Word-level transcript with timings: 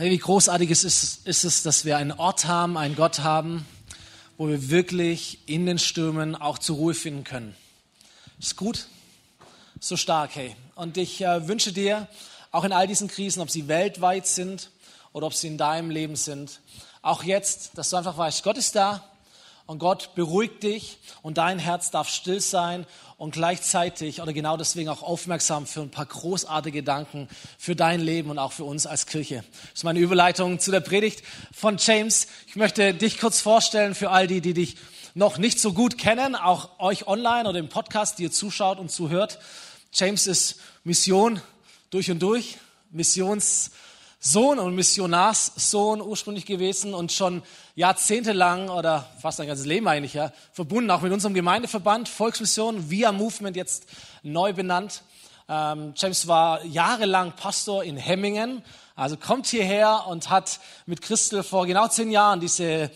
Hey, 0.00 0.12
wie 0.12 0.18
großartig 0.18 0.70
ist 0.70 0.84
es, 0.84 1.22
ist 1.24 1.42
es, 1.42 1.64
dass 1.64 1.84
wir 1.84 1.96
einen 1.96 2.12
Ort 2.12 2.44
haben, 2.44 2.78
einen 2.78 2.94
Gott 2.94 3.18
haben, 3.18 3.66
wo 4.36 4.46
wir 4.46 4.70
wirklich 4.70 5.40
in 5.46 5.66
den 5.66 5.80
Stürmen 5.80 6.36
auch 6.36 6.58
zur 6.58 6.76
Ruhe 6.76 6.94
finden 6.94 7.24
können. 7.24 7.56
Ist 8.38 8.54
gut, 8.54 8.86
so 9.80 9.96
stark, 9.96 10.36
hey. 10.36 10.54
Und 10.76 10.96
ich 10.98 11.20
äh, 11.22 11.48
wünsche 11.48 11.72
dir, 11.72 12.06
auch 12.52 12.62
in 12.62 12.70
all 12.70 12.86
diesen 12.86 13.08
Krisen, 13.08 13.40
ob 13.40 13.50
sie 13.50 13.66
weltweit 13.66 14.28
sind 14.28 14.70
oder 15.12 15.26
ob 15.26 15.34
sie 15.34 15.48
in 15.48 15.58
deinem 15.58 15.90
Leben 15.90 16.14
sind, 16.14 16.60
auch 17.02 17.24
jetzt, 17.24 17.76
dass 17.76 17.90
du 17.90 17.96
einfach 17.96 18.16
weißt, 18.16 18.44
Gott 18.44 18.56
ist 18.56 18.76
da 18.76 19.02
und 19.66 19.80
Gott 19.80 20.14
beruhigt 20.14 20.62
dich 20.62 20.98
und 21.22 21.38
dein 21.38 21.58
Herz 21.58 21.90
darf 21.90 22.08
still 22.08 22.40
sein 22.40 22.86
und 23.18 23.32
gleichzeitig 23.32 24.22
oder 24.22 24.32
genau 24.32 24.56
deswegen 24.56 24.88
auch 24.88 25.02
aufmerksam 25.02 25.66
für 25.66 25.80
ein 25.80 25.90
paar 25.90 26.06
großartige 26.06 26.78
Gedanken 26.78 27.28
für 27.58 27.74
dein 27.74 28.00
Leben 28.00 28.30
und 28.30 28.38
auch 28.38 28.52
für 28.52 28.64
uns 28.64 28.86
als 28.86 29.06
Kirche. 29.06 29.44
Das 29.52 29.80
ist 29.80 29.84
meine 29.84 29.98
Überleitung 29.98 30.60
zu 30.60 30.70
der 30.70 30.80
Predigt 30.80 31.24
von 31.52 31.76
James. 31.78 32.28
Ich 32.46 32.54
möchte 32.54 32.94
dich 32.94 33.18
kurz 33.18 33.40
vorstellen 33.40 33.96
für 33.96 34.10
all 34.10 34.28
die, 34.28 34.40
die 34.40 34.54
dich 34.54 34.76
noch 35.14 35.36
nicht 35.36 35.58
so 35.58 35.72
gut 35.72 35.98
kennen, 35.98 36.36
auch 36.36 36.78
euch 36.78 37.08
online 37.08 37.48
oder 37.48 37.58
im 37.58 37.68
Podcast, 37.68 38.20
die 38.20 38.22
ihr 38.22 38.30
zuschaut 38.30 38.78
und 38.78 38.88
zuhört. 38.88 39.40
James 39.92 40.28
ist 40.28 40.60
Mission 40.84 41.40
durch 41.90 42.12
und 42.12 42.20
durch, 42.20 42.58
Missions 42.92 43.72
Sohn 44.20 44.58
und 44.58 44.74
Missionarssohn 44.74 46.00
ursprünglich 46.00 46.44
gewesen 46.44 46.92
und 46.92 47.12
schon 47.12 47.40
jahrzehntelang 47.76 48.68
oder 48.68 49.08
fast 49.20 49.40
ein 49.40 49.46
ganzes 49.46 49.64
Leben 49.64 49.86
eigentlich, 49.86 50.14
ja, 50.14 50.32
verbunden 50.52 50.90
auch 50.90 51.02
mit 51.02 51.12
unserem 51.12 51.34
Gemeindeverband 51.34 52.08
Volksmission, 52.08 52.90
Via 52.90 53.12
Movement 53.12 53.54
jetzt 53.54 53.86
neu 54.24 54.52
benannt. 54.52 55.04
Ähm, 55.48 55.92
James 55.96 56.26
war 56.26 56.64
jahrelang 56.64 57.36
Pastor 57.36 57.84
in 57.84 57.96
Hemmingen, 57.96 58.64
also 58.96 59.16
kommt 59.16 59.46
hierher 59.46 60.06
und 60.08 60.30
hat 60.30 60.58
mit 60.86 61.00
Christel 61.00 61.44
vor 61.44 61.66
genau 61.66 61.86
zehn 61.86 62.10
Jahren 62.10 62.40
diese 62.40 62.90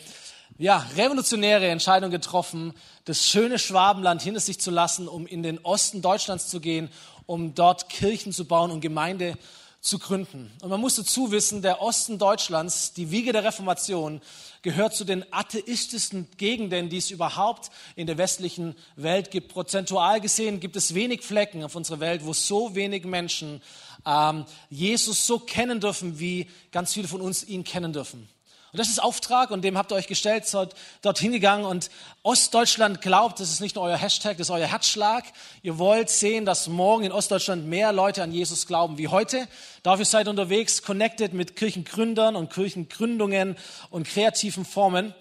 ja, 0.59 0.85
revolutionäre 0.97 1.69
Entscheidung 1.69 2.11
getroffen, 2.11 2.75
das 3.05 3.29
schöne 3.29 3.61
Schwabenland 3.61 4.23
hinter 4.23 4.41
sich 4.41 4.61
zu 4.61 4.73
lassen, 4.73 5.07
um 5.07 5.29
in 5.29 5.45
den 5.45 5.61
Osten 5.61 6.03
Deutschlands 6.03 6.49
zu 6.49 6.59
gehen, 6.59 6.91
um 7.27 7.55
dort 7.55 7.89
Kirchen 7.89 8.33
zu 8.33 8.45
bauen 8.45 8.73
und 8.73 8.81
Gemeinde 8.81 9.35
zu 9.35 9.62
gründen. 9.99 10.51
Und 10.63 10.71
man 10.71 10.81
muss 10.81 10.95
dazu 10.95 11.33
wissen, 11.33 11.61
der 11.61 11.83
Osten 11.83 12.17
Deutschlands, 12.17 12.93
die 12.93 13.11
Wiege 13.11 13.33
der 13.33 13.43
Reformation, 13.43 14.23
gehört 14.63 14.95
zu 14.95 15.05
den 15.05 15.25
atheistischsten 15.33 16.29
Gegenden, 16.37 16.89
die 16.89 16.99
es 16.99 17.11
überhaupt 17.11 17.71
in 17.97 18.07
der 18.07 18.17
westlichen 18.17 18.77
Welt 18.95 19.33
gibt. 19.33 19.49
Prozentual 19.49 20.21
gesehen 20.21 20.61
gibt 20.61 20.77
es 20.77 20.95
wenig 20.95 21.23
Flecken 21.23 21.65
auf 21.65 21.75
unserer 21.75 21.99
Welt, 21.99 22.25
wo 22.25 22.33
so 22.33 22.77
wenig 22.77 23.05
Menschen 23.05 23.61
ähm, 24.07 24.45
Jesus 24.71 25.27
so 25.27 25.41
kennen 25.41 25.81
dürfen, 25.81 26.21
wie 26.21 26.49
ganz 26.71 26.93
viele 26.93 27.09
von 27.09 27.21
uns 27.21 27.43
ihn 27.43 27.65
kennen 27.65 27.93
dürfen. 27.93 28.29
Und 28.73 28.79
das 28.79 28.89
ist 28.89 29.03
Auftrag 29.03 29.51
und 29.51 29.61
dem 29.63 29.77
habt 29.77 29.93
ihr 29.93 29.97
euch 29.97 30.07
gestellt, 30.07 30.47
seid 30.47 30.75
dorthin 31.03 31.31
gegangen 31.31 31.67
und 31.67 31.91
Ostdeutschland 32.23 33.03
glaubt, 33.03 33.39
das 33.39 33.51
ist 33.51 33.61
nicht 33.61 33.77
nur 33.77 33.85
euer 33.85 33.99
Hashtag, 33.99 34.39
das 34.39 34.47
ist 34.47 34.51
euer 34.51 34.67
Herzschlag. 34.67 35.25
Ihr 35.63 35.77
wollt 35.77 36.09
sehen, 36.09 36.47
dass 36.47 36.69
morgen 36.69 37.05
in 37.05 37.13
Ostdeutschland 37.13 37.67
mehr 37.67 37.93
Leute 37.93 38.23
an 38.23 38.33
Jesus 38.33 38.67
glauben 38.67 38.97
wie 38.97 39.09
heute. 39.09 39.47
Dafür 39.83 40.07
seid 40.07 40.27
unterwegs, 40.27 40.83
connected 40.83 41.35
mit 41.35 41.55
Kirchengründern 41.55 42.35
und 42.35 42.51
Kirchengründungen 42.51 43.59
und 43.91 44.09
kreativen 44.09 44.65
Formen. 44.65 45.15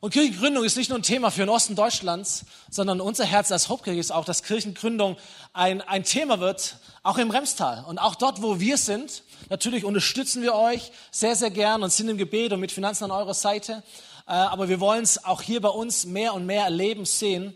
Und 0.00 0.14
Kirchengründung 0.14 0.64
ist 0.64 0.78
nicht 0.78 0.88
nur 0.88 0.98
ein 0.98 1.02
Thema 1.02 1.30
für 1.30 1.40
den 1.40 1.50
Osten 1.50 1.76
Deutschlands, 1.76 2.46
sondern 2.70 3.02
unser 3.02 3.26
Herz 3.26 3.52
als 3.52 3.68
Hauptkirche 3.68 4.00
ist 4.00 4.10
auch, 4.10 4.24
dass 4.24 4.42
Kirchengründung 4.42 5.18
ein, 5.52 5.82
ein 5.82 6.04
Thema 6.04 6.40
wird, 6.40 6.76
auch 7.02 7.18
im 7.18 7.30
Remstal. 7.30 7.84
Und 7.86 7.98
auch 7.98 8.14
dort, 8.14 8.40
wo 8.40 8.58
wir 8.58 8.78
sind, 8.78 9.22
natürlich 9.50 9.84
unterstützen 9.84 10.42
wir 10.42 10.54
euch 10.54 10.92
sehr, 11.10 11.36
sehr 11.36 11.50
gern 11.50 11.82
und 11.82 11.92
sind 11.92 12.08
im 12.08 12.18
Gebet 12.18 12.52
und 12.52 12.60
mit 12.60 12.72
Finanzen 12.72 13.04
an 13.04 13.10
eurer 13.10 13.34
Seite. 13.34 13.82
Äh, 14.26 14.32
aber 14.32 14.68
wir 14.68 14.80
wollen 14.80 15.02
es 15.02 15.24
auch 15.24 15.42
hier 15.42 15.60
bei 15.60 15.68
uns 15.68 16.06
mehr 16.06 16.34
und 16.34 16.46
mehr 16.46 16.64
erleben, 16.64 17.04
sehen. 17.04 17.54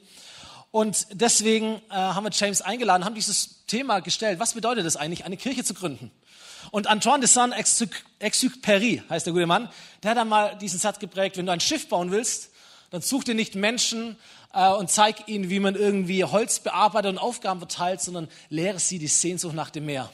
Und 0.71 1.07
deswegen 1.13 1.81
äh, 1.91 1.95
haben 1.95 2.25
wir 2.25 2.31
James 2.33 2.61
eingeladen, 2.61 3.05
haben 3.05 3.15
dieses 3.15 3.65
Thema 3.67 4.01
gestellt. 4.01 4.39
Was 4.39 4.55
bedeutet 4.55 4.85
es 4.85 4.97
eigentlich, 4.97 5.25
eine 5.25 5.37
Kirche 5.37 5.65
zu 5.65 5.75
gründen? 5.75 6.11
Und 6.71 6.87
Antoine 6.87 7.21
de 7.21 7.29
Saint-Exupéry 7.29 9.03
heißt 9.09 9.27
der 9.27 9.33
gute 9.33 9.47
Mann, 9.47 9.71
der 10.03 10.11
hat 10.11 10.19
einmal 10.19 10.59
diesen 10.59 10.79
Satz 10.79 10.99
geprägt, 10.99 11.37
wenn 11.39 11.47
du 11.47 11.53
ein 11.53 11.61
Schiff 11.61 11.89
bauen 11.89 12.11
willst, 12.11 12.51
dann 12.91 13.01
such 13.01 13.25
dir 13.25 13.35
nicht 13.35 13.55
Menschen 13.55 14.17
äh, 14.53 14.71
und 14.71 14.91
zeig 14.91 15.29
ihnen, 15.29 15.49
wie 15.49 15.61
man 15.61 15.75
irgendwie 15.75 16.25
Holz 16.25 16.61
bearbeitet 16.61 17.13
und 17.13 17.19
Aufgaben 17.19 17.61
verteilt, 17.61 18.03
sondern 18.03 18.29
lehre 18.51 18.79
sie 18.79 18.99
die 18.99 19.09
Sehnsucht 19.09 19.55
nach 19.55 19.71
dem 19.71 19.87
Meer. 19.87 20.11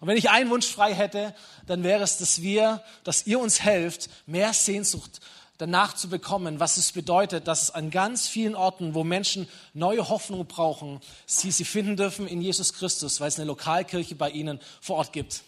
Und 0.00 0.08
wenn 0.08 0.16
ich 0.16 0.30
einen 0.30 0.50
Wunsch 0.50 0.66
frei 0.66 0.94
hätte, 0.94 1.34
dann 1.66 1.84
wäre 1.84 2.02
es, 2.02 2.16
dass 2.16 2.40
wir, 2.40 2.82
dass 3.04 3.26
ihr 3.26 3.38
uns 3.38 3.60
helft, 3.60 4.08
mehr 4.26 4.52
Sehnsucht 4.52 5.20
danach 5.58 5.94
zu 5.94 6.08
bekommen, 6.08 6.58
was 6.58 6.78
es 6.78 6.92
bedeutet, 6.92 7.46
dass 7.46 7.70
an 7.70 7.90
ganz 7.90 8.26
vielen 8.26 8.54
Orten, 8.54 8.94
wo 8.94 9.04
Menschen 9.04 9.46
neue 9.74 10.08
Hoffnung 10.08 10.46
brauchen, 10.46 11.00
sie 11.26 11.50
sie 11.50 11.66
finden 11.66 11.96
dürfen 11.96 12.26
in 12.26 12.40
Jesus 12.40 12.72
Christus, 12.72 13.20
weil 13.20 13.28
es 13.28 13.36
eine 13.36 13.46
Lokalkirche 13.46 14.14
bei 14.14 14.30
ihnen 14.30 14.58
vor 14.80 14.96
Ort 14.96 15.12
gibt. 15.12 15.42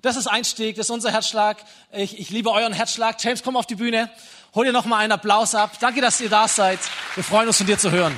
Das 0.00 0.14
ist 0.14 0.28
Einstieg, 0.28 0.76
das 0.76 0.86
ist 0.86 0.90
unser 0.90 1.10
Herzschlag. 1.10 1.64
Ich, 1.90 2.20
ich 2.20 2.30
liebe 2.30 2.52
euren 2.52 2.72
Herzschlag. 2.72 3.22
James, 3.22 3.42
komm 3.42 3.56
auf 3.56 3.66
die 3.66 3.74
Bühne. 3.74 4.08
Hol 4.54 4.64
dir 4.64 4.72
noch 4.72 4.84
mal 4.84 4.98
einen 4.98 5.12
Applaus 5.12 5.56
ab. 5.56 5.72
Danke, 5.80 6.00
dass 6.00 6.20
ihr 6.20 6.28
da 6.28 6.46
seid. 6.46 6.78
Wir 7.16 7.24
freuen 7.24 7.48
uns, 7.48 7.56
von 7.56 7.66
dir 7.66 7.78
zu 7.78 7.90
hören. 7.90 8.16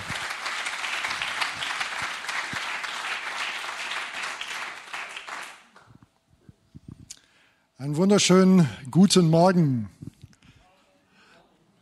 Einen 7.81 7.97
wunderschönen 7.97 8.69
guten 8.91 9.31
Morgen. 9.31 9.89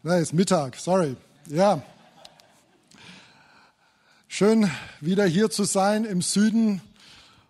Nein, 0.04 0.22
ist 0.22 0.32
Mittag, 0.32 0.76
sorry. 0.76 1.16
Ja. 1.48 1.82
Schön 4.28 4.70
wieder 5.00 5.26
hier 5.26 5.50
zu 5.50 5.64
sein 5.64 6.04
im 6.04 6.22
Süden 6.22 6.80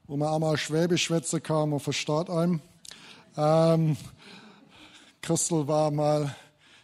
wo 0.07 0.17
man 0.17 0.29
auch 0.29 0.39
mal 0.39 0.57
Schwäbisch 0.57 1.05
schwätzen 1.05 1.43
kann, 1.43 1.69
man 1.69 1.79
versteht 1.79 2.31
einem. 2.31 2.61
Ähm, 3.37 3.99
Christel 5.21 5.69
war 5.69 5.91
mal 5.91 6.35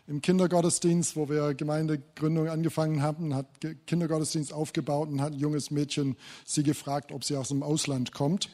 im 0.06 0.20
Kindergottesdienst, 0.20 1.16
wo 1.16 1.30
wir 1.30 1.54
Gemeindegründung 1.54 2.50
angefangen 2.50 3.00
haben, 3.00 3.34
hat 3.34 3.46
Kindergottesdienst 3.86 4.52
aufgebaut 4.52 5.08
und 5.08 5.22
hat 5.22 5.32
ein 5.32 5.38
junges 5.38 5.70
Mädchen 5.70 6.18
sie 6.44 6.62
gefragt, 6.62 7.10
ob 7.10 7.24
sie 7.24 7.38
aus 7.38 7.48
dem 7.48 7.62
Ausland 7.62 8.12
kommt. 8.12 8.50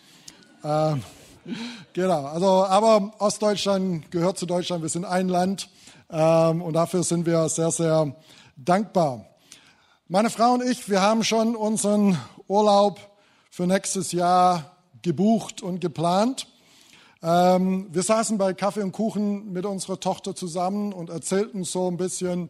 Ähm, 0.63 1.03
genau, 1.93 2.25
also, 2.27 2.65
aber 2.65 3.13
Ostdeutschland 3.19 4.11
gehört 4.11 4.39
zu 4.39 4.47
Deutschland, 4.47 4.83
wir 4.83 4.89
sind 4.89 5.05
ein 5.05 5.29
Land 5.29 5.71
ähm, 6.11 6.63
und 6.63 6.75
dafür 6.75 7.03
sind 7.03 7.27
wir 7.27 7.49
sehr, 7.49 7.71
sehr 7.71 8.15
dankbar. 8.57 9.27
Meine 10.09 10.31
Frau 10.31 10.55
und 10.55 10.63
ich, 10.63 10.89
wir 10.89 11.03
haben 11.03 11.23
schon 11.25 11.55
unseren 11.55 12.19
Urlaub 12.49 12.99
für 13.51 13.67
nächstes 13.67 14.13
Jahr 14.13 14.77
gebucht 15.03 15.63
und 15.63 15.81
geplant. 15.81 16.47
Ähm, 17.23 17.89
wir 17.91 18.03
saßen 18.03 18.39
bei 18.39 18.55
Kaffee 18.55 18.83
und 18.83 18.93
Kuchen 18.93 19.53
mit 19.53 19.67
unserer 19.67 20.01
Tochter 20.01 20.35
zusammen 20.35 20.93
und 20.93 21.11
erzählten 21.11 21.65
so 21.65 21.89
ein 21.89 21.97
bisschen, 21.97 22.49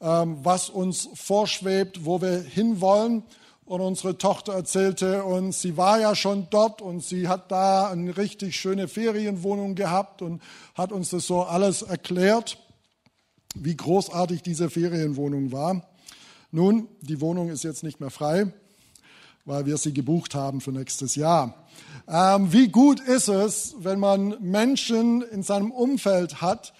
ähm, 0.00 0.38
was 0.42 0.70
uns 0.70 1.08
vorschwebt, 1.14 2.04
wo 2.04 2.20
wir 2.20 2.40
hinwollen. 2.40 3.24
Und 3.64 3.80
unsere 3.80 4.18
Tochter 4.18 4.54
erzählte 4.54 5.24
uns, 5.24 5.62
sie 5.62 5.76
war 5.76 6.00
ja 6.00 6.14
schon 6.14 6.48
dort 6.50 6.82
und 6.82 7.02
sie 7.02 7.28
hat 7.28 7.50
da 7.50 7.88
eine 7.90 8.16
richtig 8.16 8.56
schöne 8.56 8.88
Ferienwohnung 8.88 9.74
gehabt 9.74 10.20
und 10.20 10.42
hat 10.74 10.92
uns 10.92 11.10
das 11.10 11.26
so 11.26 11.42
alles 11.42 11.82
erklärt, 11.82 12.58
wie 13.54 13.76
großartig 13.76 14.42
diese 14.42 14.68
Ferienwohnung 14.68 15.52
war. 15.52 15.88
Nun, 16.50 16.88
die 17.00 17.20
Wohnung 17.20 17.50
ist 17.50 17.62
jetzt 17.62 17.82
nicht 17.82 18.00
mehr 18.00 18.10
frei 18.10 18.52
weil 19.44 19.66
wir 19.66 19.76
sie 19.76 19.92
gebucht 19.92 20.34
haben 20.34 20.60
für 20.60 20.72
nächstes 20.72 21.14
Jahr. 21.14 21.54
Ähm, 22.08 22.52
wie 22.52 22.68
gut 22.68 23.00
ist 23.00 23.28
es, 23.28 23.74
wenn 23.78 23.98
man 23.98 24.36
Menschen 24.40 25.22
in 25.22 25.42
seinem 25.42 25.70
Umfeld 25.70 26.40
hat, 26.40 26.72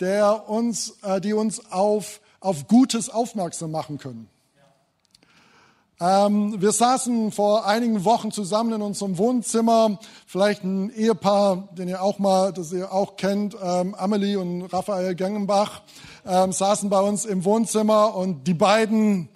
der 0.00 0.48
uns, 0.48 0.98
äh, 1.02 1.20
die 1.20 1.32
uns 1.32 1.70
auf, 1.70 2.20
auf 2.40 2.68
Gutes 2.68 3.10
aufmerksam 3.10 3.70
machen 3.70 3.98
können. 3.98 4.28
Ähm, 6.00 6.60
wir 6.62 6.70
saßen 6.70 7.32
vor 7.32 7.66
einigen 7.66 8.04
Wochen 8.04 8.30
zusammen 8.30 8.72
in 8.72 8.82
unserem 8.82 9.18
Wohnzimmer, 9.18 9.98
vielleicht 10.28 10.62
ein 10.62 10.90
Ehepaar, 10.90 11.70
den 11.72 11.88
ihr 11.88 12.00
auch 12.00 12.20
mal, 12.20 12.52
das 12.52 12.72
ihr 12.72 12.92
auch 12.92 13.16
kennt, 13.16 13.56
ähm, 13.60 13.96
Amelie 13.96 14.36
und 14.36 14.66
Raphael 14.72 15.16
Gengenbach, 15.16 15.82
ähm, 16.24 16.52
saßen 16.52 16.88
bei 16.88 17.00
uns 17.00 17.24
im 17.24 17.44
Wohnzimmer 17.44 18.14
und 18.14 18.46
die 18.46 18.54
beiden, 18.54 19.28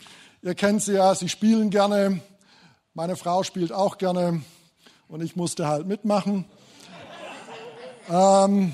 ihr 0.42 0.54
kennt 0.54 0.82
sie 0.82 0.92
ja, 0.92 1.16
sie 1.16 1.28
spielen 1.28 1.70
gerne, 1.70 2.20
meine 2.94 3.16
Frau 3.16 3.42
spielt 3.42 3.72
auch 3.72 3.98
gerne 3.98 4.42
und 5.08 5.20
ich 5.20 5.34
musste 5.34 5.66
halt 5.66 5.88
mitmachen. 5.88 6.44
ähm, 8.08 8.72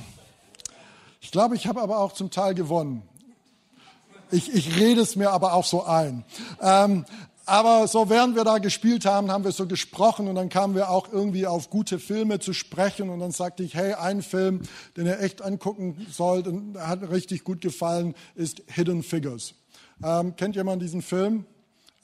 ich 1.23 1.31
glaube, 1.33 1.57
ich 1.57 1.67
habe 1.67 1.81
aber 1.81 2.01
auch 2.01 2.13
zum 2.13 2.31
Teil 2.31 2.53
gewonnen. 2.53 3.03
Ich, 4.31 4.53
ich 4.53 4.79
rede 4.79 5.01
es 5.01 5.17
mir 5.17 5.31
aber 5.31 5.55
auch 5.55 5.65
so 5.65 5.85
ein. 5.85 6.23
Ähm, 6.61 7.07
Aber 7.49 7.89
so 7.89 8.11
während 8.11 8.37
wir 8.37 8.45
da 8.45 8.59
gespielt 8.59 9.07
haben, 9.07 9.31
haben 9.31 9.43
wir 9.43 9.53
so 9.53 9.67
gesprochen 9.67 10.29
und 10.29 10.35
dann 10.35 10.51
kamen 10.51 10.75
wir 10.75 10.91
auch 10.91 11.11
irgendwie 11.11 11.47
auf 11.47 11.71
gute 11.71 11.99
Filme 11.99 12.41
zu 12.41 12.53
sprechen 12.53 13.09
und 13.09 13.21
dann 13.21 13.31
sagte 13.31 13.63
ich, 13.63 13.75
hey, 13.75 13.95
ein 13.95 14.21
Film, 14.21 14.61
den 14.99 15.07
ihr 15.07 15.19
echt 15.21 15.41
angucken 15.41 16.07
sollt 16.11 16.47
und 16.47 16.77
hat 16.79 17.09
richtig 17.09 17.45
gut 17.45 17.63
gefallen, 17.63 18.15
ist 18.35 18.63
Hidden 18.67 19.03
Figures. 19.03 19.55
Ähm, 20.05 20.37
kennt 20.37 20.57
jemand 20.57 20.83
diesen 20.83 21.01
Film? 21.01 21.47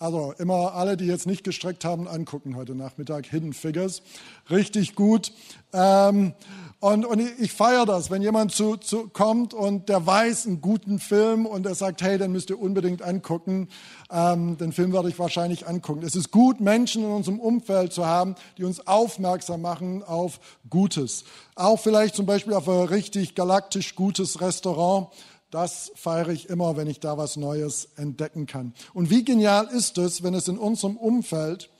Also 0.00 0.34
immer 0.38 0.74
alle, 0.74 0.96
die 0.96 1.06
jetzt 1.06 1.26
nicht 1.26 1.44
gestreckt 1.44 1.84
haben, 1.84 2.08
angucken 2.08 2.56
heute 2.56 2.74
Nachmittag 2.74 3.26
Hidden 3.26 3.52
Figures. 3.52 4.02
Richtig 4.50 4.96
gut. 4.96 5.32
Ähm, 5.72 6.34
und, 6.80 7.06
und 7.06 7.20
ich 7.38 7.52
feiere 7.52 7.86
das, 7.86 8.10
wenn 8.10 8.20
jemand 8.20 8.52
zu, 8.52 8.76
zu 8.76 9.08
kommt 9.08 9.54
und 9.54 9.88
der 9.88 10.04
weiß 10.04 10.46
einen 10.46 10.60
guten 10.60 10.98
Film 10.98 11.46
und 11.46 11.64
er 11.64 11.74
sagt, 11.74 12.02
hey, 12.02 12.18
den 12.18 12.32
müsst 12.32 12.50
ihr 12.50 12.60
unbedingt 12.60 13.02
angucken. 13.02 13.68
Ähm, 14.10 14.58
den 14.58 14.72
Film 14.72 14.92
werde 14.92 15.08
ich 15.08 15.18
wahrscheinlich 15.18 15.66
angucken. 15.66 16.02
Es 16.04 16.16
ist 16.16 16.30
gut, 16.30 16.60
Menschen 16.60 17.04
in 17.04 17.10
unserem 17.10 17.40
Umfeld 17.40 17.92
zu 17.92 18.04
haben, 18.04 18.34
die 18.58 18.64
uns 18.64 18.86
aufmerksam 18.86 19.62
machen 19.62 20.02
auf 20.02 20.40
Gutes. 20.68 21.24
Auch 21.54 21.78
vielleicht 21.78 22.16
zum 22.16 22.26
Beispiel 22.26 22.52
auf 22.52 22.68
ein 22.68 22.88
richtig 22.88 23.34
galaktisch 23.34 23.94
gutes 23.94 24.40
Restaurant. 24.40 25.08
Das 25.54 25.92
feiere 25.94 26.30
ich 26.30 26.48
immer, 26.48 26.76
wenn 26.76 26.88
ich 26.88 26.98
da 26.98 27.16
was 27.16 27.36
Neues 27.36 27.90
entdecken 27.94 28.46
kann. 28.46 28.74
Und 28.92 29.08
wie 29.08 29.24
genial 29.24 29.68
ist 29.68 29.98
es, 29.98 30.24
wenn 30.24 30.34
es 30.34 30.48
in 30.48 30.58
unserem 30.58 30.96
Umfeld 30.96 31.70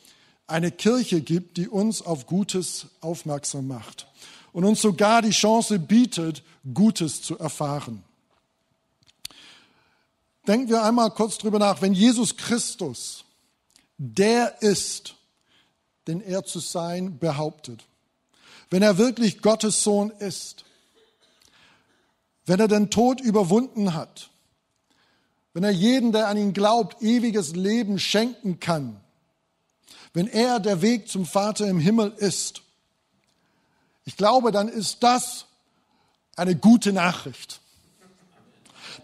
eine 0.47 0.71
Kirche 0.71 1.21
gibt, 1.21 1.56
die 1.56 1.67
uns 1.67 2.00
auf 2.00 2.26
Gutes 2.26 2.87
aufmerksam 3.00 3.67
macht 3.67 4.06
und 4.53 4.62
uns 4.62 4.81
sogar 4.81 5.23
die 5.23 5.31
Chance 5.31 5.81
bietet, 5.81 6.44
Gutes 6.73 7.21
zu 7.21 7.37
erfahren. 7.37 8.05
Denken 10.47 10.69
wir 10.69 10.85
einmal 10.85 11.11
kurz 11.11 11.38
drüber 11.38 11.59
nach, 11.59 11.82
wenn 11.82 11.94
Jesus 11.94 12.37
Christus 12.37 13.25
der 13.99 14.62
ist, 14.62 15.17
den 16.06 16.21
er 16.21 16.44
zu 16.44 16.61
sein 16.61 17.19
behauptet, 17.19 17.85
wenn 18.71 18.82
er 18.82 18.99
wirklich 18.99 19.43
Gottes 19.43 19.82
Sohn 19.82 20.11
ist, 20.21 20.65
wenn 22.46 22.61
er 22.61 22.69
den 22.69 22.91
Tod 22.91 23.20
überwunden 23.20 23.94
hat, 23.94 24.31
wenn 25.52 25.64
er 25.64 25.70
jeden, 25.70 26.12
der 26.12 26.29
an 26.29 26.37
ihn 26.37 26.52
glaubt, 26.52 27.00
ewiges 27.00 27.55
Leben 27.55 27.99
schenken 27.99 28.61
kann, 28.61 29.00
wenn 30.12 30.26
er 30.26 30.61
der 30.61 30.82
Weg 30.82 31.08
zum 31.08 31.26
Vater 31.26 31.67
im 31.67 31.79
Himmel 31.79 32.12
ist, 32.17 32.62
ich 34.05 34.17
glaube, 34.17 34.52
dann 34.52 34.69
ist 34.69 35.02
das 35.02 35.46
eine 36.37 36.56
gute 36.56 36.93
Nachricht. 36.93 37.61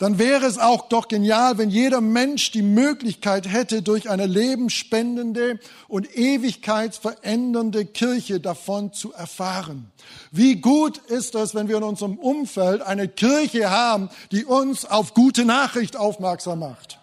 Dann 0.00 0.18
wäre 0.18 0.46
es 0.46 0.56
auch 0.56 0.88
doch 0.88 1.08
genial, 1.08 1.58
wenn 1.58 1.68
jeder 1.68 2.00
Mensch 2.00 2.52
die 2.52 2.62
Möglichkeit 2.62 3.46
hätte, 3.46 3.82
durch 3.82 4.08
eine 4.08 4.24
lebensspendende 4.24 5.60
und 5.88 6.16
ewigkeitsverändernde 6.16 7.84
Kirche 7.84 8.40
davon 8.40 8.94
zu 8.94 9.12
erfahren. 9.12 9.92
Wie 10.30 10.56
gut 10.56 10.96
ist 10.96 11.34
es, 11.34 11.54
wenn 11.54 11.68
wir 11.68 11.76
in 11.76 11.82
unserem 11.82 12.16
Umfeld 12.16 12.80
eine 12.80 13.08
Kirche 13.08 13.70
haben, 13.70 14.08
die 14.32 14.46
uns 14.46 14.86
auf 14.86 15.12
gute 15.12 15.44
Nachricht 15.44 15.98
aufmerksam 15.98 16.60
macht. 16.60 16.98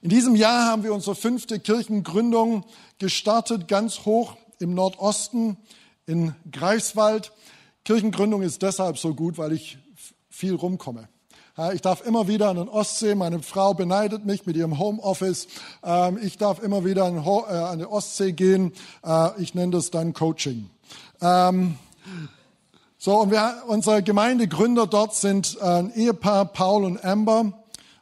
In 0.00 0.08
diesem 0.08 0.36
Jahr 0.36 0.64
haben 0.64 0.82
wir 0.82 0.94
unsere 0.94 1.14
fünfte 1.14 1.60
Kirchengründung 1.60 2.64
gestartet, 2.98 3.68
ganz 3.68 4.06
hoch 4.06 4.34
im 4.60 4.72
Nordosten 4.72 5.58
in 6.06 6.34
Greifswald. 6.50 7.32
Kirchengründung 7.84 8.40
ist 8.40 8.62
deshalb 8.62 8.96
so 8.96 9.12
gut, 9.12 9.36
weil 9.36 9.52
ich 9.52 9.76
viel 10.30 10.54
rumkomme. 10.54 11.06
Ich 11.74 11.82
darf 11.82 12.06
immer 12.06 12.28
wieder 12.28 12.48
an 12.48 12.56
den 12.56 12.68
Ostsee, 12.68 13.14
meine 13.14 13.42
Frau 13.42 13.74
beneidet 13.74 14.24
mich 14.24 14.46
mit 14.46 14.56
ihrem 14.56 14.78
Homeoffice. 14.78 15.48
Ähm, 15.84 16.18
ich 16.22 16.38
darf 16.38 16.62
immer 16.62 16.84
wieder 16.84 17.02
äh, 17.02 17.54
an 17.54 17.78
die 17.78 17.86
Ostsee 17.86 18.32
gehen. 18.32 18.72
Äh, 19.04 19.42
ich 19.42 19.54
nenne 19.54 19.72
das 19.72 19.90
dann 19.90 20.12
Coaching. 20.14 20.70
Ähm, 21.20 21.76
so, 22.98 23.18
und 23.18 23.30
wir, 23.30 23.64
unsere 23.66 24.02
Gemeindegründer 24.02 24.86
dort 24.86 25.14
sind 25.14 25.58
äh, 25.60 25.64
ein 25.64 25.92
Ehepaar, 25.94 26.46
Paul 26.46 26.84
und 26.84 27.04
Amber. 27.04 27.52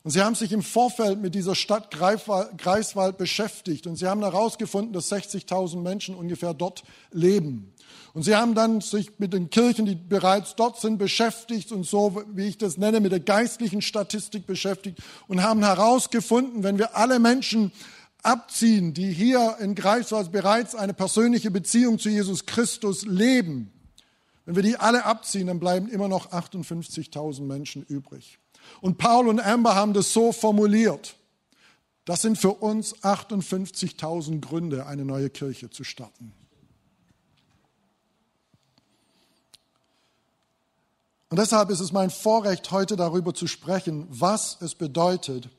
Und 0.04 0.10
sie 0.10 0.22
haben 0.22 0.34
sich 0.34 0.52
im 0.52 0.62
Vorfeld 0.62 1.20
mit 1.20 1.34
dieser 1.34 1.54
Stadt 1.54 1.90
Greifswald 1.90 3.18
beschäftigt. 3.18 3.86
Und 3.86 3.96
sie 3.96 4.06
haben 4.06 4.22
herausgefunden, 4.22 4.92
dass 4.92 5.10
60.000 5.10 5.80
Menschen 5.80 6.14
ungefähr 6.14 6.54
dort 6.54 6.84
leben. 7.10 7.72
Und 8.14 8.22
sie 8.22 8.34
haben 8.34 8.54
dann 8.54 8.80
sich 8.80 9.18
mit 9.18 9.32
den 9.32 9.50
Kirchen, 9.50 9.86
die 9.86 9.94
bereits 9.94 10.56
dort 10.56 10.80
sind, 10.80 10.98
beschäftigt 10.98 11.72
und 11.72 11.84
so, 11.84 12.22
wie 12.32 12.46
ich 12.46 12.58
das 12.58 12.78
nenne, 12.78 13.00
mit 13.00 13.12
der 13.12 13.20
geistlichen 13.20 13.82
Statistik 13.82 14.46
beschäftigt 14.46 14.98
und 15.26 15.42
haben 15.42 15.62
herausgefunden, 15.62 16.62
wenn 16.62 16.78
wir 16.78 16.96
alle 16.96 17.18
Menschen 17.18 17.72
abziehen, 18.22 18.94
die 18.94 19.12
hier 19.12 19.56
in 19.60 19.74
Greifswald 19.74 20.32
bereits 20.32 20.74
eine 20.74 20.94
persönliche 20.94 21.50
Beziehung 21.50 21.98
zu 21.98 22.08
Jesus 22.08 22.46
Christus 22.46 23.04
leben, 23.04 23.72
wenn 24.44 24.56
wir 24.56 24.62
die 24.62 24.78
alle 24.78 25.04
abziehen, 25.04 25.46
dann 25.46 25.60
bleiben 25.60 25.88
immer 25.88 26.08
noch 26.08 26.32
58.000 26.32 27.42
Menschen 27.42 27.82
übrig. 27.82 28.38
Und 28.80 28.96
Paul 28.96 29.28
und 29.28 29.40
Amber 29.40 29.74
haben 29.74 29.92
das 29.92 30.14
so 30.14 30.32
formuliert. 30.32 31.16
Das 32.06 32.22
sind 32.22 32.38
für 32.38 32.52
uns 32.52 32.96
58.000 33.02 34.40
Gründe, 34.40 34.86
eine 34.86 35.04
neue 35.04 35.28
Kirche 35.28 35.68
zu 35.68 35.84
starten. 35.84 36.32
Und 41.30 41.38
deshalb 41.38 41.70
ist 41.70 41.80
es 41.80 41.92
mein 41.92 42.10
Vorrecht, 42.10 42.70
heute 42.70 42.96
darüber 42.96 43.34
zu 43.34 43.46
sprechen, 43.46 44.06
was 44.08 44.56
es 44.60 44.74
bedeutet, 44.74 45.50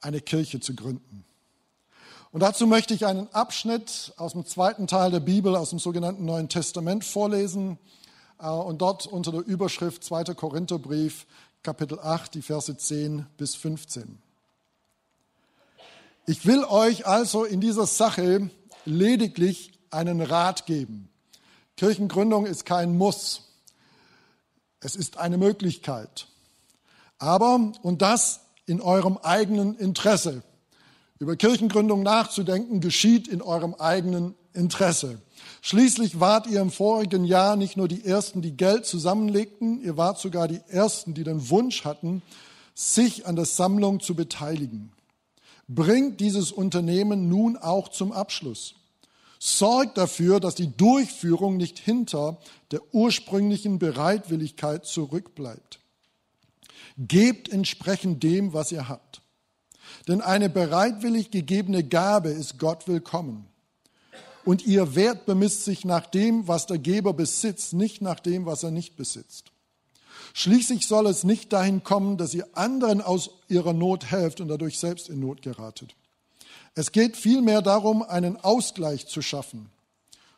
eine 0.00 0.20
Kirche 0.20 0.60
zu 0.60 0.74
gründen. 0.74 1.24
Und 2.32 2.40
dazu 2.40 2.66
möchte 2.66 2.94
ich 2.94 3.06
einen 3.06 3.28
Abschnitt 3.32 4.12
aus 4.16 4.32
dem 4.32 4.46
zweiten 4.46 4.86
Teil 4.86 5.10
der 5.10 5.20
Bibel, 5.20 5.56
aus 5.56 5.70
dem 5.70 5.78
sogenannten 5.78 6.24
Neuen 6.24 6.48
Testament 6.48 7.04
vorlesen 7.04 7.78
äh, 8.38 8.48
und 8.48 8.78
dort 8.78 9.06
unter 9.06 9.32
der 9.32 9.44
Überschrift 9.44 10.04
2. 10.04 10.34
Korintherbrief, 10.34 11.26
Kapitel 11.62 11.98
8, 11.98 12.34
die 12.34 12.42
Verse 12.42 12.76
10 12.76 13.26
bis 13.36 13.56
15. 13.56 14.18
Ich 16.26 16.46
will 16.46 16.62
euch 16.64 17.06
also 17.06 17.44
in 17.44 17.60
dieser 17.60 17.86
Sache 17.86 18.50
lediglich 18.84 19.72
einen 19.90 20.20
Rat 20.20 20.66
geben. 20.66 21.08
Kirchengründung 21.76 22.46
ist 22.46 22.64
kein 22.64 22.96
Muss. 22.96 23.49
Es 24.80 24.96
ist 24.96 25.18
eine 25.18 25.38
Möglichkeit. 25.38 26.26
Aber, 27.18 27.72
und 27.82 28.02
das 28.02 28.40
in 28.66 28.80
eurem 28.80 29.18
eigenen 29.18 29.76
Interesse. 29.76 30.42
Über 31.18 31.36
Kirchengründung 31.36 32.02
nachzudenken 32.02 32.80
geschieht 32.80 33.28
in 33.28 33.42
eurem 33.42 33.74
eigenen 33.74 34.34
Interesse. 34.54 35.20
Schließlich 35.60 36.18
wart 36.18 36.46
ihr 36.46 36.60
im 36.60 36.70
vorigen 36.70 37.24
Jahr 37.24 37.56
nicht 37.56 37.76
nur 37.76 37.88
die 37.88 38.04
Ersten, 38.04 38.40
die 38.40 38.56
Geld 38.56 38.86
zusammenlegten, 38.86 39.82
ihr 39.82 39.96
wart 39.96 40.18
sogar 40.18 40.48
die 40.48 40.60
Ersten, 40.68 41.12
die 41.12 41.24
den 41.24 41.50
Wunsch 41.50 41.84
hatten, 41.84 42.22
sich 42.74 43.26
an 43.26 43.36
der 43.36 43.44
Sammlung 43.44 44.00
zu 44.00 44.14
beteiligen. 44.14 44.92
Bringt 45.68 46.20
dieses 46.20 46.50
Unternehmen 46.50 47.28
nun 47.28 47.56
auch 47.58 47.88
zum 47.88 48.12
Abschluss. 48.12 48.76
Sorgt 49.42 49.96
dafür, 49.96 50.38
dass 50.38 50.54
die 50.54 50.76
Durchführung 50.76 51.56
nicht 51.56 51.78
hinter 51.78 52.38
der 52.72 52.82
ursprünglichen 52.92 53.78
Bereitwilligkeit 53.78 54.84
zurückbleibt. 54.84 55.80
Gebt 56.98 57.48
entsprechend 57.48 58.22
dem, 58.22 58.52
was 58.52 58.70
ihr 58.70 58.90
habt. 58.90 59.22
Denn 60.06 60.20
eine 60.20 60.50
bereitwillig 60.50 61.30
gegebene 61.30 61.82
Gabe 61.82 62.28
ist 62.28 62.58
Gott 62.58 62.86
willkommen. 62.86 63.46
Und 64.44 64.66
ihr 64.66 64.94
Wert 64.94 65.24
bemisst 65.24 65.64
sich 65.64 65.86
nach 65.86 66.06
dem, 66.06 66.46
was 66.46 66.66
der 66.66 66.78
Geber 66.78 67.14
besitzt, 67.14 67.72
nicht 67.72 68.02
nach 68.02 68.20
dem, 68.20 68.44
was 68.44 68.62
er 68.62 68.70
nicht 68.70 68.96
besitzt. 68.96 69.52
Schließlich 70.34 70.86
soll 70.86 71.06
es 71.06 71.24
nicht 71.24 71.50
dahin 71.54 71.82
kommen, 71.82 72.18
dass 72.18 72.34
ihr 72.34 72.46
anderen 72.52 73.00
aus 73.00 73.30
ihrer 73.48 73.72
Not 73.72 74.10
helft 74.10 74.42
und 74.42 74.48
dadurch 74.48 74.78
selbst 74.78 75.08
in 75.08 75.18
Not 75.18 75.40
geratet. 75.40 75.94
Es 76.74 76.92
geht 76.92 77.16
vielmehr 77.16 77.62
darum, 77.62 78.02
einen 78.02 78.36
Ausgleich 78.36 79.06
zu 79.06 79.22
schaffen. 79.22 79.70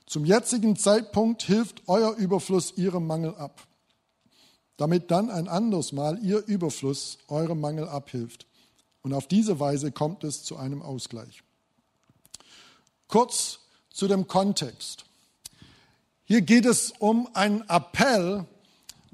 Zum 0.07 0.25
jetzigen 0.25 0.77
Zeitpunkt 0.77 1.43
hilft 1.43 1.83
euer 1.87 2.15
Überfluss 2.17 2.75
ihrem 2.77 3.07
Mangel 3.07 3.35
ab, 3.35 3.67
damit 4.77 5.11
dann 5.11 5.31
ein 5.31 5.49
anderes 5.49 5.93
Mal 5.93 6.19
ihr 6.23 6.45
Überfluss 6.47 7.19
eurem 7.29 7.61
Mangel 7.61 7.89
abhilft. 7.89 8.47
Und 9.03 9.13
auf 9.13 9.27
diese 9.27 9.61
Weise 9.61 9.93
kommt 9.93 10.25
es 10.25 10.43
zu 10.43 10.57
einem 10.57 10.83
Ausgleich. 10.83 11.43
Kurz 13.09 13.61
zu 13.91 14.09
dem 14.09 14.27
Kontext. 14.27 15.05
Hier 16.25 16.41
geht 16.41 16.65
es 16.65 16.93
um 16.99 17.29
einen 17.35 17.69
Appell 17.69 18.47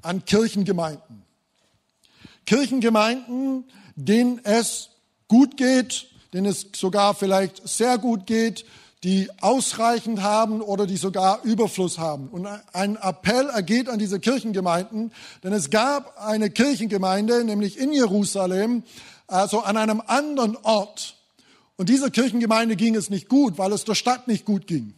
an 0.01 0.23
Kirchengemeinden. 0.25 1.23
Kirchengemeinden, 2.45 3.65
denen 3.95 4.39
es 4.45 4.89
gut 5.27 5.57
geht, 5.57 6.07
denen 6.33 6.47
es 6.47 6.67
sogar 6.75 7.13
vielleicht 7.13 7.67
sehr 7.67 7.97
gut 7.97 8.25
geht, 8.25 8.65
die 9.03 9.29
ausreichend 9.39 10.21
haben 10.21 10.61
oder 10.61 10.85
die 10.85 10.97
sogar 10.97 11.41
Überfluss 11.43 11.97
haben. 11.97 12.27
Und 12.27 12.47
ein 12.73 12.97
Appell 12.97 13.47
ergeht 13.47 13.87
an 13.87 13.97
diese 13.97 14.19
Kirchengemeinden, 14.19 15.13
denn 15.43 15.53
es 15.53 15.69
gab 15.69 16.17
eine 16.21 16.49
Kirchengemeinde, 16.49 17.45
nämlich 17.45 17.77
in 17.77 17.93
Jerusalem, 17.93 18.83
also 19.27 19.61
an 19.61 19.77
einem 19.77 20.01
anderen 20.05 20.57
Ort. 20.63 21.15
Und 21.77 21.87
dieser 21.87 22.09
Kirchengemeinde 22.09 22.75
ging 22.75 22.95
es 22.95 23.09
nicht 23.09 23.29
gut, 23.29 23.57
weil 23.57 23.71
es 23.71 23.85
der 23.85 23.95
Stadt 23.95 24.27
nicht 24.27 24.43
gut 24.43 24.67
ging. 24.67 24.93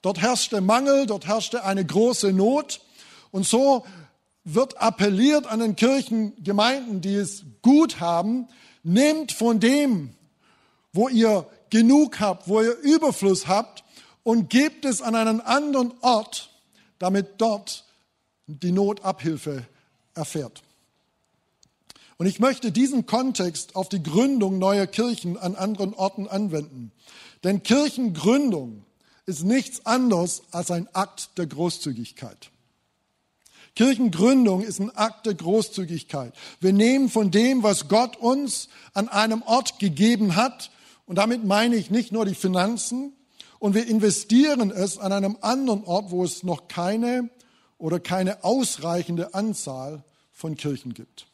Dort 0.00 0.20
herrschte 0.20 0.62
Mangel, 0.62 1.06
dort 1.06 1.26
herrschte 1.26 1.64
eine 1.64 1.84
große 1.84 2.32
Not. 2.32 2.80
Und 3.32 3.46
so 3.46 3.84
wird 4.44 4.80
appelliert 4.80 5.46
an 5.46 5.60
den 5.60 5.76
Kirchengemeinden, 5.76 7.02
die 7.02 7.14
es 7.14 7.44
gut 7.60 8.00
haben, 8.00 8.48
nehmt 8.82 9.30
von 9.30 9.60
dem, 9.60 10.14
wo 10.92 11.08
ihr 11.08 11.46
genug 11.70 12.20
habt, 12.20 12.48
wo 12.48 12.60
ihr 12.60 12.76
Überfluss 12.78 13.46
habt 13.46 13.84
und 14.22 14.50
gebt 14.50 14.84
es 14.84 15.02
an 15.02 15.14
einen 15.14 15.40
anderen 15.40 15.92
Ort, 16.00 16.50
damit 16.98 17.34
dort 17.38 17.84
die 18.46 18.72
Notabhilfe 18.72 19.66
erfährt. 20.14 20.62
Und 22.18 22.26
ich 22.26 22.38
möchte 22.38 22.70
diesen 22.70 23.06
Kontext 23.06 23.74
auf 23.74 23.88
die 23.88 24.02
Gründung 24.02 24.58
neuer 24.58 24.86
Kirchen 24.86 25.36
an 25.38 25.56
anderen 25.56 25.94
Orten 25.94 26.28
anwenden. 26.28 26.92
Denn 27.42 27.62
Kirchengründung 27.62 28.84
ist 29.26 29.42
nichts 29.42 29.86
anderes 29.86 30.42
als 30.52 30.70
ein 30.70 30.88
Akt 30.94 31.30
der 31.38 31.46
Großzügigkeit. 31.46 32.50
Kirchengründung 33.74 34.62
ist 34.62 34.80
ein 34.80 34.94
Akt 34.94 35.26
der 35.26 35.34
Großzügigkeit. 35.34 36.34
Wir 36.60 36.72
nehmen 36.72 37.08
von 37.08 37.30
dem, 37.30 37.62
was 37.62 37.88
Gott 37.88 38.16
uns 38.16 38.68
an 38.92 39.08
einem 39.08 39.42
Ort 39.42 39.78
gegeben 39.78 40.36
hat, 40.36 40.70
und 41.06 41.16
damit 41.16 41.44
meine 41.44 41.76
ich 41.76 41.90
nicht 41.90 42.12
nur 42.12 42.24
die 42.24 42.34
Finanzen, 42.34 43.12
und 43.62 43.74
wir 43.74 43.86
investieren 43.86 44.72
es 44.72 44.98
an 44.98 45.12
einem 45.12 45.36
anderen 45.40 45.84
Ort, 45.84 46.10
wo 46.10 46.24
es 46.24 46.42
noch 46.42 46.66
keine 46.66 47.30
oder 47.78 48.00
keine 48.00 48.42
ausreichende 48.42 49.34
Anzahl 49.34 50.02
von 50.32 50.56
Kirchen 50.56 50.94
gibt. 50.94 51.28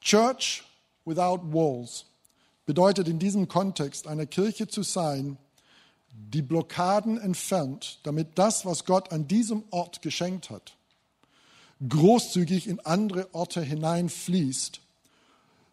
Church 0.00 0.62
without 1.04 1.40
walls 1.52 2.04
bedeutet 2.66 3.08
in 3.08 3.18
diesem 3.18 3.48
Kontext 3.48 4.06
eine 4.06 4.28
Kirche 4.28 4.68
zu 4.68 4.84
sein, 4.84 5.38
die 6.12 6.40
Blockaden 6.40 7.18
entfernt, 7.18 7.98
damit 8.04 8.38
das, 8.38 8.64
was 8.64 8.84
Gott 8.84 9.10
an 9.10 9.26
diesem 9.26 9.64
Ort 9.70 10.02
geschenkt 10.02 10.50
hat, 10.50 10.76
großzügig 11.88 12.68
in 12.68 12.78
andere 12.78 13.34
Orte 13.34 13.60
hineinfließt, 13.60 14.80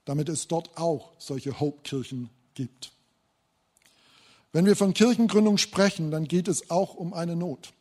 damit 0.08 0.30
es 0.30 0.48
dort 0.48 0.78
auch 0.78 1.12
solche 1.20 1.60
Hope-Kirchen 1.60 2.30
gibt. 2.54 2.94
Wenn 4.54 4.66
wir 4.66 4.78
von 4.78 4.94
Kirchengründung 4.94 5.58
sprechen, 5.58 6.12
dann 6.12 6.30
geht 6.30 6.48
es 6.48 6.72
auch 6.72 6.96
um 6.96 7.14
eine 7.14 7.36
Not. 7.36 7.74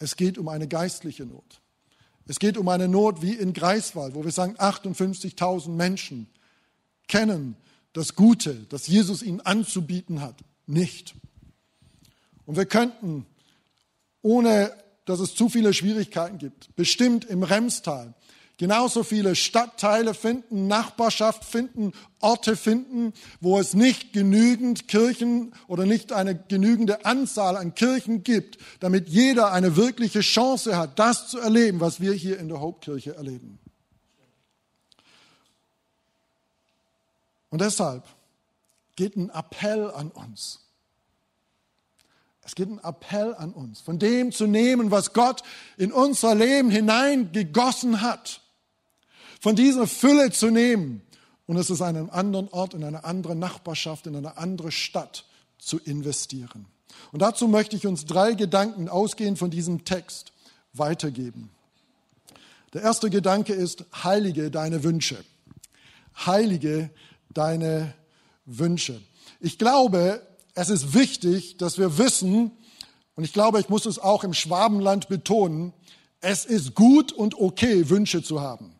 Es 0.00 0.16
geht 0.16 0.38
um 0.38 0.48
eine 0.48 0.66
geistliche 0.66 1.24
Not. 1.24 1.60
Es 2.26 2.40
geht 2.40 2.58
um 2.58 2.68
eine 2.68 2.88
Not 2.88 3.22
wie 3.22 3.34
in 3.34 3.52
Greifswald, 3.52 4.14
wo 4.14 4.24
wir 4.24 4.32
sagen, 4.32 4.56
58.000 4.56 5.68
Menschen 5.68 6.28
kennen 7.06 7.56
das 7.92 8.16
Gute, 8.16 8.66
das 8.68 8.88
Jesus 8.88 9.22
ihnen 9.22 9.40
anzubieten 9.40 10.20
hat, 10.20 10.34
nicht. 10.66 11.14
Und 12.44 12.56
wir 12.56 12.66
könnten, 12.66 13.24
ohne 14.20 14.72
dass 15.04 15.20
es 15.20 15.36
zu 15.36 15.48
viele 15.48 15.74
Schwierigkeiten 15.74 16.38
gibt, 16.38 16.74
bestimmt 16.74 17.24
im 17.24 17.44
Remstal 17.44 18.14
genauso 18.60 19.04
viele 19.04 19.36
Stadtteile 19.36 20.12
finden, 20.12 20.66
Nachbarschaft 20.66 21.46
finden, 21.46 21.92
Orte 22.20 22.56
finden, 22.56 23.14
wo 23.40 23.58
es 23.58 23.72
nicht 23.72 24.12
genügend 24.12 24.86
Kirchen 24.86 25.54
oder 25.66 25.86
nicht 25.86 26.12
eine 26.12 26.36
genügende 26.36 27.06
Anzahl 27.06 27.56
an 27.56 27.74
Kirchen 27.74 28.22
gibt, 28.22 28.58
damit 28.78 29.08
jeder 29.08 29.50
eine 29.52 29.76
wirkliche 29.76 30.20
Chance 30.20 30.76
hat, 30.76 30.98
das 30.98 31.28
zu 31.28 31.38
erleben, 31.38 31.80
was 31.80 32.02
wir 32.02 32.12
hier 32.12 32.38
in 32.38 32.48
der 32.48 32.60
Hauptkirche 32.60 33.16
erleben. 33.16 33.58
Und 37.48 37.62
deshalb 37.62 38.04
geht 38.94 39.16
ein 39.16 39.30
Appell 39.30 39.90
an 39.90 40.10
uns. 40.10 40.60
Es 42.42 42.54
geht 42.54 42.68
ein 42.68 42.80
Appell 42.80 43.34
an 43.36 43.54
uns, 43.54 43.80
von 43.80 43.98
dem 43.98 44.32
zu 44.32 44.46
nehmen, 44.46 44.90
was 44.90 45.14
Gott 45.14 45.42
in 45.78 45.92
unser 45.92 46.34
Leben 46.34 46.68
hineingegossen 46.68 48.02
hat. 48.02 48.42
Von 49.40 49.56
dieser 49.56 49.86
Fülle 49.86 50.30
zu 50.30 50.50
nehmen 50.50 51.02
und 51.46 51.56
es 51.56 51.70
ist 51.70 51.80
an 51.80 51.96
einem 51.96 52.10
anderen 52.10 52.48
Ort, 52.48 52.74
in 52.74 52.84
eine 52.84 53.04
andere 53.04 53.34
Nachbarschaft, 53.34 54.06
in 54.06 54.14
eine 54.14 54.36
andere 54.36 54.70
Stadt 54.70 55.24
zu 55.58 55.78
investieren. 55.78 56.66
Und 57.10 57.22
dazu 57.22 57.48
möchte 57.48 57.74
ich 57.74 57.86
uns 57.86 58.04
drei 58.04 58.34
Gedanken 58.34 58.88
ausgehend 58.88 59.38
von 59.38 59.50
diesem 59.50 59.84
Text 59.84 60.32
weitergeben. 60.74 61.50
Der 62.72 62.82
erste 62.82 63.10
Gedanke 63.10 63.52
ist, 63.52 63.84
heilige 64.04 64.50
deine 64.50 64.84
Wünsche. 64.84 65.24
Heilige 66.26 66.90
deine 67.32 67.94
Wünsche. 68.44 69.00
Ich 69.40 69.58
glaube, 69.58 70.22
es 70.54 70.68
ist 70.68 70.94
wichtig, 70.94 71.56
dass 71.56 71.78
wir 71.78 71.98
wissen, 71.98 72.52
und 73.16 73.24
ich 73.24 73.32
glaube, 73.32 73.58
ich 73.58 73.68
muss 73.68 73.86
es 73.86 73.98
auch 73.98 74.22
im 74.22 74.34
Schwabenland 74.34 75.08
betonen, 75.08 75.72
es 76.20 76.44
ist 76.44 76.74
gut 76.74 77.12
und 77.12 77.34
okay, 77.34 77.88
Wünsche 77.88 78.22
zu 78.22 78.40
haben. 78.40 78.74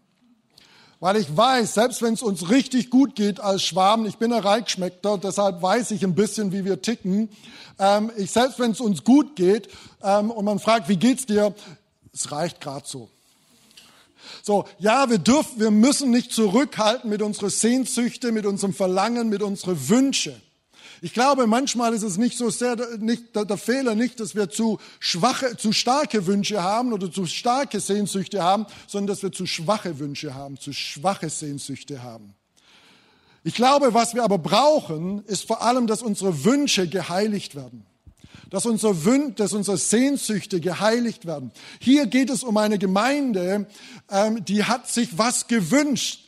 Weil 1.00 1.16
ich 1.16 1.34
weiß, 1.34 1.74
selbst 1.74 2.02
wenn 2.02 2.12
es 2.12 2.22
uns 2.22 2.50
richtig 2.50 2.90
gut 2.90 3.16
geht 3.16 3.40
als 3.40 3.62
Schwaben, 3.62 4.04
ich 4.04 4.18
bin 4.18 4.34
ein 4.34 4.42
Reichschmeckter, 4.42 5.16
deshalb 5.16 5.62
weiß 5.62 5.92
ich 5.92 6.04
ein 6.04 6.14
bisschen, 6.14 6.52
wie 6.52 6.66
wir 6.66 6.82
ticken. 6.82 7.30
Ähm, 7.78 8.12
ich, 8.18 8.30
selbst 8.30 8.58
wenn 8.58 8.72
es 8.72 8.80
uns 8.80 9.02
gut 9.02 9.34
geht 9.34 9.68
ähm, 10.02 10.30
und 10.30 10.44
man 10.44 10.58
fragt, 10.58 10.90
wie 10.90 10.98
geht's 10.98 11.24
dir? 11.24 11.54
Es 12.12 12.30
reicht 12.30 12.60
gerade 12.60 12.86
so. 12.86 13.08
So, 14.42 14.66
ja, 14.78 15.08
wir 15.08 15.18
dürfen, 15.18 15.58
wir 15.58 15.70
müssen 15.70 16.10
nicht 16.10 16.32
zurückhalten 16.32 17.08
mit 17.08 17.22
unseren 17.22 17.50
Sehnsüchte, 17.50 18.30
mit 18.30 18.44
unserem 18.44 18.74
Verlangen, 18.74 19.30
mit 19.30 19.42
unseren 19.42 19.88
Wünschen. 19.88 20.40
Ich 21.02 21.14
glaube, 21.14 21.46
manchmal 21.46 21.94
ist 21.94 22.02
es 22.02 22.18
nicht 22.18 22.36
so 22.36 22.50
sehr 22.50 22.76
nicht, 22.98 23.34
der, 23.34 23.46
der 23.46 23.56
Fehler 23.56 23.94
nicht, 23.94 24.20
dass 24.20 24.34
wir 24.34 24.50
zu 24.50 24.78
schwache, 24.98 25.56
zu 25.56 25.72
starke 25.72 26.26
Wünsche 26.26 26.62
haben 26.62 26.92
oder 26.92 27.10
zu 27.10 27.26
starke 27.26 27.80
Sehnsüchte 27.80 28.42
haben, 28.42 28.66
sondern 28.86 29.14
dass 29.14 29.22
wir 29.22 29.32
zu 29.32 29.46
schwache 29.46 29.98
Wünsche 29.98 30.34
haben, 30.34 30.58
zu 30.58 30.72
schwache 30.72 31.30
Sehnsüchte 31.30 32.02
haben. 32.02 32.34
Ich 33.42 33.54
glaube, 33.54 33.94
was 33.94 34.14
wir 34.14 34.22
aber 34.22 34.36
brauchen, 34.36 35.24
ist 35.24 35.46
vor 35.46 35.62
allem, 35.62 35.86
dass 35.86 36.02
unsere 36.02 36.44
Wünsche 36.44 36.86
geheiligt 36.86 37.54
werden. 37.54 37.86
Dass 38.50 38.66
unsere, 38.66 39.04
Wün 39.04 39.34
dass 39.36 39.54
unsere 39.54 39.78
Sehnsüchte 39.78 40.60
geheiligt 40.60 41.24
werden. 41.24 41.52
Hier 41.80 42.06
geht 42.06 42.28
es 42.28 42.42
um 42.42 42.56
eine 42.56 42.78
Gemeinde, 42.78 43.66
ähm, 44.10 44.44
die 44.44 44.64
hat 44.64 44.88
sich 44.88 45.16
was 45.16 45.46
gewünscht. 45.46 46.26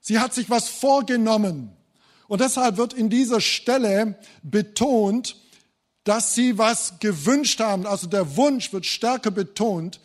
Sie 0.00 0.18
hat 0.18 0.32
sich 0.32 0.48
was 0.48 0.68
vorgenommen. 0.68 1.75
Und 2.28 2.40
deshalb 2.40 2.76
wird 2.76 2.92
in 2.92 3.10
dieser 3.10 3.40
Stelle 3.40 4.18
betont, 4.42 5.36
dass 6.04 6.34
sie 6.34 6.58
was 6.58 7.00
gewünscht 7.00 7.60
haben. 7.60 7.86
Also 7.86 8.06
der 8.06 8.36
Wunsch 8.36 8.72
wird 8.72 8.86
stärker 8.86 9.30
betont 9.30 10.00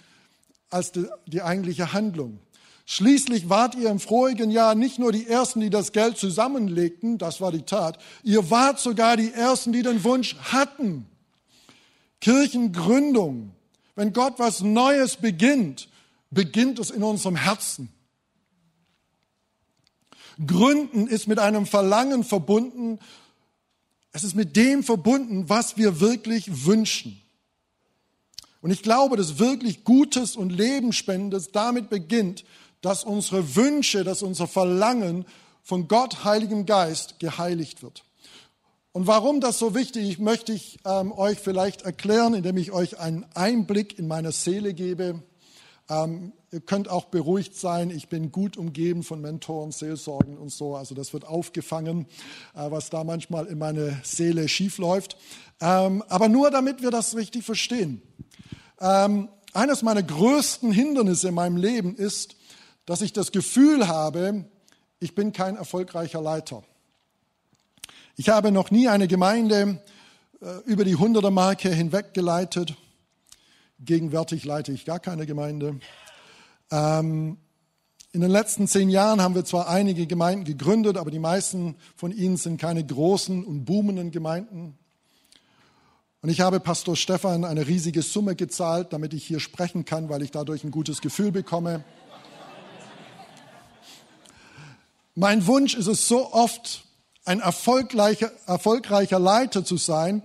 als 0.70 0.92
die, 0.92 1.06
die 1.28 1.42
eigentliche 1.42 1.94
Handlung. 1.94 2.40
Schließlich 2.86 3.50
wart 3.50 3.76
ihr 3.76 3.90
im 3.90 4.00
vorigen 4.00 4.52
Jahr 4.52 4.76
nicht 4.76 5.00
nur 5.00 5.12
die 5.12 5.28
Ersten, 5.28 5.62
die 5.62 5.70
das 5.70 5.92
Geld 5.92 6.18
zusammenlegten, 6.18 7.18
das 7.18 7.40
war 7.40 7.52
die 7.52 7.62
Tat, 7.62 8.00
ihr 8.24 8.50
wart 8.50 8.80
sogar 8.80 9.16
die 9.16 9.32
Ersten, 9.32 9.72
die 9.72 9.84
den 9.84 10.04
Wunsch 10.04 10.36
hatten. 10.52 11.06
Kirchengründung, 12.20 13.52
wenn 13.96 14.12
Gott 14.12 14.34
was 14.38 14.62
Neues 14.62 15.18
beginnt, 15.18 15.88
beginnt 16.32 16.80
es 16.80 16.90
in 16.90 17.04
unserem 17.04 17.36
Herzen. 17.36 17.90
Gründen 20.46 21.08
ist 21.08 21.28
mit 21.28 21.40
einem 21.40 21.66
Verlangen 21.66 22.24
verbunden. 22.24 23.00
Es 24.12 24.24
ist 24.24 24.36
mit 24.36 24.56
dem 24.56 24.84
verbunden, 24.84 25.50
was 25.50 25.78
wir 25.78 26.00
wirklich 26.00 26.66
wünschen. 26.66 27.22
Und 28.62 28.72
ich 28.72 28.84
glaube, 28.84 29.18
dass 29.18 29.40
wirklich 29.40 29.84
Gutes 29.84 30.36
und 30.36 30.52
Lebensspendendes 30.52 31.52
damit 31.52 31.90
beginnt, 31.90 32.44
dass 32.82 33.04
unsere 33.04 33.56
Wünsche, 33.56 34.04
dass 34.04 34.22
unser 34.22 34.48
Verlangen 34.48 35.26
von 35.64 35.88
Gott, 35.88 36.24
Heiligem 36.24 36.66
Geist, 36.66 37.20
geheiligt 37.20 37.84
wird. 37.84 38.04
Und 38.94 39.08
warum 39.08 39.40
das 39.40 39.58
so 39.58 39.74
wichtig 39.74 40.10
ist, 40.10 40.20
möchte 40.20 40.52
ich 40.52 40.80
ähm, 40.86 41.12
euch 41.14 41.40
vielleicht 41.40 41.84
erklären, 41.84 42.34
indem 42.34 42.58
ich 42.58 42.72
euch 42.72 43.00
einen 43.00 43.26
Einblick 43.36 43.98
in 43.98 44.08
meine 44.08 44.32
Seele 44.32 44.74
gebe. 44.74 45.24
Ähm, 45.90 46.34
ihr 46.52 46.60
könnt 46.60 46.90
auch 46.90 47.06
beruhigt 47.06 47.56
sein. 47.56 47.90
Ich 47.90 48.10
bin 48.10 48.32
gut 48.32 48.58
umgeben 48.58 49.04
von 49.04 49.22
Mentoren, 49.22 49.72
Seelsorgen 49.72 50.38
und 50.38 50.52
so. 50.52 50.76
Also 50.76 50.94
das 50.96 51.14
wird 51.14 51.26
aufgefangen, 51.26 52.06
äh, 52.54 52.70
was 52.70 52.90
da 52.90 53.04
manchmal 53.04 53.48
in 53.48 53.58
meine 53.58 54.00
Seele 54.04 54.48
schiefläuft. 54.48 55.18
Ähm, 55.62 56.04
aber 56.10 56.28
nur 56.28 56.52
damit 56.52 56.82
wir 56.82 56.92
das 56.92 57.16
richtig 57.16 57.46
verstehen. 57.46 58.02
Ähm, 58.80 59.30
eines 59.54 59.82
meiner 59.82 60.04
größten 60.04 60.72
Hindernisse 60.72 61.30
in 61.30 61.36
meinem 61.36 61.58
Leben 61.58 61.96
ist, 61.96 62.36
dass 62.86 63.02
ich 63.02 63.14
das 63.14 63.32
Gefühl 63.32 63.88
habe, 63.88 64.46
ich 65.00 65.16
bin 65.16 65.32
kein 65.32 65.56
erfolgreicher 65.56 66.22
Leiter. 66.22 66.64
Ich 68.18 68.30
habe 68.30 68.52
noch 68.52 68.72
nie 68.72 68.88
eine 68.88 69.08
Gemeinde 69.08 69.82
äh, 70.42 70.58
über 70.66 70.84
die 70.84 70.98
100er 70.98 71.32
Marke 71.32 71.70
hinweg 71.70 72.14
geleitet. 72.14 72.76
Gegenwärtig 73.80 74.44
leite 74.44 74.72
ich 74.72 74.86
gar 74.86 75.00
keine 75.00 75.26
Gemeinde. 75.26 75.80
Ähm, 76.72 77.38
In 78.14 78.20
den 78.20 78.32
letzten 78.32 78.68
zehn 78.68 78.90
Jahren 78.90 79.22
haben 79.22 79.36
wir 79.36 79.46
zwar 79.46 79.70
einige 79.70 80.06
Gemeinden 80.06 80.44
gegründet, 80.44 80.98
aber 80.98 81.12
die 81.12 81.20
meisten 81.20 81.76
von 81.96 82.12
ihnen 82.12 82.36
sind 82.36 82.60
keine 82.60 82.86
großen 82.86 83.46
und 83.46 83.64
boomenden 83.64 84.12
Gemeinden. 84.12 84.78
Und 86.22 86.30
ich 86.30 86.42
habe 86.42 86.60
Pastor 86.60 86.98
Stefan 86.98 87.46
eine 87.46 87.68
riesige 87.68 88.02
Summe 88.02 88.36
gezahlt, 88.36 88.92
damit 88.92 89.14
ich 89.14 89.26
hier 89.26 89.40
sprechen 89.40 89.86
kann, 89.86 90.10
weil 90.10 90.22
ich 90.24 90.32
dadurch 90.32 90.66
ein 90.66 90.72
gutes 90.72 91.00
Gefühl 91.00 91.32
bekomme. 91.32 91.86
Mein 95.16 95.48
Wunsch 95.48 95.74
ist 95.74 95.88
es 95.88 96.08
so 96.08 96.34
oft, 96.34 96.84
ein 97.24 97.40
erfolgreicher, 97.40 98.32
erfolgreicher 98.46 99.20
Leiter 99.20 99.64
zu 99.64 99.78
sein, 99.78 100.22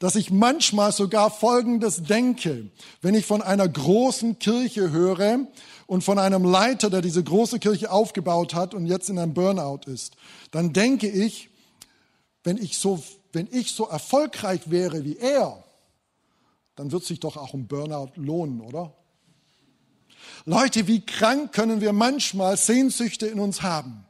dass 0.00 0.16
ich 0.16 0.30
manchmal 0.30 0.92
sogar 0.92 1.30
Folgendes 1.30 2.02
denke, 2.02 2.66
wenn 3.02 3.14
ich 3.14 3.26
von 3.26 3.42
einer 3.42 3.68
großen 3.68 4.38
Kirche 4.38 4.90
höre 4.90 5.40
und 5.86 6.02
von 6.02 6.18
einem 6.18 6.42
Leiter, 6.42 6.88
der 6.88 7.02
diese 7.02 7.22
große 7.22 7.58
Kirche 7.58 7.92
aufgebaut 7.92 8.54
hat 8.54 8.74
und 8.74 8.86
jetzt 8.86 9.10
in 9.10 9.18
einem 9.18 9.34
Burnout 9.34 9.80
ist, 9.86 10.16
dann 10.50 10.72
denke 10.72 11.06
ich, 11.06 11.50
wenn 12.42 12.56
ich 12.56 12.78
so, 12.78 13.02
wenn 13.32 13.46
ich 13.50 13.72
so 13.72 13.86
erfolgreich 13.86 14.70
wäre 14.70 15.04
wie 15.04 15.18
er, 15.18 15.62
dann 16.76 16.92
wird 16.92 17.04
sich 17.04 17.20
doch 17.20 17.36
auch 17.36 17.52
ein 17.52 17.66
Burnout 17.66 18.12
lohnen, 18.16 18.62
oder? 18.62 18.94
Leute, 20.46 20.86
wie 20.86 21.04
krank 21.04 21.52
können 21.52 21.82
wir 21.82 21.92
manchmal 21.92 22.56
Sehnsüchte 22.56 23.26
in 23.26 23.38
uns 23.38 23.60
haben? 23.60 24.06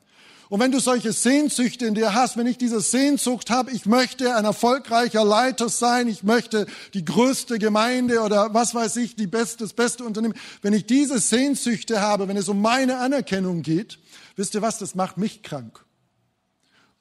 Und 0.51 0.59
wenn 0.59 0.73
du 0.73 0.81
solche 0.81 1.13
Sehnsüchte 1.13 1.87
in 1.87 1.95
dir 1.95 2.13
hast, 2.13 2.37
wenn 2.37 2.49
ich 2.49 2.59
diese 2.59 2.81
Sehnsucht 2.81 3.51
habe, 3.51 3.71
ich 3.71 3.87
möchte 3.87 4.35
ein 4.35 4.45
erfolgreicher 4.45 5.25
Leiter 5.25 5.69
sein, 5.69 6.09
ich 6.09 6.25
möchte 6.25 6.67
die 6.93 7.05
größte 7.05 7.61
Gemeinde 7.61 8.21
oder 8.21 8.53
was 8.53 8.75
weiß 8.75 8.97
ich, 8.97 9.15
die 9.15 9.29
beste, 9.29 9.59
das 9.63 9.75
beste 9.75 10.05
Unternehmen, 10.05 10.35
wenn 10.61 10.73
ich 10.73 10.87
diese 10.87 11.21
Sehnsüchte 11.21 12.01
habe, 12.01 12.27
wenn 12.27 12.37
es 12.37 12.49
um 12.49 12.61
meine 12.61 12.99
Anerkennung 12.99 13.63
geht, 13.63 14.01
wisst 14.35 14.57
ihr 14.57 14.61
was, 14.61 14.79
das 14.79 14.97
macht 14.97 15.19
mich 15.19 15.45
krank. 15.45 15.85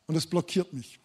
Und 0.06 0.16
es 0.16 0.28
blockiert 0.28 0.72
mich. 0.72 1.00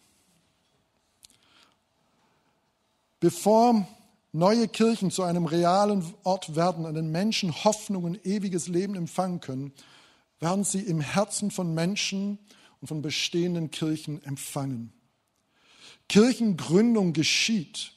Bevor 3.19 3.87
neue 4.33 4.67
Kirchen 4.67 5.09
zu 5.09 5.23
einem 5.23 5.45
realen 5.45 6.13
Ort 6.21 6.55
werden, 6.55 6.85
an 6.85 6.93
den 6.93 7.11
Menschen 7.11 7.63
Hoffnung 7.63 8.03
und 8.03 8.23
ewiges 8.23 8.67
Leben 8.67 8.93
empfangen 8.93 9.39
können, 9.39 9.73
werden 10.45 10.63
sie 10.63 10.81
im 10.81 11.01
Herzen 11.01 11.49
von 11.49 11.73
Menschen 11.73 12.37
und 12.79 12.87
von 12.87 13.01
bestehenden 13.01 13.71
Kirchen 13.71 14.23
empfangen. 14.25 14.93
Kirchengründung 16.07 17.13
geschieht, 17.13 17.93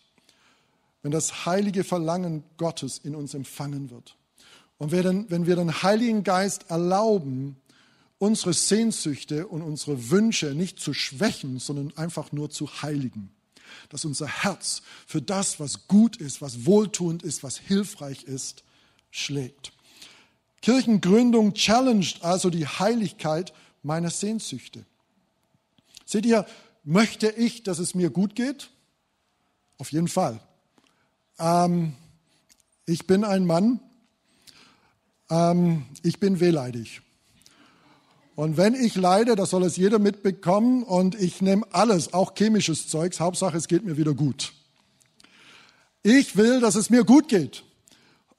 wenn 1.03 1.11
das 1.11 1.45
heilige 1.45 1.85
Verlangen 1.85 2.43
Gottes 2.57 2.97
in 2.97 3.15
uns 3.15 3.35
empfangen 3.35 3.91
wird. 3.91 4.17
Und 4.79 4.93
wenn 4.93 5.47
wir 5.47 5.57
den 5.57 5.83
Heiligen 5.83 6.25
Geist 6.25 6.71
erlauben, 6.71 7.61
unsere 8.17 8.55
Sehnsüchte 8.55 9.47
und 9.47 9.61
unsere 9.61 10.09
Wünsche 10.09 10.55
nicht 10.55 10.81
zu 10.81 10.95
schwächen, 10.95 11.59
sondern 11.59 11.95
einfach 11.99 12.33
nur 12.33 12.49
zu 12.49 12.81
heiligen. 12.81 13.31
Dass 13.91 14.07
unser 14.07 14.27
Herz 14.27 14.81
für 15.07 15.21
das, 15.21 15.61
was 15.61 15.87
gut 15.87 16.17
ist, 16.17 16.41
was 16.41 16.65
wohltuend 16.65 17.23
ist, 17.23 17.43
was 17.43 17.59
hilfreich 17.59 18.25
ist, 18.25 18.65
schlägt. 19.11 19.73
Kirchengründung 20.63 21.55
challenged 21.55 22.25
also 22.25 22.51
die 22.51 22.67
Heiligkeit 22.67 23.53
meiner 23.83 24.11
Sehnsüchte. 24.11 24.85
Seht 26.05 26.27
ihr, 26.27 26.47
möchte 26.85 27.31
ich, 27.31 27.63
dass 27.63 27.79
es 27.79 27.95
mir 27.95 28.11
gut 28.11 28.35
geht? 28.35 28.71
Auf 29.79 29.93
jeden 29.93 30.09
Fall. 30.09 30.41
Ähm, 31.39 31.95
ich 32.87 33.07
bin 33.07 33.25
ein 33.25 33.47
Mann, 33.47 33.81
ähm, 35.31 35.87
ich 36.03 36.19
bin 36.19 36.41
wehleidig. 36.41 37.03
Und 38.35 38.57
wenn 38.57 38.75
ich 38.75 38.95
leide, 38.95 39.35
das 39.35 39.51
soll 39.51 39.65
es 39.65 39.77
jeder 39.77 39.99
mitbekommen 39.99 40.85
und 40.85 41.15
ich 41.17 41.43
nehme 41.43 41.67
alles, 41.73 42.13
auch 42.15 42.35
chemisches 42.37 42.89
Zeugs, 42.89 43.21
Hauptsache 43.21 43.57
es 43.57 43.69
geht 43.69 43.85
mir 43.85 43.97
wieder 43.97 44.15
gut. 44.15 44.53
Ich 46.03 46.37
will, 46.37 46.61
dass 46.61 46.77
es 46.77 46.89
mir 46.89 47.05
gut 47.05 47.29
geht. 47.29 47.65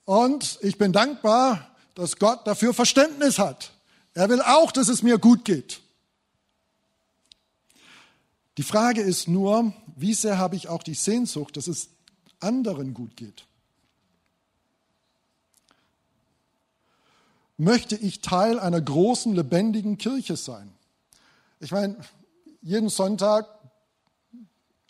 Und 0.06 0.58
ich 0.62 0.78
bin 0.78 0.94
dankbar, 0.94 1.69
dass 1.96 2.18
Gott 2.18 2.46
dafür 2.48 2.74
Verständnis 2.74 3.40
hat. 3.40 3.72
Er 4.14 4.30
will 4.30 4.42
auch, 4.42 4.72
dass 4.72 4.88
es 4.90 5.04
mir 5.04 5.18
gut 5.18 5.46
geht. 5.46 5.82
Die 8.58 8.64
Frage 8.64 9.02
ist 9.02 9.28
nur, 9.28 9.74
wie 9.96 10.14
sehr 10.14 10.38
habe 10.38 10.56
ich 10.56 10.68
auch 10.68 10.84
die 10.84 10.94
Sehnsucht, 10.94 11.56
dass 11.58 11.68
es 11.68 11.90
anderen 12.40 12.94
gut 12.94 13.16
geht? 13.16 13.46
Möchte 17.58 17.96
ich 17.96 18.22
Teil 18.22 18.60
einer 18.60 18.82
großen, 18.82 19.34
lebendigen 19.34 19.98
Kirche 19.98 20.38
sein? 20.38 20.74
Ich 21.60 21.72
meine, 21.72 21.98
jeden 22.62 22.90
Sonntag 22.90 23.48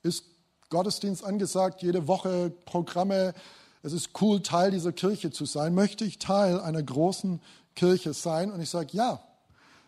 ist 0.03 0.23
Gottesdienst 0.69 1.23
angesagt, 1.23 1.81
jede 1.81 2.07
Woche 2.07 2.51
Programme, 2.65 3.33
es 3.81 3.93
ist 3.93 4.09
cool, 4.21 4.41
Teil 4.41 4.71
dieser 4.71 4.91
Kirche 4.91 5.31
zu 5.31 5.45
sein. 5.45 5.73
Möchte 5.73 6.03
ich 6.03 6.19
Teil 6.19 6.59
einer 6.59 6.83
großen 6.83 7.41
Kirche 7.75 8.13
sein? 8.13 8.51
Und 8.51 8.61
ich 8.61 8.69
sage, 8.69 8.89
ja. 8.91 9.21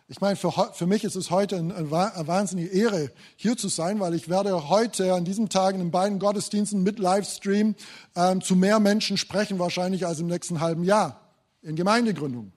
Ich 0.08 0.20
meine, 0.20 0.36
für, 0.36 0.52
für 0.74 0.86
mich 0.86 1.04
ist 1.04 1.14
es 1.14 1.30
heute 1.30 1.56
eine, 1.56 1.74
eine 1.74 1.90
wahnsinnige 1.90 2.68
Ehre, 2.68 3.10
hier 3.36 3.56
zu 3.56 3.68
sein, 3.68 3.98
weil 4.00 4.14
ich 4.14 4.28
werde 4.28 4.68
heute 4.68 5.14
an 5.14 5.24
diesem 5.24 5.48
Tag 5.48 5.74
in 5.74 5.80
den 5.80 5.90
beiden 5.90 6.18
Gottesdiensten 6.18 6.82
mit 6.82 6.98
Livestream 6.98 7.74
ähm, 8.14 8.42
zu 8.42 8.54
mehr 8.56 8.78
Menschen 8.78 9.16
sprechen, 9.16 9.58
wahrscheinlich 9.58 10.06
als 10.06 10.20
im 10.20 10.26
nächsten 10.26 10.60
halben 10.60 10.84
Jahr 10.84 11.20
in 11.62 11.76
Gemeindegründung. 11.76 12.52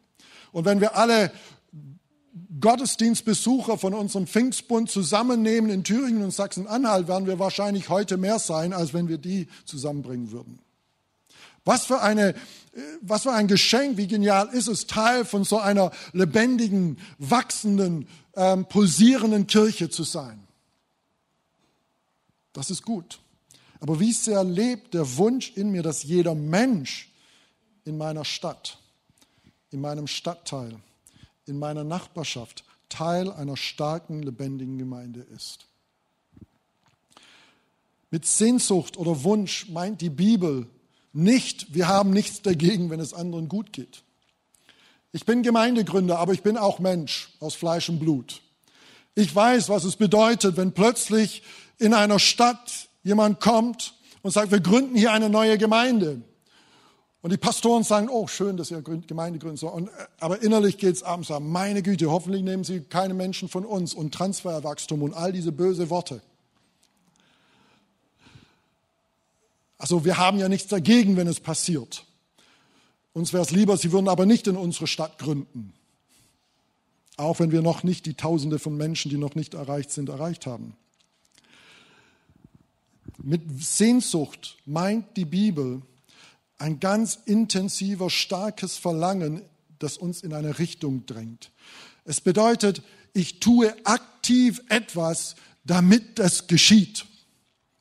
Und 0.52 0.66
wenn 0.66 0.82
wir 0.82 0.98
alle 0.98 1.32
Gottesdienstbesucher 2.60 3.78
von 3.78 3.94
unserem 3.94 4.28
Pfingstbund 4.28 4.90
zusammennehmen 4.90 5.70
in 5.70 5.84
Thüringen 5.84 6.24
und 6.24 6.34
Sachsen-Anhalt, 6.34 7.08
werden 7.08 7.28
wir 7.28 7.40
wahrscheinlich 7.40 7.90
heute 7.90 8.18
mehr 8.18 8.40
sein, 8.40 8.74
als 8.74 8.94
wenn 8.94 9.08
wir 9.08 9.18
die 9.18 9.48
zusammenbringen 9.66 10.32
würden. 10.32 10.60
Was 11.66 11.86
für, 11.86 12.02
eine, 12.02 12.36
was 13.02 13.24
für 13.24 13.32
ein 13.32 13.48
Geschenk, 13.48 13.98
wie 13.98 14.08
genial 14.08 14.50
ist 14.50 14.68
es, 14.68 14.86
Teil 14.86 15.26
von 15.26 15.44
so 15.44 15.60
einer 15.60 15.92
lebendigen, 16.14 17.00
wachsenden, 17.18 18.08
ähm, 18.36 18.66
pulsierenden 18.66 19.48
Kirche 19.48 19.90
zu 19.90 20.04
sein. 20.04 20.48
Das 22.54 22.70
ist 22.70 22.84
gut. 22.84 23.20
Aber 23.80 24.00
wie 24.00 24.14
sehr 24.14 24.44
lebt 24.44 24.94
der 24.94 25.18
Wunsch 25.18 25.52
in 25.56 25.72
mir, 25.72 25.84
dass 25.84 26.04
jeder 26.04 26.36
Mensch 26.36 27.12
in 27.84 27.98
meiner 27.98 28.26
Stadt, 28.26 28.78
in 29.72 29.82
meinem 29.82 30.08
Stadtteil, 30.08 30.76
in 31.46 31.60
meiner 31.60 31.84
Nachbarschaft 31.84 32.64
Teil 32.90 33.32
einer 33.32 33.58
starken, 33.58 34.24
lebendigen 34.24 34.78
Gemeinde 34.78 35.22
ist. 35.22 35.66
Mit 38.12 38.26
Sehnsucht 38.26 38.98
oder 38.98 39.24
Wunsch 39.24 39.68
meint 39.70 40.02
die 40.02 40.10
Bibel 40.10 40.68
nicht, 41.16 41.74
wir 41.74 41.88
haben 41.88 42.10
nichts 42.10 42.42
dagegen, 42.42 42.90
wenn 42.90 43.00
es 43.00 43.14
anderen 43.14 43.48
gut 43.48 43.72
geht. 43.72 44.04
Ich 45.14 45.26
bin 45.26 45.44
Gemeindegründer, 45.44 46.20
aber 46.20 46.34
ich 46.34 46.44
bin 46.44 46.58
auch 46.58 46.80
Mensch 46.80 47.30
aus 47.40 47.56
Fleisch 47.56 47.88
und 47.88 48.00
Blut. 48.00 48.42
Ich 49.16 49.34
weiß, 49.34 49.70
was 49.70 49.86
es 49.86 49.96
bedeutet, 49.96 50.58
wenn 50.58 50.74
plötzlich 50.74 51.42
in 51.78 51.94
einer 51.94 52.20
Stadt 52.20 52.90
jemand 53.04 53.40
kommt 53.40 53.94
und 54.24 54.32
sagt, 54.32 54.52
wir 54.52 54.60
gründen 54.60 54.96
hier 54.96 55.14
eine 55.14 55.30
neue 55.30 55.58
Gemeinde. 55.58 56.22
Und 57.22 57.32
die 57.32 57.38
Pastoren 57.38 57.84
sagen, 57.84 58.10
oh, 58.10 58.28
schön, 58.28 58.58
dass 58.58 58.70
ihr 58.70 58.82
Gemeinde 58.82 59.40
gründet. 59.40 59.64
Und, 59.64 59.90
aber 60.20 60.44
innerlich 60.44 60.78
geht 60.78 60.96
es 60.96 61.04
abends 61.04 61.32
an, 61.32 61.48
meine 61.48 61.82
Güte, 61.82 62.12
hoffentlich 62.12 62.44
nehmen 62.44 62.66
sie 62.66 62.82
keine 62.82 63.14
Menschen 63.14 63.48
von 63.48 63.64
uns 63.64 63.94
und 63.94 64.14
Transferwachstum 64.14 65.02
und 65.02 65.14
all 65.14 65.32
diese 65.32 65.54
böse 65.54 65.90
Worte. 65.90 66.22
Also 69.78 70.06
wir 70.06 70.18
haben 70.18 70.40
ja 70.40 70.50
nichts 70.50 70.70
dagegen, 70.70 71.18
wenn 71.18 71.28
es 71.28 71.40
passiert. 71.40 72.06
Uns 73.14 73.34
wäre 73.34 73.44
es 73.44 73.52
lieber, 73.52 73.78
sie 73.78 73.92
würden 73.92 74.10
aber 74.10 74.26
nicht 74.26 74.48
in 74.48 74.58
unsere 74.58 74.88
Stadt 74.88 75.18
gründen. 75.20 75.74
Auch 77.18 77.40
wenn 77.40 77.52
wir 77.52 77.62
noch 77.62 77.84
nicht 77.84 78.06
die 78.06 78.16
Tausende 78.16 78.60
von 78.60 78.76
Menschen, 78.76 79.10
die 79.10 79.18
noch 79.18 79.36
nicht 79.36 79.54
erreicht 79.54 79.92
sind, 79.92 80.10
erreicht 80.10 80.46
haben. 80.46 80.76
Mit 83.22 83.42
Sehnsucht 83.64 84.58
meint 84.66 85.16
die 85.16 85.26
Bibel 85.26 85.82
ein 86.58 86.80
ganz 86.80 87.20
intensiver, 87.26 88.10
starkes 88.10 88.78
Verlangen, 88.78 89.42
das 89.80 89.98
uns 89.98 90.22
in 90.22 90.34
eine 90.34 90.60
Richtung 90.60 91.06
drängt. 91.06 91.52
Es 92.04 92.22
bedeutet, 92.22 92.82
ich 93.14 93.40
tue 93.40 93.74
aktiv 93.86 94.62
etwas, 94.70 95.36
damit 95.64 96.20
das 96.20 96.48
geschieht. 96.48 97.06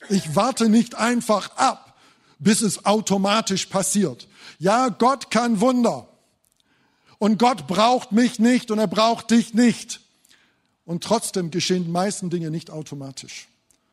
Ich 0.08 0.36
warte 0.36 0.68
nicht 0.68 0.94
einfach 0.94 1.56
ab, 1.56 1.96
bis 2.38 2.60
es 2.60 2.84
automatisch 2.84 3.66
passiert. 3.66 4.28
Ja, 4.58 4.88
Gott 4.88 5.30
kann 5.30 5.60
Wunder. 5.60 6.08
Und 7.18 7.38
Gott 7.38 7.66
braucht 7.66 8.12
mich 8.12 8.38
nicht 8.38 8.70
und 8.70 8.78
er 8.78 8.86
braucht 8.86 9.30
dich 9.30 9.54
nicht. 9.54 10.00
Und 10.84 11.02
trotzdem 11.02 11.50
geschehen 11.50 11.84
die 11.84 11.90
meisten 11.90 12.28
Dinge 12.28 12.50
nicht 12.50 12.70
automatisch, 12.70 13.48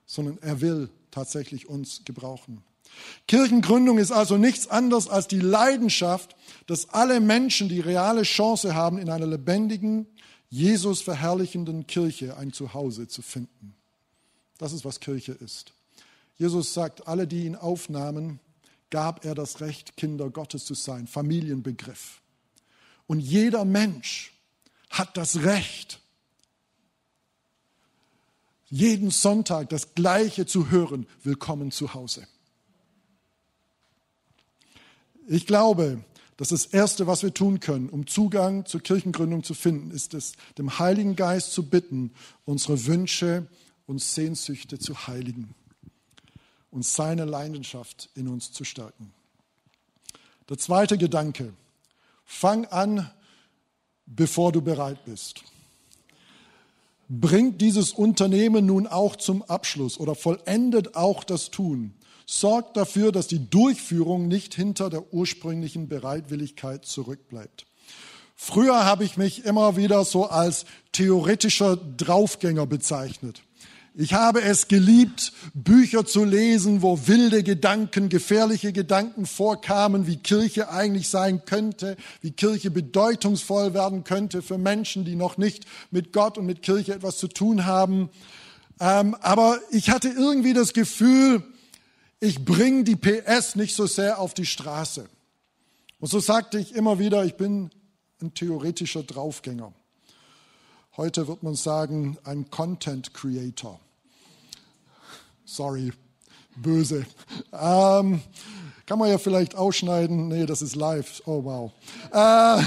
sondern 0.06 0.38
er 0.42 0.60
will 0.62 0.90
tatsächlich 1.12 1.70
uns 1.70 2.02
gebrauchen. 2.04 2.64
Kirchengründung 3.28 3.98
ist 3.98 4.12
also 4.12 4.38
nichts 4.38 4.68
anderes 4.68 5.08
als 5.08 5.28
die 5.28 5.40
Leidenschaft, 5.40 6.36
dass 6.68 6.90
alle 6.90 7.22
Menschen 7.22 7.70
die 7.70 7.80
reale 7.80 8.24
Chance 8.24 8.76
haben, 8.76 8.98
in 8.98 9.10
einer 9.10 9.28
lebendigen, 9.28 10.08
Jesus 10.50 11.02
verherrlichenden 11.02 11.88
Kirche 11.88 12.36
ein 12.36 12.52
Zuhause 12.52 13.08
zu 13.08 13.22
finden. 13.22 13.74
Das 14.58 14.74
ist, 14.74 14.84
was 14.84 15.00
Kirche 15.00 15.32
ist. 15.32 15.72
Jesus 16.38 16.74
sagt, 16.74 17.08
alle, 17.08 17.28
die 17.28 17.46
ihn 17.46 17.56
aufnahmen, 17.56 18.40
gab 18.92 19.26
er 19.26 19.34
das 19.34 19.62
Recht, 19.62 19.98
Kinder 19.98 20.30
Gottes 20.30 20.66
zu 20.66 20.76
sein. 20.76 21.08
Familienbegriff. 21.08 22.22
Und 23.08 23.20
jeder 23.20 23.66
Mensch 23.66 24.34
hat 24.90 25.18
das 25.18 25.44
Recht, 25.44 26.00
jeden 28.70 29.10
Sonntag 29.10 29.70
das 29.70 29.96
Gleiche 29.96 30.46
zu 30.46 30.70
hören. 30.70 31.08
Willkommen 31.24 31.72
zu 31.72 31.94
Hause. 31.94 32.26
Ich 35.28 35.46
glaube, 35.46 36.04
dass 36.38 36.50
das 36.50 36.66
Erste, 36.66 37.06
was 37.06 37.22
wir 37.22 37.34
tun 37.34 37.60
können, 37.60 37.90
um 37.90 38.08
Zugang 38.08 38.66
zur 38.66 38.82
Kirchengründung 38.82 39.44
zu 39.44 39.54
finden, 39.54 39.92
ist 39.92 40.14
es, 40.14 40.34
dem 40.58 40.80
Heiligen 40.80 41.16
Geist 41.16 41.54
zu 41.54 41.70
bitten, 41.70 42.14
unsere 42.46 42.86
Wünsche 42.86 43.48
und 43.88 44.02
Sehnsüchte 44.02 44.80
zu 44.80 45.08
heiligen 45.08 45.54
und 46.72 46.86
seine 46.86 47.26
Leidenschaft 47.26 48.10
in 48.16 48.28
uns 48.28 48.52
zu 48.52 48.64
stärken. 48.64 49.14
Der 50.50 50.58
zweite 50.58 50.98
Gedanke, 50.98 51.54
fang 52.26 52.66
an, 52.66 53.10
bevor 54.06 54.52
du 54.52 54.62
bereit 54.62 55.06
bist. 55.06 55.44
Bringt 57.08 57.62
dieses 57.62 57.92
Unternehmen 57.92 58.66
nun 58.66 58.88
auch 58.88 59.18
zum 59.18 59.44
Abschluss 59.44 60.00
oder 60.00 60.16
vollendet 60.16 60.96
auch 60.96 61.24
das 61.24 61.52
Tun. 61.52 61.94
Sorgt 62.26 62.78
dafür, 62.78 63.12
dass 63.12 63.28
die 63.28 63.50
Durchführung 63.50 64.30
nicht 64.30 64.54
hinter 64.54 64.90
der 64.90 65.14
ursprünglichen 65.14 65.90
Bereitwilligkeit 65.90 66.86
zurückbleibt. 66.86 67.66
Früher 68.38 68.86
habe 68.86 69.04
ich 69.04 69.18
mich 69.18 69.44
immer 69.46 69.76
wieder 69.76 70.06
so 70.06 70.26
als 70.26 70.66
theoretischer 70.94 71.76
Draufgänger 71.76 72.66
bezeichnet. 72.66 73.44
Ich 73.94 74.14
habe 74.14 74.42
es 74.42 74.70
geliebt, 74.70 75.34
Bücher 75.54 76.06
zu 76.06 76.24
lesen, 76.24 76.82
wo 76.82 77.08
wilde 77.08 77.44
Gedanken, 77.44 78.08
gefährliche 78.08 78.72
Gedanken 78.72 79.26
vorkamen, 79.26 80.08
wie 80.08 80.16
Kirche 80.16 80.70
eigentlich 80.70 81.10
sein 81.10 81.44
könnte, 81.44 81.98
wie 82.22 82.32
Kirche 82.32 82.72
bedeutungsvoll 82.72 83.74
werden 83.74 84.06
könnte 84.06 84.42
für 84.42 84.58
Menschen, 84.58 85.04
die 85.04 85.16
noch 85.16 85.38
nicht 85.38 85.66
mit 85.92 86.14
Gott 86.14 86.38
und 86.38 86.46
mit 86.46 86.62
Kirche 86.62 86.94
etwas 86.94 87.18
zu 87.18 87.28
tun 87.28 87.66
haben. 87.66 88.10
Ähm, 88.80 89.14
aber 89.20 89.60
ich 89.72 89.90
hatte 89.90 90.08
irgendwie 90.08 90.54
das 90.54 90.72
Gefühl, 90.72 91.44
ich 92.22 92.46
bringe 92.46 92.86
die 92.86 92.96
PS 92.96 93.58
nicht 93.58 93.76
so 93.76 93.88
sehr 93.88 94.20
auf 94.20 94.34
die 94.34 94.46
Straße. 94.46 95.10
Und 96.00 96.08
so 96.08 96.22
sagte 96.22 96.60
ich 96.60 96.76
immer 96.76 96.98
wieder, 96.98 97.26
ich 97.26 97.36
bin 97.36 97.72
ein 98.22 98.34
theoretischer 98.34 99.04
Draufgänger. 99.04 99.74
Heute 100.98 101.26
wird 101.30 101.42
man 101.42 101.56
sagen, 101.56 102.18
ein 102.26 102.50
Content 102.50 103.14
Creator. 103.14 103.80
Sorry, 105.46 105.94
böse. 106.58 107.06
Ähm, 107.54 108.22
kann 108.86 109.00
man 109.00 109.10
ja 109.10 109.18
vielleicht 109.18 109.56
ausschneiden. 109.56 110.28
Nee, 110.28 110.46
das 110.46 110.62
ist 110.62 110.76
live. 110.76 111.22
Oh, 111.26 111.46
wow. 111.46 111.72
Äh, 112.12 112.62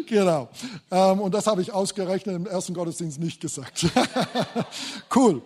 genau. 0.08 0.48
Ähm, 0.90 1.20
und 1.20 1.32
das 1.32 1.46
habe 1.46 1.62
ich 1.62 1.70
ausgerechnet 1.72 2.34
im 2.34 2.46
ersten 2.46 2.74
Gottesdienst 2.74 3.20
nicht 3.20 3.40
gesagt. 3.40 3.86
cool. 5.14 5.42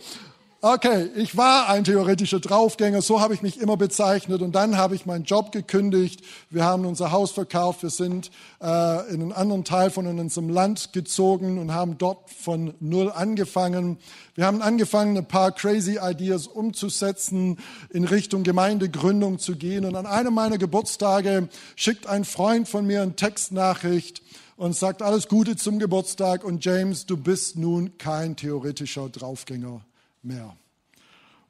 Okay, 0.66 1.10
ich 1.16 1.36
war 1.36 1.68
ein 1.68 1.84
theoretischer 1.84 2.40
Draufgänger, 2.40 3.02
so 3.02 3.20
habe 3.20 3.34
ich 3.34 3.42
mich 3.42 3.60
immer 3.60 3.76
bezeichnet 3.76 4.40
und 4.40 4.54
dann 4.54 4.78
habe 4.78 4.94
ich 4.94 5.04
meinen 5.04 5.24
Job 5.24 5.52
gekündigt. 5.52 6.22
Wir 6.48 6.64
haben 6.64 6.86
unser 6.86 7.12
Haus 7.12 7.32
verkauft, 7.32 7.82
wir 7.82 7.90
sind 7.90 8.30
äh, 8.62 9.12
in 9.12 9.20
einen 9.20 9.32
anderen 9.32 9.64
Teil 9.64 9.90
von 9.90 10.06
unserem 10.06 10.48
Land 10.48 10.94
gezogen 10.94 11.58
und 11.58 11.74
haben 11.74 11.98
dort 11.98 12.30
von 12.30 12.72
null 12.80 13.12
angefangen. 13.12 13.98
Wir 14.36 14.46
haben 14.46 14.62
angefangen, 14.62 15.18
ein 15.18 15.26
paar 15.26 15.52
crazy 15.52 15.98
Ideas 16.00 16.46
umzusetzen, 16.46 17.58
in 17.90 18.06
Richtung 18.06 18.42
Gemeindegründung 18.42 19.38
zu 19.38 19.56
gehen 19.56 19.84
und 19.84 19.96
an 19.96 20.06
einem 20.06 20.32
meiner 20.32 20.56
Geburtstage 20.56 21.50
schickt 21.76 22.06
ein 22.06 22.24
Freund 22.24 22.70
von 22.70 22.86
mir 22.86 23.02
eine 23.02 23.16
Textnachricht 23.16 24.22
und 24.56 24.74
sagt 24.74 25.02
alles 25.02 25.28
Gute 25.28 25.56
zum 25.56 25.78
Geburtstag 25.78 26.42
und 26.42 26.64
James, 26.64 27.04
du 27.04 27.18
bist 27.18 27.58
nun 27.58 27.98
kein 27.98 28.34
theoretischer 28.36 29.10
Draufgänger 29.10 29.82
mehr. 30.24 30.56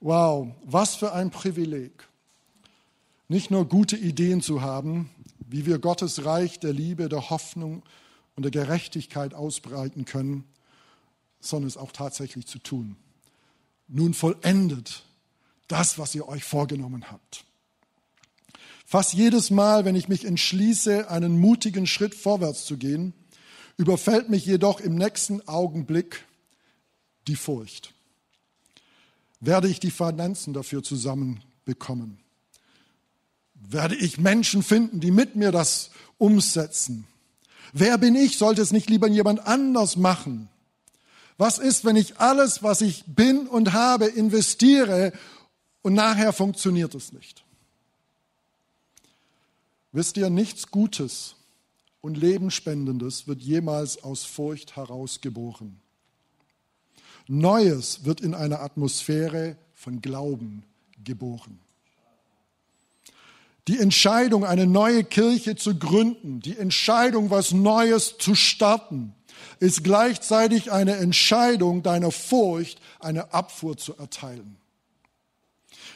Wow, 0.00 0.48
was 0.64 0.96
für 0.96 1.12
ein 1.12 1.30
Privileg. 1.30 2.08
Nicht 3.28 3.50
nur 3.50 3.68
gute 3.68 3.96
Ideen 3.96 4.42
zu 4.42 4.60
haben, 4.60 5.10
wie 5.38 5.66
wir 5.66 5.78
Gottes 5.78 6.24
Reich 6.24 6.60
der 6.60 6.72
Liebe, 6.72 7.08
der 7.08 7.30
Hoffnung 7.30 7.82
und 8.36 8.42
der 8.42 8.50
Gerechtigkeit 8.50 9.34
ausbreiten 9.34 10.04
können, 10.04 10.44
sondern 11.40 11.68
es 11.68 11.76
auch 11.76 11.92
tatsächlich 11.92 12.46
zu 12.46 12.58
tun. 12.58 12.96
Nun 13.88 14.14
vollendet 14.14 15.04
das, 15.68 15.98
was 15.98 16.14
ihr 16.14 16.28
euch 16.28 16.44
vorgenommen 16.44 17.10
habt. 17.10 17.44
Fast 18.84 19.14
jedes 19.14 19.50
Mal, 19.50 19.84
wenn 19.84 19.96
ich 19.96 20.08
mich 20.08 20.24
entschließe, 20.24 21.10
einen 21.10 21.38
mutigen 21.38 21.86
Schritt 21.86 22.14
vorwärts 22.14 22.66
zu 22.66 22.76
gehen, 22.76 23.14
überfällt 23.76 24.28
mich 24.28 24.44
jedoch 24.44 24.80
im 24.80 24.94
nächsten 24.94 25.46
Augenblick 25.48 26.24
die 27.26 27.36
Furcht. 27.36 27.93
Werde 29.40 29.68
ich 29.68 29.80
die 29.80 29.90
Finanzen 29.90 30.52
dafür 30.52 30.82
zusammenbekommen? 30.82 32.18
Werde 33.54 33.94
ich 33.94 34.18
Menschen 34.18 34.62
finden, 34.62 35.00
die 35.00 35.10
mit 35.10 35.36
mir 35.36 35.52
das 35.52 35.90
umsetzen? 36.18 37.06
Wer 37.72 37.98
bin 37.98 38.14
ich? 38.14 38.38
Sollte 38.38 38.62
es 38.62 38.72
nicht 38.72 38.88
lieber 38.88 39.08
jemand 39.08 39.46
anders 39.46 39.96
machen? 39.96 40.48
Was 41.36 41.58
ist, 41.58 41.84
wenn 41.84 41.96
ich 41.96 42.20
alles, 42.20 42.62
was 42.62 42.80
ich 42.80 43.04
bin 43.06 43.46
und 43.48 43.72
habe, 43.72 44.06
investiere 44.06 45.12
und 45.82 45.94
nachher 45.94 46.32
funktioniert 46.32 46.94
es 46.94 47.12
nicht? 47.12 47.44
Wisst 49.90 50.16
ihr, 50.16 50.30
nichts 50.30 50.70
Gutes 50.70 51.36
und 52.00 52.16
Lebensspendendes 52.16 53.26
wird 53.26 53.40
jemals 53.40 54.02
aus 54.04 54.24
Furcht 54.24 54.76
herausgeboren. 54.76 55.80
Neues 57.26 58.04
wird 58.04 58.20
in 58.20 58.34
einer 58.34 58.60
Atmosphäre 58.60 59.56
von 59.72 60.00
Glauben 60.00 60.64
geboren. 61.02 61.58
Die 63.66 63.78
Entscheidung, 63.78 64.44
eine 64.44 64.66
neue 64.66 65.04
Kirche 65.04 65.56
zu 65.56 65.78
gründen, 65.78 66.40
die 66.40 66.58
Entscheidung, 66.58 67.30
was 67.30 67.52
Neues 67.52 68.18
zu 68.18 68.34
starten, 68.34 69.14
ist 69.58 69.82
gleichzeitig 69.82 70.70
eine 70.70 70.96
Entscheidung, 70.96 71.82
deiner 71.82 72.10
Furcht 72.10 72.80
eine 73.00 73.32
Abfuhr 73.32 73.76
zu 73.76 73.96
erteilen. 73.96 74.56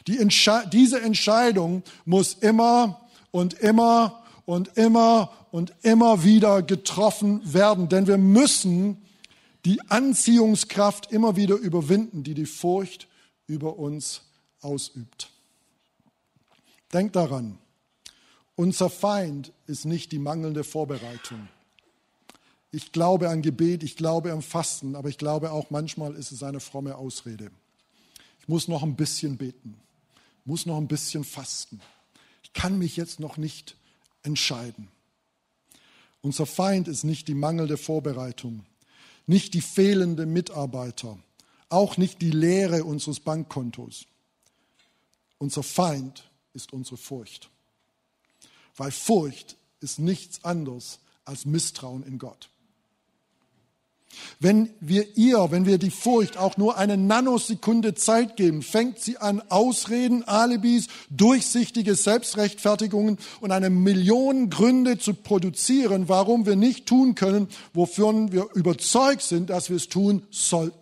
Die 0.07 0.19
Entsche 0.19 0.65
diese 0.73 1.01
Entscheidung 1.03 1.83
muss 2.07 2.35
immer 2.35 3.01
und 3.31 3.55
immer 3.55 4.23
und 4.47 4.77
immer 4.79 5.31
und 5.51 5.75
immer 5.83 6.25
wieder 6.25 6.63
getroffen 6.63 7.41
werden, 7.45 7.91
denn 7.91 8.07
wir 8.07 8.17
müssen 8.17 9.03
die 9.65 9.81
Anziehungskraft 9.89 11.13
immer 11.13 11.37
wieder 11.37 11.57
überwinden, 11.57 12.23
die 12.23 12.35
die 12.35 12.47
Furcht 12.47 13.09
über 13.47 13.79
uns 13.79 14.23
ausübt. 14.61 15.31
Denkt 16.93 17.17
daran, 17.17 17.59
unser 18.57 18.91
Feind 18.91 19.53
ist 19.67 19.85
nicht 19.85 20.13
die 20.13 20.19
mangelnde 20.19 20.65
Vorbereitung. 20.65 21.49
Ich 22.71 22.93
glaube 22.93 23.29
an 23.29 23.43
Gebet, 23.43 23.83
ich 23.83 23.97
glaube 23.97 24.33
an 24.33 24.43
Fasten, 24.43 24.95
aber 24.95 25.09
ich 25.09 25.19
glaube 25.19 25.53
auch 25.53 25.71
manchmal 25.71 26.15
ist 26.15 26.33
es 26.33 26.43
eine 26.43 26.61
fromme 26.61 26.97
Ausrede. 26.97 27.51
Ich 28.41 28.49
muss 28.49 28.69
noch 28.69 28.83
ein 28.83 28.97
bisschen 28.97 29.37
beten, 29.37 29.79
muss 30.45 30.67
noch 30.67 30.77
ein 30.77 30.89
bisschen 30.89 31.25
fasten. 31.25 31.81
Ich 32.43 32.53
kann 32.53 32.79
mich 32.79 32.97
jetzt 32.97 33.21
noch 33.21 33.37
nicht 33.37 33.77
entscheiden. 34.23 34.89
Unser 36.21 36.47
Feind 36.47 36.89
ist 36.89 37.05
nicht 37.05 37.29
die 37.29 37.35
mangelnde 37.35 37.77
Vorbereitung 37.77 38.65
nicht 39.29 39.55
die 39.55 39.61
fehlenden 39.61 40.33
Mitarbeiter, 40.33 41.19
auch 41.69 41.99
nicht 41.99 42.23
die 42.23 42.31
Leere 42.31 42.83
unseres 42.85 43.21
Bankkontos. 43.21 44.07
Unser 45.37 45.63
Feind 45.63 46.29
ist 46.55 46.73
unsere 46.73 46.97
Furcht. 46.97 47.51
Weil 48.77 48.91
Furcht 48.91 49.57
ist 49.81 49.99
nichts 49.99 50.45
anderes 50.45 50.99
als 51.25 51.45
Misstrauen 51.45 52.03
in 52.05 52.19
Gott. 52.19 52.49
Wenn 54.41 54.71
wir 54.81 55.17
ihr, 55.17 55.51
wenn 55.51 55.67
wir 55.67 55.79
die 55.79 55.91
Furcht 55.91 56.37
auch 56.37 56.57
nur 56.57 56.77
eine 56.79 56.97
Nanosekunde 56.97 57.95
Zeit 57.95 58.37
geben, 58.37 58.63
fängt 58.63 58.99
sie 59.01 59.19
an, 59.19 59.43
Ausreden, 59.49 60.25
Alibis, 60.25 60.87
durchsichtige 61.11 61.95
Selbstrechtfertigungen 61.95 63.19
und 63.41 63.51
eine 63.51 63.71
Million 63.71 64.51
Gründe 64.51 64.99
zu 64.99 65.15
produzieren, 65.15 66.09
warum 66.09 66.47
wir 66.47 66.57
nicht 66.57 66.87
tun 66.87 67.15
können, 67.15 67.49
wofür 67.75 68.09
wir 68.33 68.49
überzeugt 68.55 69.23
sind, 69.23 69.51
dass 69.51 69.71
wir 69.71 69.77
es 69.77 69.89
tun 69.89 70.23
sollten. 70.31 70.79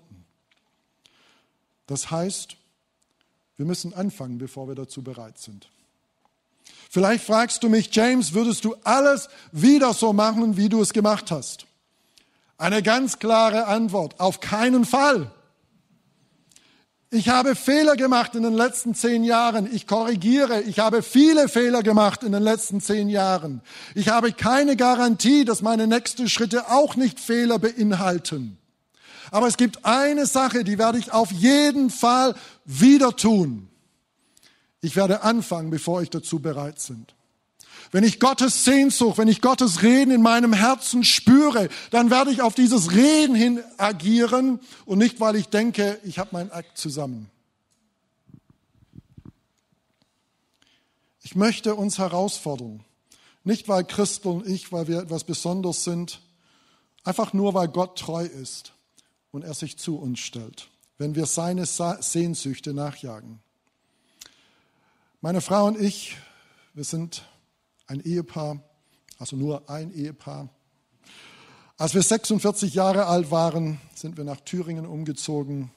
Das 1.86 2.10
heißt, 2.10 2.56
Wir 3.56 3.64
müssen 3.64 3.94
anfangen, 3.94 4.38
bevor 4.38 4.68
wir 4.68 4.74
dazu 4.74 5.02
bereit 5.02 5.38
sind. 5.38 5.68
Vielleicht 6.90 7.24
fragst 7.24 7.62
du 7.62 7.68
mich, 7.68 7.94
James, 7.94 8.34
würdest 8.34 8.64
du 8.64 8.74
alles 8.84 9.28
wieder 9.52 9.94
so 9.94 10.12
machen, 10.12 10.56
wie 10.56 10.68
du 10.68 10.80
es 10.80 10.92
gemacht 10.92 11.30
hast? 11.30 11.66
Eine 12.58 12.82
ganz 12.82 13.18
klare 13.18 13.66
Antwort, 13.66 14.18
auf 14.18 14.40
keinen 14.40 14.84
Fall. 14.84 15.30
Ich 17.10 17.28
habe 17.28 17.54
Fehler 17.54 17.94
gemacht 17.96 18.34
in 18.34 18.42
den 18.42 18.54
letzten 18.54 18.94
zehn 18.94 19.22
Jahren. 19.22 19.72
Ich 19.72 19.86
korrigiere. 19.86 20.62
Ich 20.62 20.80
habe 20.80 21.02
viele 21.02 21.48
Fehler 21.48 21.82
gemacht 21.82 22.22
in 22.24 22.32
den 22.32 22.42
letzten 22.42 22.80
zehn 22.80 23.08
Jahren. 23.08 23.62
Ich 23.94 24.08
habe 24.08 24.32
keine 24.32 24.76
Garantie, 24.76 25.44
dass 25.44 25.62
meine 25.62 25.86
nächsten 25.86 26.28
Schritte 26.28 26.68
auch 26.68 26.96
nicht 26.96 27.20
Fehler 27.20 27.58
beinhalten. 27.58 28.58
Aber 29.30 29.46
es 29.46 29.56
gibt 29.56 29.84
eine 29.84 30.26
Sache, 30.26 30.64
die 30.64 30.78
werde 30.78 30.98
ich 30.98 31.12
auf 31.12 31.30
jeden 31.30 31.90
Fall 31.90 32.34
wieder 32.64 33.14
tun. 33.14 33.68
Ich 34.80 34.96
werde 34.96 35.22
anfangen, 35.22 35.70
bevor 35.70 36.02
ich 36.02 36.10
dazu 36.10 36.40
bereit 36.40 36.80
bin. 36.80 37.15
Wenn 37.92 38.04
ich 38.04 38.20
Gottes 38.20 38.64
Sehnsucht, 38.64 39.18
wenn 39.18 39.28
ich 39.28 39.40
Gottes 39.40 39.82
Reden 39.82 40.10
in 40.10 40.22
meinem 40.22 40.52
Herzen 40.52 41.04
spüre, 41.04 41.68
dann 41.90 42.10
werde 42.10 42.30
ich 42.30 42.42
auf 42.42 42.54
dieses 42.54 42.92
Reden 42.92 43.34
hin 43.34 43.62
agieren 43.76 44.60
und 44.84 44.98
nicht, 44.98 45.20
weil 45.20 45.36
ich 45.36 45.48
denke, 45.48 46.00
ich 46.04 46.18
habe 46.18 46.30
meinen 46.32 46.50
Akt 46.50 46.78
zusammen. 46.78 47.30
Ich 51.22 51.34
möchte 51.34 51.74
uns 51.74 51.98
herausfordern, 51.98 52.84
nicht 53.42 53.68
weil 53.68 53.84
Christel 53.84 54.32
und 54.32 54.46
ich, 54.46 54.72
weil 54.72 54.86
wir 54.86 55.00
etwas 55.00 55.24
Besonderes 55.24 55.84
sind, 55.84 56.20
einfach 57.04 57.32
nur 57.32 57.54
weil 57.54 57.68
Gott 57.68 57.98
treu 57.98 58.24
ist 58.24 58.72
und 59.32 59.42
er 59.42 59.54
sich 59.54 59.76
zu 59.76 59.98
uns 59.98 60.20
stellt, 60.20 60.68
wenn 60.98 61.14
wir 61.14 61.26
seine 61.26 61.66
Sehnsüchte 61.66 62.74
nachjagen. 62.74 63.40
Meine 65.20 65.40
Frau 65.40 65.66
und 65.66 65.80
ich, 65.80 66.16
wir 66.74 66.84
sind 66.84 67.24
ein 67.86 68.00
Ehepaar, 68.00 68.60
also 69.18 69.36
nur 69.36 69.68
ein 69.70 69.92
Ehepaar. 69.92 70.48
Als 71.78 71.94
wir 71.94 72.02
46 72.02 72.74
Jahre 72.74 73.06
alt 73.06 73.30
waren, 73.30 73.80
sind 73.94 74.16
wir 74.16 74.24
nach 74.24 74.40
Thüringen 74.40 74.86
umgezogen. 74.86 75.70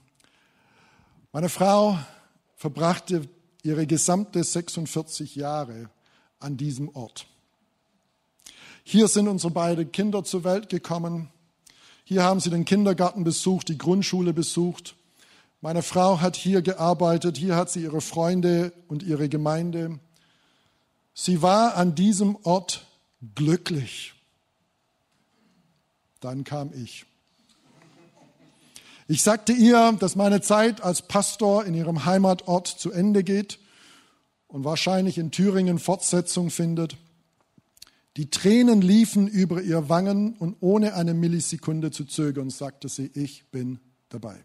Meine 1.32 1.50
Frau 1.50 2.00
verbrachte 2.56 3.28
ihre 3.64 3.86
gesamte 3.86 4.44
46 4.44 5.36
Jahre 5.36 5.90
an 6.40 6.58
diesem 6.58 6.90
Ort. 6.96 7.28
Hier 8.84 9.08
sind 9.08 9.28
unsere 9.28 9.52
beiden 9.52 9.92
Kinder 9.92 10.24
zur 10.24 10.44
Welt 10.44 10.70
gekommen. 10.70 11.30
Hier 12.06 12.24
haben 12.24 12.40
sie 12.40 12.50
den 12.50 12.66
Kindergarten 12.66 13.24
besucht, 13.24 13.70
die 13.70 13.78
Grundschule 13.78 14.34
besucht. 14.34 14.96
Meine 15.62 15.84
Frau 15.84 16.22
hat 16.22 16.38
hier 16.38 16.62
gearbeitet, 16.62 17.38
hier 17.38 17.56
hat 17.56 17.70
sie 17.70 17.84
ihre 17.84 18.02
Freunde 18.02 18.72
und 18.88 19.04
ihre 19.04 19.28
Gemeinde. 19.28 20.00
Sie 21.14 21.42
war 21.42 21.76
an 21.76 21.96
diesem 21.96 22.38
Ort 22.44 22.88
glücklich. 23.36 24.14
Dann 26.20 26.44
kam 26.44 26.72
ich. 26.74 27.06
Ich 29.08 29.24
sagte 29.24 29.54
ihr, 29.54 29.98
dass 30.00 30.16
meine 30.16 30.42
Zeit 30.42 30.82
als 30.82 31.02
Pastor 31.02 31.66
in 31.66 31.74
ihrem 31.74 32.06
Heimatort 32.06 32.68
zu 32.68 32.92
Ende 32.92 33.24
geht 33.24 33.60
und 34.48 34.64
wahrscheinlich 34.64 35.18
in 35.18 35.32
Thüringen 35.32 35.80
Fortsetzung 35.80 36.52
findet. 36.52 36.96
Die 38.18 38.30
Tränen 38.30 38.82
liefen 38.82 39.28
über 39.28 39.62
ihr 39.62 39.90
Wangen 39.90 40.34
und 40.34 40.58
ohne 40.60 40.94
eine 40.94 41.14
Millisekunde 41.14 41.90
zu 41.90 42.06
zögern, 42.06 42.50
sagte 42.50 42.90
sie, 42.90 43.10
ich 43.14 43.46
bin 43.50 43.80
dabei. 44.10 44.36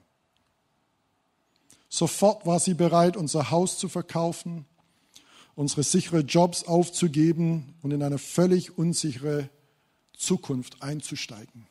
Sofort 1.89 2.47
war 2.47 2.61
sie 2.61 2.75
bereit, 2.75 3.17
unser 3.17 3.51
Haus 3.51 3.79
zu 3.79 3.89
verkaufen, 3.89 4.65
unsere 5.55 5.83
sichere 5.83 6.21
Jobs 6.21 6.65
aufzugeben 6.65 7.75
und 7.83 7.93
in 7.93 8.03
eine 8.03 8.19
völlig 8.19 8.77
unsichere 8.77 9.49
Zukunft 10.17 10.83
einzusteigen. 10.83 11.67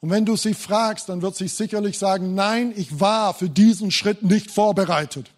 Und 0.00 0.10
wenn 0.10 0.24
du 0.24 0.36
sie 0.36 0.54
fragst, 0.54 1.08
dann 1.08 1.22
wird 1.22 1.36
sie 1.36 1.48
sicherlich 1.48 1.98
sagen, 1.98 2.34
nein, 2.34 2.72
ich 2.76 3.00
war 3.00 3.34
für 3.34 3.48
diesen 3.48 3.90
Schritt 3.90 4.22
nicht 4.22 4.50
vorbereitet. 4.50 5.30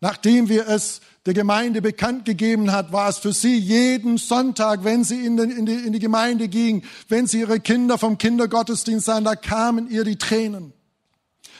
Nachdem 0.00 0.48
wir 0.48 0.68
es 0.68 1.00
der 1.24 1.34
Gemeinde 1.34 1.82
bekannt 1.82 2.24
gegeben 2.24 2.70
hat, 2.70 2.92
war 2.92 3.08
es 3.08 3.18
für 3.18 3.32
sie 3.32 3.56
jeden 3.56 4.18
Sonntag, 4.18 4.84
wenn 4.84 5.04
sie 5.04 5.24
in, 5.24 5.36
den, 5.36 5.50
in, 5.50 5.66
die, 5.66 5.74
in 5.74 5.92
die 5.92 5.98
Gemeinde 5.98 6.48
ging, 6.48 6.84
wenn 7.08 7.26
sie 7.26 7.40
ihre 7.40 7.60
Kinder 7.60 7.98
vom 7.98 8.16
Kindergottesdienst 8.16 9.06
sahen, 9.06 9.24
da 9.24 9.34
kamen 9.34 9.90
ihr 9.90 10.04
die 10.04 10.16
Tränen. 10.16 10.72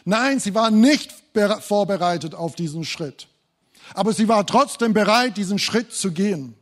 Nein, 0.05 0.39
sie 0.39 0.55
war 0.55 0.71
nicht 0.71 1.13
vorbereitet 1.61 2.35
auf 2.35 2.55
diesen 2.55 2.85
Schritt. 2.85 3.29
Aber 3.95 4.13
sie 4.13 4.29
war 4.29 4.47
trotzdem 4.47 4.93
bereit, 4.93 5.37
diesen 5.37 5.59
Schritt 5.59 5.93
zu 5.93 6.13
gehen. 6.13 6.55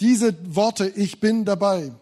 Diese 0.00 0.34
Worte, 0.54 0.88
ich 0.88 1.20
bin 1.20 1.44
dabei, 1.44 1.92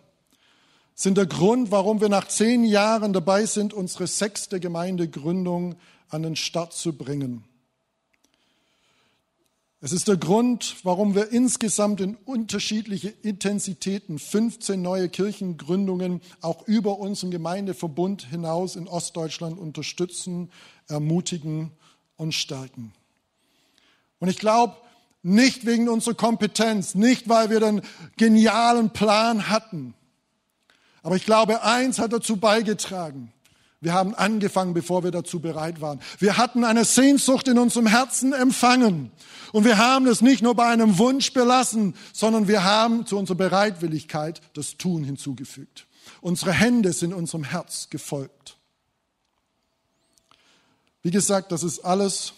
sind 0.95 1.19
der 1.19 1.27
Grund, 1.27 1.71
warum 1.71 2.01
wir 2.01 2.09
nach 2.09 2.29
zehn 2.29 2.65
Jahren 2.65 3.13
dabei 3.13 3.47
sind, 3.47 3.75
unsere 3.75 4.07
sechste 4.07 4.61
Gemeindegründung 4.61 5.77
an 6.09 6.23
den 6.23 6.37
Start 6.37 6.73
zu 6.73 6.95
bringen. 6.95 7.45
Es 9.83 9.93
ist 9.93 10.09
der 10.09 10.17
Grund, 10.17 10.77
warum 10.85 11.15
wir 11.15 11.31
insgesamt 11.33 12.01
in 12.01 12.17
unterschiedliche 12.25 13.09
Intensitäten 13.09 14.19
15 14.19 14.81
neue 14.81 15.11
Kirchengründungen 15.11 16.23
auch 16.41 16.67
über 16.67 16.99
unseren 16.99 17.31
Gemeindeverbund 17.31 18.23
hinaus 18.23 18.75
in 18.75 18.89
Ostdeutschland 18.89 19.59
unterstützen, 19.59 20.51
ermutigen 20.89 21.73
und 22.17 22.33
stärken. 22.33 22.95
Und 24.19 24.29
ich 24.29 24.39
glaube, 24.39 24.77
nicht 25.23 25.67
wegen 25.67 25.89
unserer 25.89 26.15
Kompetenz, 26.15 26.95
nicht 26.95 27.29
weil 27.29 27.51
wir 27.51 27.61
den 27.61 27.83
genialen 28.17 28.91
Plan 28.91 29.49
hatten. 29.49 29.95
Aber 31.03 31.17
ich 31.17 31.25
glaube, 31.25 31.63
eins 31.63 31.99
hat 31.99 32.13
dazu 32.13 32.37
beigetragen. 32.37 33.33
Wir 33.81 33.93
haben 33.93 34.15
angefangen, 34.15 34.75
bevor 34.75 35.05
wir 35.05 35.11
dazu 35.11 35.41
bereit 35.41 35.81
waren. 35.81 36.01
Wir 36.19 36.37
hatten 36.39 36.65
eine 36.65 36.85
Sehnsucht 36.85 37.47
in 37.47 37.59
unserem 37.59 37.87
Herzen 37.87 38.33
empfangen. 38.33 39.13
Und 39.53 39.65
wir 39.65 39.79
haben 39.79 40.07
es 40.07 40.23
nicht 40.23 40.43
nur 40.43 40.55
bei 40.55 40.67
einem 40.67 40.99
Wunsch 40.99 41.33
belassen, 41.33 41.95
sondern 42.13 42.49
wir 42.49 42.65
haben 42.65 43.07
zu 43.07 43.19
unserer 43.19 43.37
Bereitwilligkeit 43.37 44.41
das 44.55 44.77
Tun 44.77 45.05
hinzugefügt. 45.05 45.87
Unsere 46.21 46.53
Hände 46.53 46.93
sind 46.93 47.13
unserem 47.13 47.45
Herz 47.45 47.89
gefolgt. 47.91 48.57
Wie 51.03 51.11
gesagt, 51.11 51.53
das 51.53 51.63
ist 51.63 51.81
alles 51.81 52.33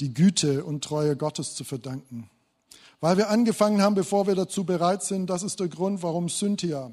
die 0.00 0.14
Güte 0.14 0.64
und 0.64 0.84
Treue 0.84 1.16
Gottes 1.16 1.54
zu 1.54 1.64
verdanken. 1.64 2.30
Weil 3.00 3.16
wir 3.16 3.30
angefangen 3.30 3.80
haben, 3.80 3.94
bevor 3.94 4.26
wir 4.26 4.34
dazu 4.34 4.64
bereit 4.64 5.02
sind, 5.02 5.30
das 5.30 5.42
ist 5.42 5.60
der 5.60 5.68
Grund, 5.68 6.02
warum 6.02 6.28
Cynthia, 6.28 6.90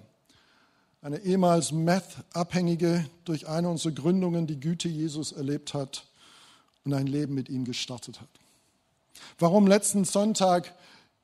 eine 1.02 1.20
ehemals 1.20 1.72
Meth-Abhängige, 1.72 3.06
durch 3.26 3.48
eine 3.48 3.70
unserer 3.70 3.94
Gründungen 3.94 4.48
die 4.48 4.60
Güte 4.60 4.88
Jesus 4.88 5.32
erlebt 5.32 5.74
hat 5.74 6.06
und 6.84 6.94
ein 6.94 7.08
Leben 7.08 7.34
mit 7.34 7.50
ihm 7.50 7.66
gestartet 7.66 8.22
hat. 8.22 8.30
Warum 9.40 9.68
letzten 9.68 10.06
Sonntag 10.06 10.74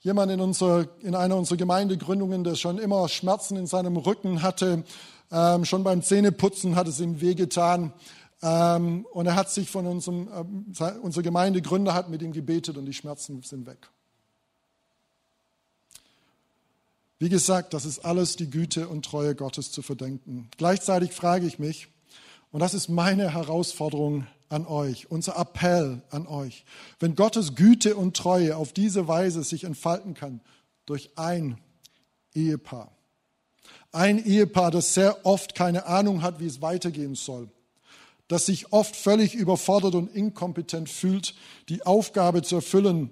jemand 0.01 0.31
in, 0.31 0.41
unserer, 0.41 0.87
in 1.01 1.15
einer 1.15 1.35
unserer 1.35 1.57
Gemeindegründungen, 1.57 2.43
der 2.43 2.55
schon 2.55 2.77
immer 2.79 3.07
Schmerzen 3.07 3.57
in 3.57 3.67
seinem 3.67 3.97
Rücken 3.97 4.41
hatte, 4.41 4.83
ähm, 5.31 5.63
schon 5.65 5.83
beim 5.83 6.01
Zähneputzen 6.01 6.75
hat 6.75 6.87
es 6.87 6.99
ihm 6.99 7.21
wehgetan, 7.21 7.93
ähm, 8.41 9.05
und 9.11 9.27
er 9.27 9.35
hat 9.35 9.51
sich 9.51 9.69
von 9.69 9.85
unserem, 9.85 10.27
äh, 10.27 10.91
unser 11.01 11.21
Gemeindegründer 11.21 11.93
hat 11.93 12.09
mit 12.09 12.21
ihm 12.21 12.31
gebetet 12.31 12.77
und 12.77 12.85
die 12.85 12.93
Schmerzen 12.93 13.41
sind 13.43 13.67
weg. 13.67 13.89
Wie 17.19 17.29
gesagt, 17.29 17.75
das 17.75 17.85
ist 17.85 17.99
alles 17.99 18.35
die 18.35 18.49
Güte 18.49 18.87
und 18.87 19.05
Treue 19.05 19.35
Gottes 19.35 19.71
zu 19.71 19.83
verdenken. 19.83 20.49
Gleichzeitig 20.57 21.11
frage 21.11 21.45
ich 21.45 21.59
mich, 21.59 21.87
und 22.51 22.61
das 22.61 22.73
ist 22.73 22.89
meine 22.89 23.31
Herausforderung 23.31 24.25
an 24.49 24.65
euch, 24.65 25.11
unser 25.11 25.37
Appell 25.37 26.01
an 26.09 26.25
euch, 26.25 26.65
wenn 26.99 27.15
Gottes 27.15 27.53
Güte 27.53 27.95
und 27.95 28.17
Treue 28.17 28.57
auf 28.57 28.73
diese 28.73 29.07
Weise 29.07 29.43
sich 29.43 29.65
entfalten 29.65 30.15
kann, 30.15 30.41
durch 30.87 31.11
ein 31.15 31.59
Ehepaar, 32.33 32.91
ein 33.91 34.17
Ehepaar, 34.23 34.71
das 34.71 34.95
sehr 34.95 35.23
oft 35.23 35.53
keine 35.53 35.85
Ahnung 35.85 36.23
hat, 36.23 36.39
wie 36.39 36.47
es 36.47 36.61
weitergehen 36.63 37.13
soll, 37.13 37.49
das 38.31 38.45
sich 38.45 38.71
oft 38.71 38.95
völlig 38.95 39.35
überfordert 39.35 39.93
und 39.93 40.15
inkompetent 40.15 40.87
fühlt, 40.89 41.35
die 41.67 41.85
Aufgabe 41.85 42.43
zu 42.43 42.55
erfüllen. 42.55 43.09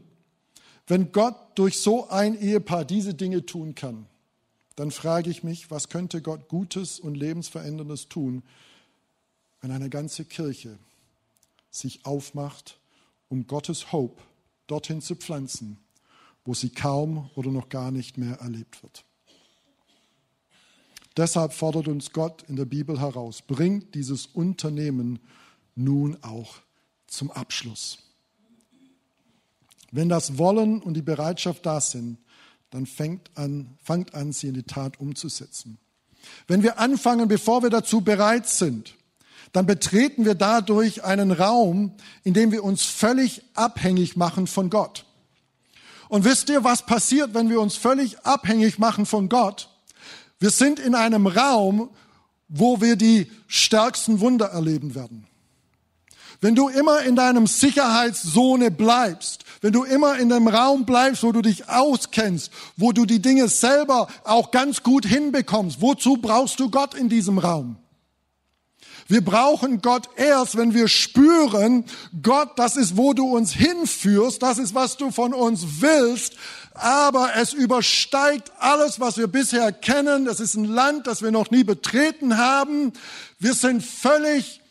Wenn 0.88 1.12
Gott 1.12 1.36
durch 1.56 1.80
so 1.80 2.08
ein 2.08 2.40
Ehepaar 2.40 2.86
diese 2.86 3.14
Dinge 3.14 3.46
tun 3.46 3.76
kann, 3.76 4.06
dann 4.78 4.92
frage 4.92 5.30
ich 5.30 5.44
mich, 5.44 5.70
was 5.72 5.90
könnte 5.90 6.22
Gott 6.22 6.48
Gutes 6.48 7.02
und 7.02 7.16
Lebensveränderndes 7.16 8.08
tun, 8.08 8.44
wenn 9.60 9.72
eine 9.72 9.90
ganze 9.90 10.24
Kirche 10.24 10.80
sich 11.70 12.06
aufmacht, 12.06 12.80
um 13.28 13.46
Gottes 13.46 13.92
Hope 13.92 14.24
dorthin 14.68 15.02
zu 15.02 15.18
pflanzen, 15.18 15.80
wo 16.46 16.54
sie 16.54 16.70
kaum 16.70 17.30
oder 17.36 17.52
noch 17.52 17.68
gar 17.68 17.92
nicht 17.92 18.18
mehr 18.18 18.36
erlebt 18.36 18.82
wird. 18.84 19.04
Deshalb 21.20 21.52
fordert 21.52 21.90
uns 21.90 22.14
Gott 22.14 22.46
in 22.48 22.56
der 22.56 22.64
Bibel 22.64 23.02
heraus, 23.02 23.42
bringt 23.42 23.94
dieses 23.94 24.26
Unternehmen 24.26 25.20
nun 25.76 26.18
auch 26.24 26.62
zum 27.08 27.30
Abschluss. 27.30 27.98
Wenn 29.92 30.08
das 30.08 30.38
Wollen 30.38 30.82
und 30.82 30.94
die 30.94 31.02
Bereitschaft 31.02 31.66
da 31.66 31.82
sind, 31.82 32.20
dann 32.70 32.86
fängt 32.86 33.32
an, 33.36 33.78
fangt 33.84 34.16
an, 34.16 34.32
sie 34.32 34.48
in 34.48 34.54
die 34.54 34.64
Tat 34.64 35.02
umzusetzen. 35.02 35.78
Wenn 36.48 36.64
wir 36.64 36.80
anfangen, 36.80 37.28
bevor 37.28 37.64
wir 37.64 37.70
dazu 37.70 38.00
bereit 38.00 38.48
sind, 38.48 38.96
dann 39.52 39.66
betreten 39.66 40.24
wir 40.24 40.36
dadurch 40.36 41.04
einen 41.04 41.34
Raum, 41.34 41.96
in 42.24 42.34
dem 42.34 42.54
wir 42.54 42.64
uns 42.64 42.86
völlig 42.86 43.42
abhängig 43.56 44.16
machen 44.16 44.48
von 44.48 44.70
Gott. 44.70 45.04
Und 46.08 46.24
wisst 46.24 46.48
ihr, 46.48 46.64
was 46.64 46.86
passiert, 46.86 47.34
wenn 47.34 47.50
wir 47.50 47.60
uns 47.60 47.76
völlig 47.76 48.20
abhängig 48.20 48.80
machen 48.80 49.06
von 49.06 49.28
Gott? 49.28 49.69
Wir 50.39 50.52
sind 50.52 50.80
in 50.80 50.95
einem 50.95 51.28
Raum, 51.28 51.89
wo 52.47 52.82
wir 52.82 52.95
die 52.95 53.30
stärksten 53.47 54.19
Wunder 54.21 54.47
erleben 54.47 54.95
werden. 54.95 55.28
Wenn 56.41 56.56
du 56.56 56.69
immer 56.69 57.02
in 57.02 57.17
deinem 57.17 57.47
Sicherheitszone 57.47 58.71
bleibst, 58.71 59.43
wenn 59.60 59.73
du 59.73 59.84
immer 59.84 60.17
in 60.17 60.30
dem 60.30 60.47
Raum 60.47 60.86
bleibst, 60.86 61.23
wo 61.23 61.34
du 61.34 61.41
dich 61.41 61.67
auskennst, 61.67 62.49
wo 62.78 62.93
du 62.93 63.06
die 63.06 63.21
Dinge 63.21 63.49
selber 63.49 64.08
auch 64.23 64.52
ganz 64.52 64.82
gut 64.82 65.06
hinbekommst, 65.06 65.82
wozu 65.82 66.15
brauchst 66.15 66.62
du 66.62 66.71
Gott 66.71 66.93
in 66.93 67.10
diesem 67.10 67.39
Raum? 67.39 67.75
Wir 69.10 69.25
brauchen 69.25 69.82
Gott 69.82 70.08
erst, 70.15 70.56
wenn 70.56 70.73
wir 70.73 70.88
spüren, 70.88 71.84
Gott, 72.21 72.52
das 72.58 72.78
ist, 72.78 72.95
wo 72.95 73.13
du 73.13 73.25
uns 73.25 73.52
hinführst, 73.52 74.41
das 74.41 74.60
ist, 74.60 74.75
was 74.75 74.97
du 74.97 75.12
von 75.12 75.34
uns 75.34 75.82
willst, 75.82 76.36
aber 76.82 77.36
es 77.36 77.54
übersteigt 77.54 78.52
alles, 78.60 79.00
was 79.00 79.18
wir 79.18 79.28
bisher 79.28 79.72
kennen. 79.72 80.26
Das 80.26 80.39
ist 80.39 80.56
ein 80.56 80.65
Land, 80.65 81.08
das 81.08 81.22
wir 81.22 81.32
noch 81.32 81.52
nie 81.52 81.63
betreten 81.63 82.38
haben. 82.38 82.94
Wir 83.38 83.54
sind 83.54 83.84
völlig 83.84 84.62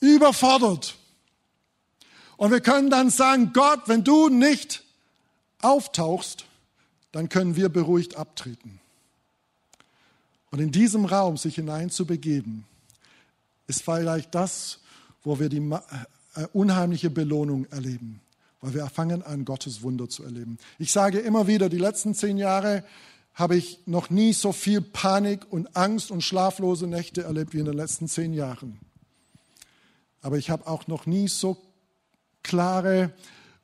überfordert. 0.00 0.96
Und 2.36 2.50
wir 2.50 2.60
können 2.60 2.90
dann 2.90 3.10
sagen, 3.10 3.52
Gott, 3.52 3.82
wenn 3.86 4.02
du 4.02 4.28
nicht 4.28 4.82
auftauchst, 5.60 6.44
dann 7.12 7.28
können 7.28 7.54
wir 7.54 7.68
beruhigt 7.68 8.16
abtreten. 8.16 8.80
Und 10.50 10.58
in 10.58 10.72
diesem 10.72 11.04
Raum 11.04 11.36
sich 11.36 11.54
hineinzubegeben, 11.54 12.64
ist 13.68 13.82
vielleicht 13.82 14.34
das, 14.34 14.80
wo 15.22 15.38
wir 15.38 15.48
die 15.48 15.58
äh, 16.34 16.46
unheimliche 16.52 17.10
Belohnung 17.10 17.66
erleben, 17.70 18.20
weil 18.62 18.74
wir 18.74 18.86
fangen 18.86 19.22
an, 19.22 19.44
Gottes 19.44 19.82
Wunder 19.82 20.08
zu 20.08 20.22
erleben. 20.22 20.56
Ich 20.78 20.92
sage 20.92 21.18
immer 21.18 21.46
wieder, 21.46 21.68
die 21.68 21.78
letzten 21.78 22.14
zehn 22.14 22.38
Jahre 22.38 22.84
habe 23.34 23.56
ich 23.56 23.80
noch 23.86 24.08
nie 24.08 24.32
so 24.32 24.52
viel 24.52 24.80
Panik 24.80 25.50
und 25.50 25.76
Angst 25.76 26.10
und 26.10 26.22
schlaflose 26.22 26.86
Nächte 26.86 27.24
erlebt 27.24 27.54
wie 27.54 27.58
in 27.58 27.64
den 27.64 27.76
letzten 27.76 28.08
zehn 28.08 28.32
Jahren. 28.32 28.78
Aber 30.20 30.38
ich 30.38 30.48
habe 30.48 30.66
auch 30.66 30.86
noch 30.86 31.06
nie 31.06 31.28
so 31.28 31.60
klare 32.42 33.12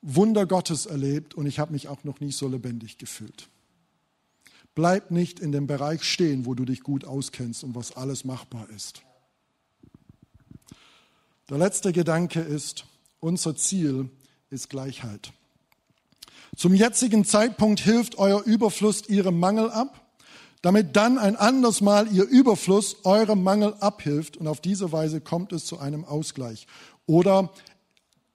Wunder 0.02 0.46
Gottes 0.46 0.86
erlebt 0.86 1.34
und 1.34 1.46
ich 1.46 1.58
habe 1.60 1.72
mich 1.72 1.88
auch 1.88 2.02
noch 2.02 2.20
nie 2.20 2.32
so 2.32 2.48
lebendig 2.48 2.98
gefühlt. 2.98 3.48
Bleib 4.74 5.10
nicht 5.10 5.38
in 5.38 5.52
dem 5.52 5.66
Bereich 5.66 6.02
stehen, 6.02 6.44
wo 6.44 6.54
du 6.54 6.64
dich 6.64 6.82
gut 6.82 7.04
auskennst 7.04 7.62
und 7.62 7.74
was 7.74 7.96
alles 7.96 8.24
machbar 8.24 8.68
ist. 8.70 9.02
Der 11.50 11.58
letzte 11.58 11.92
Gedanke 11.92 12.40
ist, 12.40 12.84
unser 13.20 13.56
Ziel 13.56 14.10
ist 14.50 14.70
Gleichheit. 14.70 15.32
Zum 16.56 16.74
jetzigen 16.74 17.24
Zeitpunkt 17.24 17.80
hilft 17.80 18.18
euer 18.18 18.42
Überfluss 18.42 19.08
ihrem 19.08 19.38
Mangel 19.38 19.70
ab, 19.70 20.06
damit 20.62 20.96
dann 20.96 21.18
ein 21.18 21.36
anderes 21.36 21.80
Mal 21.80 22.10
ihr 22.12 22.24
Überfluss 22.24 23.04
eurem 23.04 23.42
Mangel 23.42 23.74
abhilft 23.80 24.36
und 24.36 24.48
auf 24.48 24.60
diese 24.60 24.90
Weise 24.90 25.20
kommt 25.20 25.52
es 25.52 25.66
zu 25.66 25.78
einem 25.78 26.04
Ausgleich. 26.04 26.66
Oder 27.06 27.52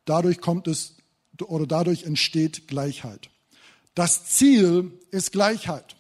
dadurch 0.06 0.40
kommt 0.40 0.68
es 0.68 0.96
oder 1.42 1.68
dadurch 1.68 2.04
entsteht 2.04 2.68
Gleichheit. 2.68 3.30
Das 3.96 4.26
Ziel 4.26 4.92
ist 5.12 5.32
Gleichheit. 5.32 5.96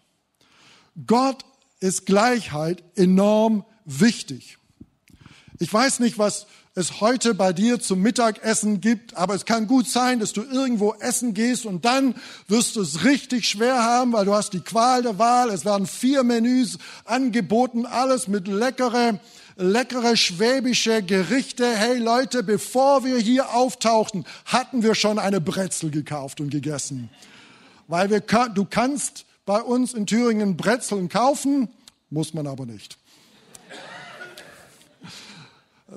Gott 1.08 1.44
ist 1.80 2.06
Gleichheit 2.06 2.84
enorm 2.96 3.66
wichtig. 3.86 4.58
Ich 5.60 5.72
weiß 5.72 6.00
nicht, 6.00 6.18
was 6.18 6.48
es 6.76 7.02
heute 7.02 7.36
bei 7.36 7.54
dir 7.54 7.80
zum 7.80 8.02
Mittagessen 8.02 8.82
gibt, 8.82 9.16
aber 9.16 9.36
es 9.36 9.46
kann 9.46 9.68
gut 9.68 9.88
sein, 9.88 10.20
dass 10.20 10.34
du 10.34 10.42
irgendwo 10.42 10.94
essen 10.94 11.36
gehst 11.36 11.68
und 11.68 11.86
dann 11.86 12.16
wirst 12.48 12.76
du 12.76 12.82
es 12.82 13.04
richtig 13.04 13.48
schwer 13.48 13.84
haben, 13.84 14.14
weil 14.14 14.26
du 14.26 14.34
hast 14.34 14.54
die 14.54 14.60
Qual 14.62 15.04
der 15.04 15.20
Wahl. 15.20 15.52
Es 15.52 15.66
werden 15.66 15.86
vier 15.86 16.24
Menüs 16.24 16.80
angeboten, 17.06 17.86
alles 17.86 18.28
mit 18.28 18.48
leckere, 18.48 19.20
leckere 19.56 20.18
schwäbische 20.18 21.04
Gerichte. 21.04 21.68
Hey 21.76 22.00
Leute, 22.00 22.42
bevor 22.42 23.06
wir 23.06 23.20
hier 23.20 23.54
auftauchten, 23.54 24.26
hatten 24.46 24.82
wir 24.82 24.96
schon 24.96 25.20
eine 25.20 25.42
Brezel 25.42 25.92
gekauft 25.92 26.42
und 26.42 26.50
gegessen. 26.50 27.12
Weil 27.88 28.10
wir, 28.10 28.22
du 28.22 28.66
kannst 28.66 29.26
bei 29.46 29.62
uns 29.62 29.94
in 29.94 30.08
Thüringen 30.08 30.58
Brezeln 30.58 31.08
kaufen, 31.08 31.70
muss 32.10 32.34
man 32.34 32.48
aber 32.48 32.66
nicht. 32.66 32.98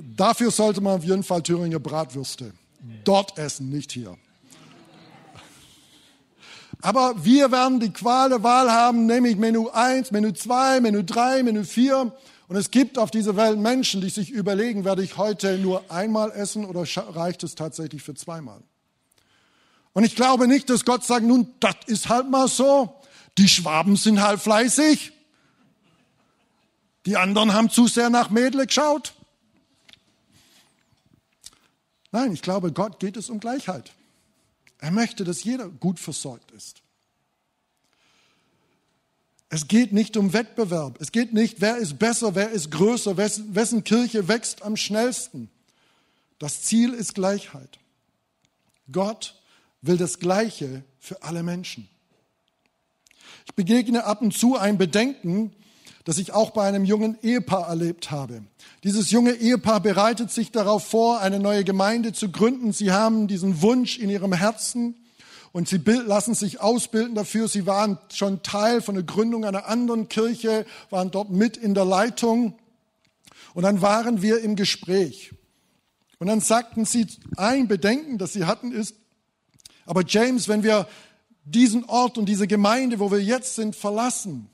Dafür 0.01 0.51
sollte 0.51 0.81
man 0.81 0.99
auf 0.99 1.05
jeden 1.05 1.23
Fall 1.23 1.43
Thüringer 1.43 1.79
Bratwürste 1.79 2.53
dort 3.05 3.39
essen, 3.39 3.71
nicht 3.71 3.93
hier. 3.93 4.17
Aber 6.83 7.25
wir 7.25 7.51
werden 7.51 7.81
die 7.81 7.93
Qual 7.93 8.29
der 8.29 8.43
Wahl 8.43 8.71
haben, 8.71 9.07
nämlich 9.07 9.37
Menü 9.37 9.69
1, 9.69 10.11
Menü 10.11 10.35
2, 10.35 10.81
Menü 10.81 11.05
3, 11.05 11.43
Menü 11.43 11.65
4. 11.65 12.13
Und 12.49 12.57
es 12.57 12.71
gibt 12.71 12.99
auf 12.99 13.11
dieser 13.11 13.37
Welt 13.37 13.59
Menschen, 13.59 14.01
die 14.01 14.11
sich 14.11 14.31
überlegen, 14.31 14.85
werde 14.85 15.03
ich 15.03 15.17
heute 15.17 15.59
nur 15.59 15.91
einmal 15.91 16.31
essen 16.31 16.65
oder 16.65 16.85
reicht 17.15 17.43
es 17.43 17.55
tatsächlich 17.55 18.03
für 18.03 18.15
zweimal? 18.15 18.61
Und 19.95 20.05
ich 20.05 20.15
glaube 20.15 20.47
nicht, 20.47 20.69
dass 20.71 20.85
Gott 20.85 21.03
sagt, 21.03 21.25
nun, 21.25 21.55
das 21.59 21.75
ist 21.87 22.09
halt 22.09 22.31
mal 22.31 22.47
so. 22.47 23.01
Die 23.39 23.49
Schwaben 23.49 23.97
sind 23.97 24.23
halt 24.23 24.41
fleißig. 24.41 25.13
Die 27.07 27.17
anderen 27.17 27.55
haben 27.55 27.71
zu 27.71 27.89
sehr 27.89 28.11
nach 28.11 28.31
Mädle 28.31 28.67
geschaut. 28.67 29.16
Nein, 32.17 32.33
ich 32.33 32.41
glaube, 32.41 32.73
Gott 32.73 32.99
geht 32.99 33.19
es 33.19 33.29
um 33.29 33.41
Gleichheit. 33.41 33.93
Er 34.79 34.91
möchte, 34.91 35.23
dass 35.23 35.45
jeder 35.45 35.69
gut 35.69 36.01
versorgt 36.01 36.51
ist. 36.53 36.81
Es 39.51 39.69
geht 39.69 39.93
nicht 39.93 40.17
um 40.17 40.33
Wettbewerb. 40.33 40.99
Es 40.99 41.13
geht 41.13 41.35
nicht, 41.35 41.61
wer 41.61 41.77
ist 41.77 41.99
besser, 41.99 42.35
wer 42.35 42.53
ist 42.53 42.71
größer, 42.71 43.19
wessen, 43.19 43.85
Kirche 43.85 44.29
wächst 44.29 44.63
am 44.63 44.79
schnellsten. 44.79 45.51
Das 46.39 46.63
Ziel 46.63 46.95
ist 46.95 47.15
Gleichheit. 47.15 47.79
Gott 48.91 49.39
will 49.83 49.99
das 49.99 50.19
Gleiche 50.19 50.85
für 50.99 51.23
alle 51.23 51.43
Menschen. 51.43 51.87
Ich 53.45 53.55
begegne 53.55 54.05
ab 54.05 54.23
und 54.23 54.33
zu 54.33 54.57
ein 54.57 54.79
Bedenken, 54.79 55.53
das 56.07 56.19
ich 56.19 56.33
auch 56.33 56.51
bei 56.53 56.63
einem 56.63 56.85
jungen 56.85 57.19
Ehepaar 57.21 57.69
erlebt 57.69 58.13
habe. 58.13 58.45
Dieses 58.85 59.11
junge 59.11 59.33
Ehepaar 59.33 59.81
bereitet 59.81 60.31
sich 60.31 60.53
darauf 60.53 60.87
vor, 60.87 61.21
eine 61.21 61.41
neue 61.41 61.65
Gemeinde 61.65 62.13
zu 62.13 62.31
gründen. 62.31 62.73
Sie 62.73 62.93
haben 62.93 63.27
diesen 63.27 63.61
Wunsch 63.61 63.99
in 63.99 64.09
ihrem 64.09 64.33
Herzen 64.33 64.95
und 65.51 65.69
sie 65.69 65.79
lassen 65.79 66.35
sich 66.35 66.61
ausbilden 66.61 67.17
dafür. 67.17 67.49
Sie 67.49 67.67
waren 67.67 67.99
schon 68.15 68.45
Teil 68.45 68.83
von 68.83 68.95
der 68.95 69.03
Gründung 69.03 69.45
einer 69.45 69.67
anderen 69.67 70.09
Kirche, 70.09 70.65
waren 70.91 71.11
dort 71.11 71.31
mit 71.31 71.57
in 71.57 71.75
der 71.75 71.85
Leitung. 71.85 72.57
Und 73.55 73.65
dann 73.65 73.83
waren 73.83 74.23
wir 74.23 74.39
im 74.39 74.55
Gespräch. 74.55 75.33
Und 76.21 76.29
dann 76.29 76.41
sagten 76.41 76.85
sie, 76.85 77.09
ein 77.37 77.67
Bedenken, 77.67 78.17
das 78.17 78.33
sie 78.33 78.45
hatten, 78.45 78.71
ist, 78.71 78.95
aber 79.87 80.05
James, 80.07 80.47
wenn 80.47 80.63
wir 80.63 80.87
diesen 81.45 81.85
Ort 81.85 82.17
und 82.17 82.27
diese 82.27 82.47
Gemeinde, 82.47 83.01
wo 83.01 83.11
wir 83.11 83.21
jetzt 83.21 83.57
sind, 83.57 83.75
verlassen, 83.75 84.51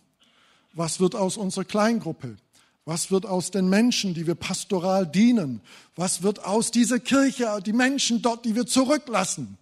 was 0.72 1.00
wird 1.00 1.14
aus 1.14 1.36
unserer 1.36 1.64
Kleingruppe? 1.64 2.36
Was 2.84 3.10
wird 3.10 3.26
aus 3.26 3.50
den 3.50 3.68
Menschen, 3.68 4.14
die 4.14 4.26
wir 4.26 4.34
pastoral 4.34 5.06
dienen? 5.06 5.60
Was 5.94 6.22
wird 6.22 6.44
aus 6.44 6.70
dieser 6.70 6.98
Kirche, 6.98 7.60
die 7.64 7.72
Menschen 7.72 8.22
dort, 8.22 8.44
die 8.44 8.56
wir 8.56 8.66
zurücklassen? 8.66 9.56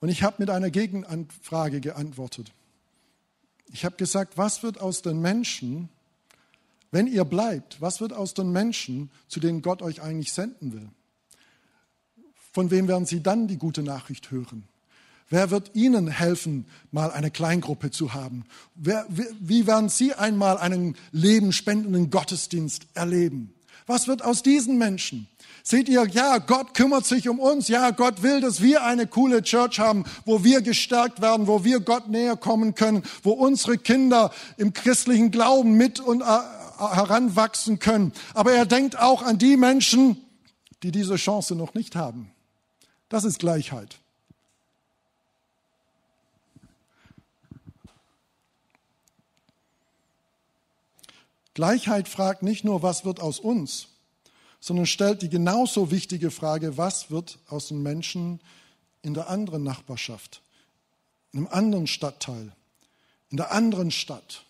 Und 0.00 0.08
ich 0.10 0.22
habe 0.22 0.36
mit 0.38 0.50
einer 0.50 0.70
Gegenfrage 0.70 1.80
geantwortet. 1.80 2.52
Ich 3.72 3.84
habe 3.84 3.96
gesagt, 3.96 4.38
was 4.38 4.62
wird 4.62 4.80
aus 4.80 5.02
den 5.02 5.20
Menschen, 5.20 5.88
wenn 6.92 7.08
ihr 7.08 7.24
bleibt, 7.24 7.80
was 7.80 8.00
wird 8.00 8.12
aus 8.12 8.34
den 8.34 8.52
Menschen, 8.52 9.10
zu 9.26 9.40
denen 9.40 9.62
Gott 9.62 9.82
euch 9.82 10.02
eigentlich 10.02 10.32
senden 10.32 10.72
will? 10.72 10.88
Von 12.52 12.70
wem 12.70 12.86
werden 12.86 13.06
sie 13.06 13.22
dann 13.22 13.48
die 13.48 13.58
gute 13.58 13.82
Nachricht 13.82 14.30
hören? 14.30 14.68
Wer 15.28 15.50
wird 15.50 15.74
Ihnen 15.74 16.08
helfen, 16.08 16.66
mal 16.92 17.10
eine 17.10 17.30
Kleingruppe 17.30 17.90
zu 17.90 18.14
haben? 18.14 18.44
Wer, 18.74 19.06
wie 19.08 19.66
werden 19.66 19.88
Sie 19.88 20.14
einmal 20.14 20.56
einen 20.58 20.96
lebenspendenden 21.10 22.10
Gottesdienst 22.10 22.86
erleben? 22.94 23.52
Was 23.86 24.06
wird 24.06 24.24
aus 24.24 24.42
diesen 24.42 24.78
Menschen? 24.78 25.28
Seht 25.62 25.88
ihr, 25.88 26.06
ja, 26.06 26.38
Gott 26.38 26.74
kümmert 26.74 27.06
sich 27.06 27.28
um 27.28 27.40
uns. 27.40 27.66
Ja, 27.66 27.90
Gott 27.90 28.22
will, 28.22 28.40
dass 28.40 28.60
wir 28.60 28.84
eine 28.84 29.08
coole 29.08 29.42
Church 29.42 29.80
haben, 29.80 30.04
wo 30.24 30.44
wir 30.44 30.60
gestärkt 30.60 31.20
werden, 31.20 31.48
wo 31.48 31.64
wir 31.64 31.80
Gott 31.80 32.08
näher 32.08 32.36
kommen 32.36 32.76
können, 32.76 33.02
wo 33.24 33.32
unsere 33.32 33.78
Kinder 33.78 34.32
im 34.58 34.72
christlichen 34.72 35.32
Glauben 35.32 35.72
mit 35.72 35.98
und 35.98 36.20
äh, 36.20 36.24
heranwachsen 36.78 37.80
können. 37.80 38.12
Aber 38.34 38.52
er 38.52 38.66
denkt 38.66 38.96
auch 38.98 39.22
an 39.22 39.38
die 39.38 39.56
Menschen, 39.56 40.18
die 40.84 40.92
diese 40.92 41.16
Chance 41.16 41.56
noch 41.56 41.74
nicht 41.74 41.96
haben. 41.96 42.30
Das 43.08 43.24
ist 43.24 43.40
Gleichheit. 43.40 43.98
Gleichheit 51.56 52.06
fragt 52.06 52.42
nicht 52.42 52.64
nur, 52.64 52.82
was 52.82 53.06
wird 53.06 53.18
aus 53.18 53.40
uns, 53.40 53.88
sondern 54.60 54.84
stellt 54.84 55.22
die 55.22 55.30
genauso 55.30 55.90
wichtige 55.90 56.30
Frage, 56.30 56.76
was 56.76 57.10
wird 57.10 57.38
aus 57.48 57.68
den 57.68 57.82
Menschen 57.82 58.40
in 59.00 59.14
der 59.14 59.30
anderen 59.30 59.62
Nachbarschaft, 59.62 60.42
in 61.32 61.38
einem 61.38 61.48
anderen 61.50 61.86
Stadtteil, 61.86 62.54
in 63.30 63.38
der 63.38 63.52
anderen 63.52 63.90
Stadt, 63.90 64.44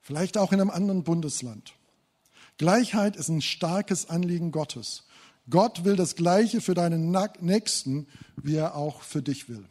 vielleicht 0.00 0.36
auch 0.36 0.50
in 0.50 0.60
einem 0.60 0.70
anderen 0.70 1.04
Bundesland. 1.04 1.74
Gleichheit 2.58 3.14
ist 3.14 3.28
ein 3.28 3.42
starkes 3.42 4.10
Anliegen 4.10 4.50
Gottes. 4.50 5.04
Gott 5.50 5.84
will 5.84 5.94
das 5.94 6.16
Gleiche 6.16 6.60
für 6.60 6.74
deinen 6.74 7.16
Nächsten, 7.38 8.08
wie 8.42 8.56
er 8.56 8.74
auch 8.74 9.02
für 9.02 9.22
dich 9.22 9.48
will. 9.48 9.64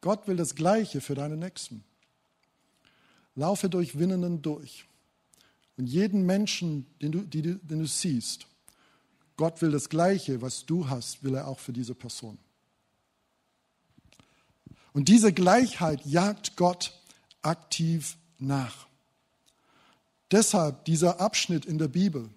Gott 0.00 0.28
will 0.28 0.36
das 0.36 0.54
Gleiche 0.54 1.00
für 1.00 1.16
deinen 1.16 1.40
Nächsten. 1.40 1.82
Laufe 3.34 3.68
durch 3.68 3.98
Winnenden 3.98 4.40
durch. 4.40 4.86
Und 5.76 5.86
jeden 5.86 6.24
Menschen, 6.24 6.86
den 7.02 7.12
du, 7.12 7.20
die, 7.20 7.42
den 7.42 7.78
du 7.80 7.86
siehst, 7.86 8.46
Gott 9.36 9.60
will 9.60 9.72
das 9.72 9.88
Gleiche, 9.88 10.40
was 10.42 10.64
du 10.64 10.88
hast, 10.88 11.24
will 11.24 11.34
er 11.34 11.48
auch 11.48 11.58
für 11.58 11.72
diese 11.72 11.94
Person. 11.94 12.38
Und 14.92 15.08
diese 15.08 15.32
Gleichheit 15.32 16.06
jagt 16.06 16.56
Gott 16.56 16.92
aktiv 17.42 18.16
nach. 18.38 18.86
Deshalb 20.30 20.84
dieser 20.84 21.20
Abschnitt 21.20 21.64
in 21.66 21.78
der 21.78 21.88
Bibel. 21.88 22.30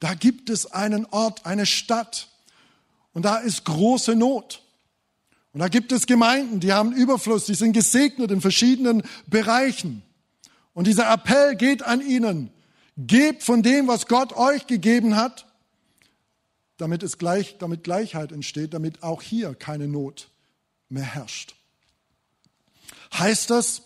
Da 0.00 0.14
gibt 0.14 0.50
es 0.50 0.66
einen 0.66 1.06
Ort, 1.06 1.46
eine 1.46 1.64
Stadt 1.64 2.28
und 3.12 3.24
da 3.24 3.36
ist 3.36 3.64
große 3.64 4.16
Not. 4.16 4.62
Und 5.52 5.60
da 5.60 5.68
gibt 5.68 5.92
es 5.92 6.06
Gemeinden, 6.06 6.60
die 6.60 6.72
haben 6.72 6.92
Überfluss, 6.92 7.46
die 7.46 7.54
sind 7.54 7.72
gesegnet 7.72 8.30
in 8.30 8.40
verschiedenen 8.40 9.02
Bereichen. 9.26 10.02
Und 10.74 10.86
dieser 10.86 11.12
Appell 11.12 11.54
geht 11.56 11.82
an 11.82 12.00
ihnen. 12.00 12.50
Gebt 12.96 13.42
von 13.42 13.62
dem, 13.62 13.88
was 13.88 14.06
Gott 14.06 14.34
euch 14.34 14.66
gegeben 14.66 15.16
hat, 15.16 15.46
damit, 16.76 17.02
es 17.02 17.18
gleich, 17.18 17.56
damit 17.58 17.84
Gleichheit 17.84 18.32
entsteht, 18.32 18.74
damit 18.74 19.02
auch 19.02 19.22
hier 19.22 19.54
keine 19.54 19.88
Not 19.88 20.28
mehr 20.88 21.04
herrscht. 21.04 21.54
Heißt 23.14 23.50
das, 23.50 23.82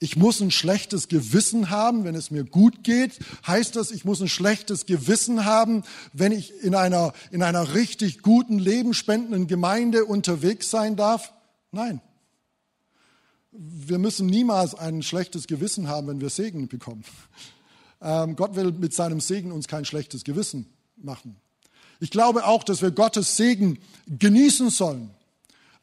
ich 0.00 0.16
muss 0.16 0.40
ein 0.40 0.52
schlechtes 0.52 1.08
Gewissen 1.08 1.70
haben, 1.70 2.04
wenn 2.04 2.14
es 2.14 2.30
mir 2.30 2.44
gut 2.44 2.84
geht? 2.84 3.18
Heißt 3.46 3.74
das, 3.74 3.90
ich 3.90 4.04
muss 4.04 4.20
ein 4.20 4.28
schlechtes 4.28 4.86
Gewissen 4.86 5.44
haben, 5.44 5.82
wenn 6.12 6.30
ich 6.30 6.52
in 6.62 6.76
einer, 6.76 7.12
in 7.32 7.42
einer 7.42 7.74
richtig 7.74 8.22
guten, 8.22 8.60
lebenspendenden 8.60 9.48
Gemeinde 9.48 10.04
unterwegs 10.04 10.70
sein 10.70 10.94
darf? 10.94 11.32
Nein. 11.72 12.00
Wir 13.50 13.98
müssen 13.98 14.26
niemals 14.26 14.76
ein 14.76 15.02
schlechtes 15.02 15.48
Gewissen 15.48 15.88
haben, 15.88 16.06
wenn 16.06 16.20
wir 16.20 16.30
Segen 16.30 16.68
bekommen. 16.68 17.04
Ähm, 18.00 18.36
Gott 18.36 18.54
will 18.56 18.72
mit 18.72 18.94
seinem 18.94 19.20
Segen 19.20 19.52
uns 19.52 19.68
kein 19.68 19.84
schlechtes 19.84 20.24
Gewissen 20.24 20.72
machen. 20.96 21.36
Ich 22.00 22.10
glaube 22.10 22.46
auch, 22.46 22.62
dass 22.62 22.82
wir 22.82 22.90
Gottes 22.90 23.36
Segen 23.36 23.78
genießen 24.06 24.70
sollen. 24.70 25.10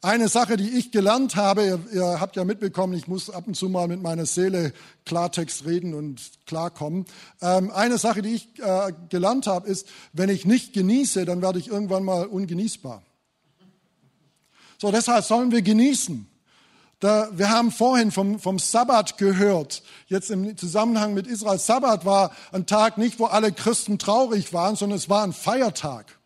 Eine 0.02 0.28
Sache, 0.28 0.56
die 0.56 0.68
ich 0.68 0.92
gelernt 0.92 1.36
habe, 1.36 1.64
ihr, 1.64 1.80
ihr, 1.92 2.20
habt 2.20 2.36
ja 2.36 2.44
mitbekommen, 2.44 2.94
ich 2.94 3.08
muss 3.08 3.28
ab 3.28 3.46
und 3.46 3.54
zu 3.54 3.68
mal 3.68 3.88
mit 3.88 4.02
meiner 4.02 4.26
Seele 4.26 4.72
Klartext 5.04 5.64
reden 5.64 5.94
und 5.94 6.20
klarkommen. 6.46 7.06
Ähm, 7.40 7.70
eine 7.70 7.98
Sache, 7.98 8.22
die 8.22 8.34
ich 8.34 8.48
äh, 8.60 8.92
gelernt 9.08 9.46
habe, 9.46 9.68
ist, 9.68 9.88
wenn 10.12 10.28
ich 10.28 10.44
nicht 10.44 10.74
genieße, 10.74 11.24
dann 11.24 11.42
werde 11.42 11.58
ich 11.58 11.68
irgendwann 11.68 12.04
mal 12.04 12.26
ungenießbar. 12.26 13.02
So, 14.78 14.92
deshalb 14.92 15.24
sollen 15.24 15.50
wir 15.50 15.62
genießen. 15.62 16.28
Da, 17.00 17.28
wir 17.32 17.50
haben 17.50 17.72
vorhin 17.72 18.10
vom, 18.10 18.40
vom 18.40 18.58
Sabbat 18.58 19.18
gehört, 19.18 19.82
jetzt 20.06 20.30
im 20.30 20.56
Zusammenhang 20.56 21.12
mit 21.12 21.26
Israel. 21.26 21.58
Sabbat 21.58 22.06
war 22.06 22.34
ein 22.52 22.64
Tag 22.64 22.96
nicht, 22.96 23.18
wo 23.18 23.26
alle 23.26 23.52
Christen 23.52 23.98
traurig 23.98 24.54
waren, 24.54 24.76
sondern 24.76 24.96
es 24.96 25.10
war 25.10 25.22
ein 25.22 25.34
Feiertag. 25.34 26.18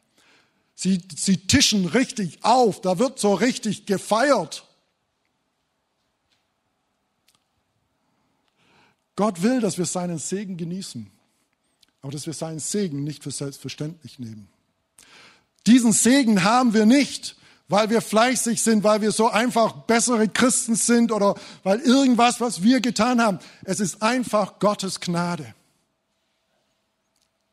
Sie, 0.77 1.03
sie 1.15 1.37
tischen 1.37 1.87
richtig 1.87 2.39
auf, 2.43 2.81
da 2.81 2.99
wird 2.99 3.19
so 3.19 3.35
richtig 3.35 3.85
gefeiert. 3.87 4.65
Gott 9.17 9.43
will, 9.43 9.61
dass 9.61 9.77
wir 9.77 9.85
seinen 9.85 10.19
Segen 10.19 10.57
genießen, 10.57 11.11
aber 12.01 12.13
dass 12.13 12.27
wir 12.27 12.33
seinen 12.33 12.61
Segen 12.61 13.05
nicht 13.05 13.25
für 13.25 13.33
selbstverständlich 13.33 14.19
nehmen. 14.19 14.49
Diesen 15.67 15.93
Segen 15.93 16.45
haben 16.45 16.73
wir 16.73 16.87
nicht, 16.87 17.37
weil 17.71 17.89
wir 17.89 18.03
fleißig 18.03 18.61
sind, 18.61 18.83
weil 18.83 19.01
wir 19.01 19.13
so 19.13 19.29
einfach 19.29 19.73
bessere 19.73 20.29
Christen 20.29 20.75
sind 20.75 21.13
oder 21.13 21.37
weil 21.63 21.79
irgendwas, 21.79 22.41
was 22.41 22.65
wir 22.65 22.81
getan 22.81 23.23
haben. 23.23 23.39
Es 23.65 23.79
ist 23.79 24.03
einfach 24.03 24.59
Gottes 24.59 24.99
Gnade. 24.99 25.55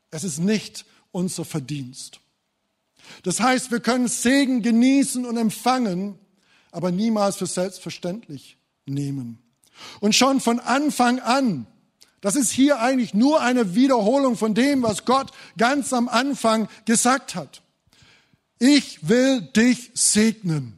Es 0.09 0.24
ist 0.24 0.39
nicht 0.39 0.86
unser 1.11 1.45
Verdienst. 1.45 2.20
Das 3.22 3.39
heißt, 3.39 3.70
wir 3.70 3.80
können 3.80 4.07
Segen 4.07 4.63
genießen 4.63 5.24
und 5.24 5.38
empfangen, 5.38 6.18
aber 6.72 6.91
niemals 6.91 7.36
für 7.36 7.45
selbstverständlich 7.45 8.57
nehmen. 8.88 9.38
Und 9.99 10.15
schon 10.15 10.41
von 10.41 10.59
Anfang 10.59 11.20
an, 11.20 11.68
das 12.22 12.36
ist 12.36 12.51
hier 12.51 12.80
eigentlich 12.80 13.13
nur 13.13 13.41
eine 13.41 13.76
Wiederholung 13.76 14.36
von 14.36 14.55
dem, 14.55 14.82
was 14.82 15.05
Gott 15.05 15.32
ganz 15.59 15.93
am 15.93 16.09
Anfang 16.09 16.68
gesagt 16.86 17.36
hat. 17.36 17.61
Ich 18.60 19.08
will 19.08 19.41
dich 19.41 19.91
segnen. 19.93 20.78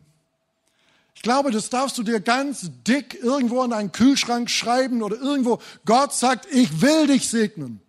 Ich 1.16 1.22
glaube, 1.22 1.52
das 1.52 1.70
darfst 1.70 1.98
du 1.98 2.04
dir 2.04 2.22
ganz 2.22 2.72
dick 2.88 3.20
irgendwo 3.22 3.62
in 3.64 3.74
einen 3.74 3.92
Kühlschrank 3.92 4.50
schreiben 4.50 5.04
oder 5.04 5.18
irgendwo. 5.18 5.60
Gott 5.84 6.14
sagt, 6.14 6.48
ich 6.52 6.82
will 6.82 7.08
dich 7.08 7.30
segnen. 7.30 7.82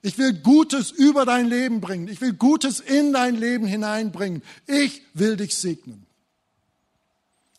Ich 0.00 0.16
will 0.16 0.32
Gutes 0.32 0.90
über 0.90 1.26
dein 1.26 1.46
Leben 1.46 1.80
bringen. 1.80 2.08
Ich 2.08 2.20
will 2.20 2.32
Gutes 2.32 2.80
in 2.80 3.12
dein 3.12 3.36
Leben 3.36 3.66
hineinbringen. 3.66 4.42
Ich 4.66 5.02
will 5.12 5.36
dich 5.36 5.56
segnen. 5.56 6.06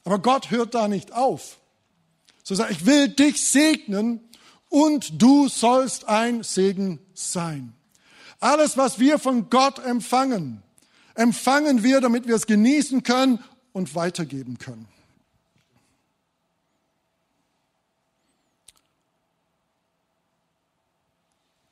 Aber 0.03 0.19
Gott 0.19 0.49
hört 0.49 0.73
da 0.73 0.87
nicht 0.87 1.13
auf. 1.13 1.59
So 2.41 2.55
sagt, 2.55 2.71
ich 2.71 2.87
will 2.87 3.09
dich 3.09 3.39
segnen 3.45 4.21
und 4.69 5.21
du 5.21 5.47
sollst 5.49 6.07
ein 6.07 6.41
Segen 6.41 6.99
sein. 7.13 7.73
Alles, 8.39 8.77
was 8.77 8.97
wir 8.99 9.19
von 9.19 9.51
Gott 9.51 9.77
empfangen, 9.77 10.63
empfangen 11.19 11.83
wir, 11.83 11.99
damit 11.99 12.27
wir 12.27 12.35
es 12.35 12.47
genießen 12.47 13.03
können 13.03 13.43
und 13.73 13.93
weitergeben 13.93 14.57
können. 14.57 14.87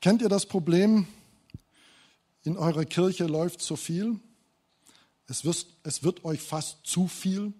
Kennt 0.00 0.20
ihr 0.22 0.28
das 0.28 0.46
Problem? 0.46 1.06
In 2.44 2.56
eurer 2.56 2.84
Kirche 2.84 3.24
läuft 3.24 3.62
so 3.62 3.74
viel. 3.74 4.20
Es 5.26 5.44
wird, 5.44 5.66
es 5.82 6.02
wird 6.02 6.24
euch 6.24 6.40
fast 6.40 6.86
zu 6.86 7.08
viel. 7.08 7.52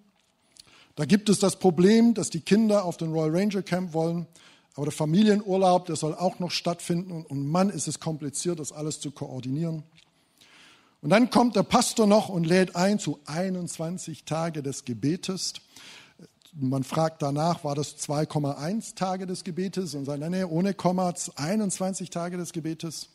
Da 0.94 1.04
gibt 1.04 1.28
es 1.30 1.38
das 1.38 1.58
Problem, 1.58 2.12
dass 2.12 2.28
die 2.28 2.40
Kinder 2.40 2.84
auf 2.84 2.96
den 2.96 3.12
Royal 3.12 3.34
Ranger 3.34 3.62
Camp 3.62 3.92
wollen, 3.94 4.26
aber 4.74 4.86
der 4.86 4.92
Familienurlaub, 4.92 5.86
der 5.86 5.96
soll 5.96 6.14
auch 6.14 6.38
noch 6.38 6.50
stattfinden 6.50 7.24
und 7.24 7.48
Mann, 7.48 7.70
ist 7.70 7.88
es 7.88 7.98
kompliziert, 7.98 8.60
das 8.60 8.72
alles 8.72 9.00
zu 9.00 9.10
koordinieren. 9.10 9.84
Und 11.00 11.10
dann 11.10 11.30
kommt 11.30 11.54
der 11.54 11.62
Pastor 11.62 12.06
noch 12.06 12.28
und 12.28 12.44
lädt 12.44 12.74
ein 12.74 12.98
zu 12.98 13.20
21 13.26 14.24
Tage 14.24 14.62
des 14.62 14.84
Gebetes. 14.84 15.54
Man 16.54 16.82
fragt 16.82 17.22
danach, 17.22 17.62
war 17.62 17.76
das 17.76 17.96
2,1 17.98 18.96
Tage 18.96 19.26
des 19.26 19.44
Gebetes? 19.44 19.94
Und 19.94 20.06
sagt, 20.06 20.20
nee, 20.28 20.42
ohne 20.42 20.74
Komma, 20.74 21.14
21 21.36 22.10
Tage 22.10 22.36
des 22.36 22.52
Gebetes. 22.52 23.10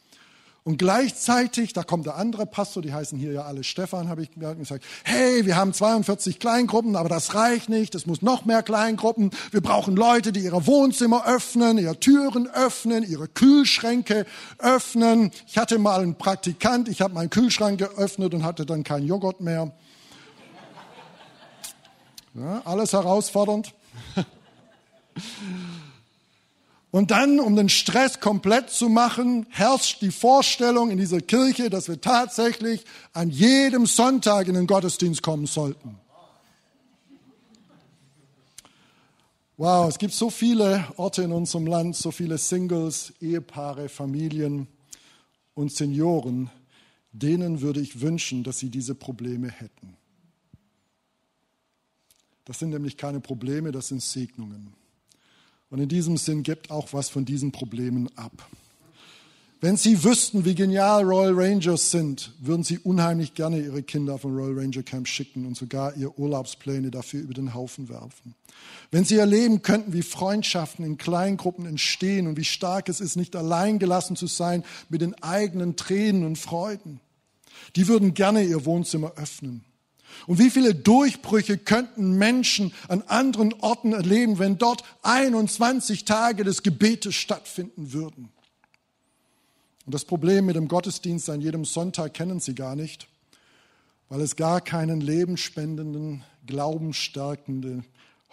Und 0.66 0.78
gleichzeitig, 0.78 1.74
da 1.74 1.84
kommt 1.84 2.06
der 2.06 2.16
andere 2.16 2.46
Pastor, 2.46 2.82
die 2.82 2.94
heißen 2.94 3.20
hier 3.20 3.34
ja 3.34 3.42
alle 3.44 3.66
Stefan, 3.66 4.08
habe 4.08 4.24
ich 4.24 4.32
gesagt, 4.32 4.86
hey, 5.04 5.46
wir 5.46 5.58
haben 5.58 5.74
42 5.74 6.40
Kleingruppen, 6.40 6.96
aber 6.96 7.10
das 7.10 7.36
reicht 7.36 7.68
nicht, 7.68 7.96
es 7.96 8.06
muss 8.06 8.22
noch 8.22 8.46
mehr 8.46 8.64
Kleingruppen. 8.64 9.32
Wir 9.52 9.60
brauchen 9.60 9.98
Leute, 9.98 10.32
die 10.32 10.40
ihre 10.40 10.66
Wohnzimmer 10.66 11.28
öffnen, 11.28 11.78
ihre 11.78 12.00
Türen 12.00 12.48
öffnen, 12.48 13.04
ihre 13.04 13.28
Kühlschränke 13.28 14.26
öffnen. 14.58 15.32
Ich 15.48 15.58
hatte 15.58 15.78
mal 15.80 16.00
einen 16.00 16.16
Praktikant, 16.16 16.88
ich 16.88 17.02
habe 17.02 17.14
meinen 17.14 17.30
Kühlschrank 17.30 17.80
geöffnet 17.80 18.34
und 18.34 18.46
hatte 18.46 18.66
dann 18.66 18.86
keinen 18.86 19.06
Joghurt 19.06 19.42
mehr. 19.42 19.74
Ja, 22.36 22.62
alles 22.64 22.94
herausfordernd. 22.94 23.74
Und 26.94 27.10
dann, 27.10 27.40
um 27.40 27.56
den 27.56 27.70
Stress 27.70 28.20
komplett 28.20 28.70
zu 28.70 28.88
machen, 28.88 29.48
herrscht 29.50 30.04
die 30.04 30.12
Vorstellung 30.12 30.92
in 30.92 31.00
dieser 31.00 31.22
Kirche, 31.22 31.72
dass 31.72 31.88
wir 31.88 32.00
tatsächlich 32.00 32.86
an 33.14 33.32
jedem 33.32 33.88
Sonntag 33.88 34.48
in 34.48 34.54
den 34.54 34.68
Gottesdienst 34.68 35.24
kommen 35.24 35.48
sollten. 35.48 35.98
Wow, 39.58 39.90
es 39.90 39.98
gibt 39.98 40.14
so 40.14 40.30
viele 40.30 40.86
Orte 40.98 41.24
in 41.24 41.32
unserem 41.32 41.66
Land, 41.66 41.96
so 41.96 42.12
viele 42.12 42.38
Singles, 42.38 43.12
Ehepaare, 43.20 43.90
Familien 43.90 44.68
und 45.56 45.72
Senioren, 45.72 46.52
denen 47.12 47.62
würde 47.62 47.80
ich 47.80 48.02
wünschen, 48.02 48.44
dass 48.44 48.60
sie 48.60 48.70
diese 48.70 48.94
Probleme 48.94 49.50
hätten. 49.50 49.98
Das 52.46 52.60
sind 52.60 52.70
nämlich 52.70 52.98
keine 52.98 53.20
Probleme, 53.20 53.72
das 53.72 53.88
sind 53.88 54.04
Segnungen. 54.04 54.83
Und 55.74 55.80
in 55.80 55.90
diesem 55.90 56.18
Sinn 56.18 56.44
gibt 56.44 56.70
auch 56.70 56.90
was 56.94 57.10
von 57.10 57.26
diesen 57.26 57.52
Problemen 57.52 58.08
ab. 58.16 58.48
Wenn 59.60 59.76
Sie 59.76 60.04
wüssten, 60.04 60.46
wie 60.46 60.54
genial 60.54 61.04
Royal 61.04 61.34
Rangers 61.34 61.90
sind, 61.90 62.32
würden 62.40 62.64
Sie 62.64 62.78
unheimlich 62.78 63.34
gerne 63.34 63.60
Ihre 63.60 63.82
Kinder 63.82 64.14
auf 64.14 64.24
ein 64.24 64.36
Royal 64.36 64.60
Ranger 64.60 64.84
Camp 64.84 65.08
schicken 65.08 65.48
und 65.48 65.58
sogar 65.58 65.98
Ihre 65.98 66.16
Urlaubspläne 66.20 66.92
dafür 66.92 67.22
über 67.22 67.34
den 67.34 67.56
Haufen 67.56 67.90
werfen. 67.90 68.36
Wenn 68.92 69.04
Sie 69.04 69.18
erleben 69.18 69.64
könnten, 69.64 69.94
wie 69.94 70.04
Freundschaften 70.04 70.86
in 70.86 71.00
Kleingruppen 71.00 71.66
entstehen 71.66 72.28
und 72.28 72.38
wie 72.38 72.46
stark 72.46 72.88
es 72.88 73.02
ist, 73.02 73.16
nicht 73.16 73.36
allein 73.36 73.80
gelassen 73.80 74.16
zu 74.16 74.28
sein 74.28 74.64
mit 74.90 75.02
den 75.02 75.16
eigenen 75.24 75.76
Tränen 75.76 76.24
und 76.24 76.38
Freuden, 76.38 77.00
die 77.76 77.88
würden 77.88 78.14
gerne 78.14 78.44
ihr 78.44 78.64
Wohnzimmer 78.66 79.14
öffnen. 79.16 79.66
Und 80.28 80.40
wie 80.40 80.50
viele 80.50 80.76
Durchbrüche 80.76 81.58
könnten 81.58 82.18
Menschen 82.18 82.74
an 82.88 83.02
anderen 83.04 83.54
Orten 83.62 83.94
erleben, 83.94 84.40
wenn 84.40 84.58
dort 84.58 84.84
21 85.04 86.06
Tage 86.06 86.44
des 86.44 86.64
Gebetes 86.64 87.16
stattfinden 87.16 87.94
würden? 87.94 88.30
Und 89.86 89.94
das 89.94 90.06
Problem 90.06 90.46
mit 90.46 90.56
dem 90.56 90.68
Gottesdienst 90.68 91.30
an 91.30 91.42
jedem 91.42 91.66
Sonntag 91.66 92.14
kennen 92.14 92.40
sie 92.40 92.56
gar 92.56 92.76
nicht, 92.76 93.08
weil 94.10 94.22
es 94.22 94.36
gar 94.36 94.62
keinen 94.62 95.02
lebensspendenden, 95.02 96.24
glaubensstärkende, 96.46 97.84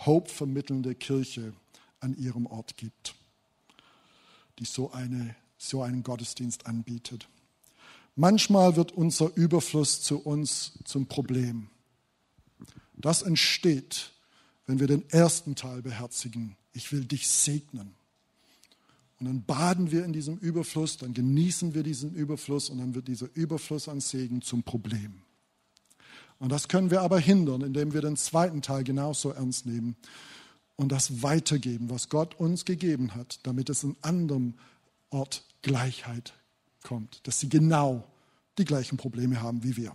hope 0.07 0.31
vermittelnde 0.31 0.95
Kirche 0.95 1.53
an 2.01 2.17
ihrem 2.17 2.47
Ort 2.47 2.77
gibt, 2.77 3.15
die 4.59 4.65
so, 4.65 4.93
eine, 4.93 5.35
so 5.59 5.83
einen 5.83 6.03
Gottesdienst 6.03 6.67
anbietet. 6.67 7.29
Manchmal 8.17 8.77
wird 8.77 8.93
unser 8.93 9.35
Überfluss 9.37 10.03
zu 10.03 10.19
uns 10.19 10.73
zum 10.85 11.07
Problem. 11.07 11.69
Das 12.97 13.23
entsteht, 13.23 14.13
wenn 14.67 14.79
wir 14.79 14.87
den 14.87 15.09
ersten 15.11 15.55
Teil 15.55 15.83
beherzigen. 15.83 16.57
Ich 16.73 16.93
will 16.93 17.05
dich 17.05 17.29
segnen. 17.29 17.95
Und 19.19 19.27
dann 19.27 19.45
baden 19.45 19.91
wir 19.91 20.05
in 20.05 20.13
diesem 20.13 20.39
Überfluss, 20.39 20.97
dann 20.97 21.13
genießen 21.13 21.75
wir 21.75 21.83
diesen 21.83 22.15
Überfluss 22.15 22.71
und 22.71 22.79
dann 22.79 22.95
wird 22.95 23.09
dieser 23.09 23.29
Überfluss 23.35 23.89
an 23.89 24.01
Segen 24.01 24.41
zum 24.41 24.63
Problem. 24.63 25.23
Und 26.39 26.51
das 26.51 26.69
können 26.69 26.91
wir 26.91 27.03
aber 27.03 27.19
hindern, 27.19 27.61
indem 27.61 27.93
wir 27.93 28.01
den 28.01 28.17
zweiten 28.17 28.63
Teil 28.63 28.83
genauso 28.83 29.31
ernst 29.31 29.67
nehmen 29.67 29.95
und 30.77 30.91
das 30.91 31.23
weitergeben, 31.23 31.91
was 31.91 32.09
Gott 32.09 32.41
uns 32.41 32.65
gegeben 32.65 33.15
hat, 33.15 33.41
damit 33.43 33.69
es 33.69 33.85
in 33.85 33.95
anderem 34.01 34.55
Ort 35.11 35.45
Gleichheit 35.61 36.33
kommt, 36.83 37.27
dass 37.27 37.41
sie 37.41 37.49
genau 37.49 38.05
die 38.59 38.65
gleichen 38.65 38.97
Probleme 38.97 39.41
haben 39.41 39.63
wie 39.63 39.77
wir. 39.77 39.95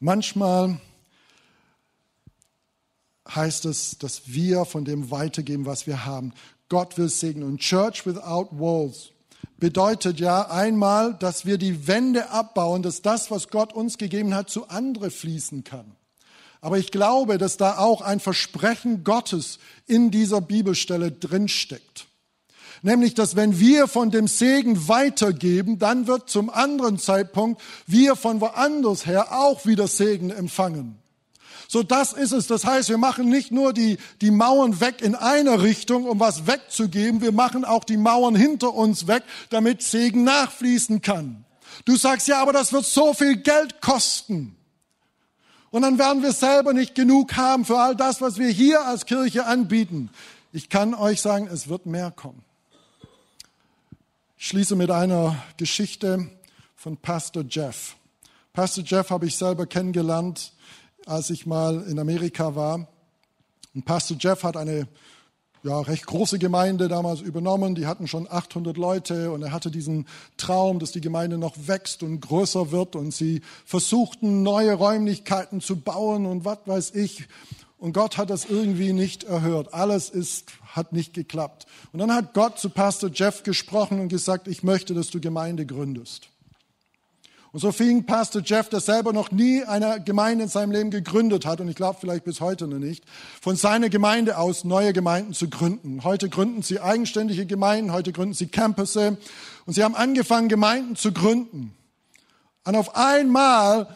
Manchmal 0.00 0.80
heißt 3.28 3.64
es, 3.64 3.98
dass 3.98 4.22
wir 4.26 4.64
von 4.64 4.84
dem 4.84 5.10
weitergeben, 5.10 5.66
was 5.66 5.86
wir 5.86 6.04
haben. 6.04 6.32
Gott 6.68 6.98
will 6.98 7.08
segnen. 7.08 7.48
Und 7.48 7.60
Church 7.60 8.06
without 8.06 8.48
walls 8.52 9.10
bedeutet 9.58 10.20
ja 10.20 10.50
einmal, 10.50 11.14
dass 11.14 11.46
wir 11.46 11.58
die 11.58 11.86
Wände 11.86 12.30
abbauen, 12.30 12.82
dass 12.82 13.02
das, 13.02 13.30
was 13.30 13.48
Gott 13.48 13.72
uns 13.72 13.98
gegeben 13.98 14.34
hat, 14.34 14.50
zu 14.50 14.68
andere 14.68 15.10
fließen 15.10 15.64
kann. 15.64 15.96
Aber 16.60 16.78
ich 16.78 16.90
glaube, 16.90 17.38
dass 17.38 17.56
da 17.56 17.78
auch 17.78 18.00
ein 18.00 18.20
Versprechen 18.20 19.04
Gottes 19.04 19.58
in 19.86 20.10
dieser 20.10 20.40
Bibelstelle 20.40 21.12
drinsteckt. 21.12 22.06
Nämlich, 22.84 23.14
dass 23.14 23.34
wenn 23.34 23.58
wir 23.58 23.88
von 23.88 24.10
dem 24.10 24.28
Segen 24.28 24.88
weitergeben, 24.88 25.78
dann 25.78 26.06
wird 26.06 26.28
zum 26.28 26.50
anderen 26.50 26.98
Zeitpunkt 26.98 27.62
wir 27.86 28.14
von 28.14 28.42
woanders 28.42 29.06
her 29.06 29.32
auch 29.32 29.64
wieder 29.64 29.88
Segen 29.88 30.28
empfangen. 30.28 30.98
So 31.66 31.82
das 31.82 32.12
ist 32.12 32.32
es. 32.32 32.46
Das 32.46 32.66
heißt, 32.66 32.90
wir 32.90 32.98
machen 32.98 33.30
nicht 33.30 33.50
nur 33.50 33.72
die, 33.72 33.96
die 34.20 34.30
Mauern 34.30 34.82
weg 34.82 35.00
in 35.00 35.14
eine 35.14 35.62
Richtung, 35.62 36.04
um 36.04 36.20
was 36.20 36.46
wegzugeben. 36.46 37.22
Wir 37.22 37.32
machen 37.32 37.64
auch 37.64 37.84
die 37.84 37.96
Mauern 37.96 38.34
hinter 38.34 38.74
uns 38.74 39.06
weg, 39.06 39.22
damit 39.48 39.82
Segen 39.82 40.22
nachfließen 40.22 41.00
kann. 41.00 41.46
Du 41.86 41.96
sagst, 41.96 42.28
ja, 42.28 42.42
aber 42.42 42.52
das 42.52 42.74
wird 42.74 42.84
so 42.84 43.14
viel 43.14 43.36
Geld 43.36 43.80
kosten. 43.80 44.56
Und 45.70 45.80
dann 45.80 45.98
werden 45.98 46.22
wir 46.22 46.32
selber 46.32 46.74
nicht 46.74 46.94
genug 46.94 47.34
haben 47.34 47.64
für 47.64 47.78
all 47.78 47.96
das, 47.96 48.20
was 48.20 48.36
wir 48.36 48.48
hier 48.48 48.84
als 48.84 49.06
Kirche 49.06 49.46
anbieten. 49.46 50.10
Ich 50.52 50.68
kann 50.68 50.92
euch 50.92 51.22
sagen, 51.22 51.48
es 51.50 51.66
wird 51.68 51.86
mehr 51.86 52.10
kommen. 52.10 52.44
Schließe 54.46 54.76
mit 54.76 54.90
einer 54.90 55.42
Geschichte 55.56 56.28
von 56.76 56.98
Pastor 56.98 57.46
Jeff. 57.48 57.96
Pastor 58.52 58.84
Jeff 58.84 59.08
habe 59.08 59.24
ich 59.24 59.38
selber 59.38 59.64
kennengelernt 59.64 60.52
als 61.06 61.30
ich 61.30 61.46
mal 61.46 61.82
in 61.88 61.98
Amerika 61.98 62.54
war. 62.54 62.86
Und 63.74 63.86
Pastor 63.86 64.18
Jeff 64.20 64.42
hat 64.42 64.58
eine 64.58 64.86
ja, 65.62 65.80
recht 65.80 66.04
große 66.04 66.38
Gemeinde 66.38 66.88
damals 66.88 67.22
übernommen. 67.22 67.74
Die 67.74 67.86
hatten 67.86 68.06
schon 68.06 68.30
800 68.30 68.76
Leute 68.76 69.32
und 69.32 69.40
er 69.40 69.50
hatte 69.50 69.70
diesen 69.70 70.06
Traum, 70.36 70.78
dass 70.78 70.92
die 70.92 71.00
Gemeinde 71.00 71.38
noch 71.38 71.54
wächst 71.66 72.02
und 72.02 72.20
größer 72.20 72.70
wird 72.70 72.96
und 72.96 73.14
sie 73.14 73.40
versuchten, 73.64 74.42
neue 74.42 74.74
Räumlichkeiten 74.74 75.62
zu 75.62 75.76
bauen 75.76 76.26
und 76.26 76.44
was 76.44 76.58
weiß 76.66 76.90
ich. 76.96 77.28
Und 77.84 77.92
Gott 77.92 78.16
hat 78.16 78.30
das 78.30 78.46
irgendwie 78.46 78.94
nicht 78.94 79.24
erhört. 79.24 79.74
Alles 79.74 80.08
ist, 80.08 80.52
hat 80.74 80.94
nicht 80.94 81.12
geklappt. 81.12 81.66
Und 81.92 81.98
dann 81.98 82.10
hat 82.14 82.32
Gott 82.32 82.58
zu 82.58 82.70
Pastor 82.70 83.10
Jeff 83.12 83.42
gesprochen 83.42 84.00
und 84.00 84.08
gesagt, 84.08 84.48
ich 84.48 84.62
möchte, 84.62 84.94
dass 84.94 85.10
du 85.10 85.20
Gemeinde 85.20 85.66
gründest. 85.66 86.30
Und 87.52 87.60
so 87.60 87.72
fing 87.72 88.06
Pastor 88.06 88.40
Jeff, 88.42 88.70
der 88.70 88.80
selber 88.80 89.12
noch 89.12 89.32
nie 89.32 89.64
eine 89.64 90.02
Gemeinde 90.02 90.44
in 90.44 90.48
seinem 90.48 90.72
Leben 90.72 90.90
gegründet 90.90 91.44
hat, 91.44 91.60
und 91.60 91.68
ich 91.68 91.76
glaube 91.76 91.98
vielleicht 92.00 92.24
bis 92.24 92.40
heute 92.40 92.66
noch 92.66 92.78
nicht, 92.78 93.04
von 93.42 93.54
seiner 93.54 93.90
Gemeinde 93.90 94.38
aus 94.38 94.64
neue 94.64 94.94
Gemeinden 94.94 95.34
zu 95.34 95.50
gründen. 95.50 96.04
Heute 96.04 96.30
gründen 96.30 96.62
sie 96.62 96.80
eigenständige 96.80 97.44
Gemeinden, 97.44 97.92
heute 97.92 98.12
gründen 98.12 98.32
sie 98.32 98.46
Campusse. 98.46 99.18
Und 99.66 99.74
sie 99.74 99.84
haben 99.84 99.94
angefangen, 99.94 100.48
Gemeinden 100.48 100.96
zu 100.96 101.12
gründen. 101.12 101.76
Und 102.64 102.76
auf 102.76 102.96
einmal 102.96 103.94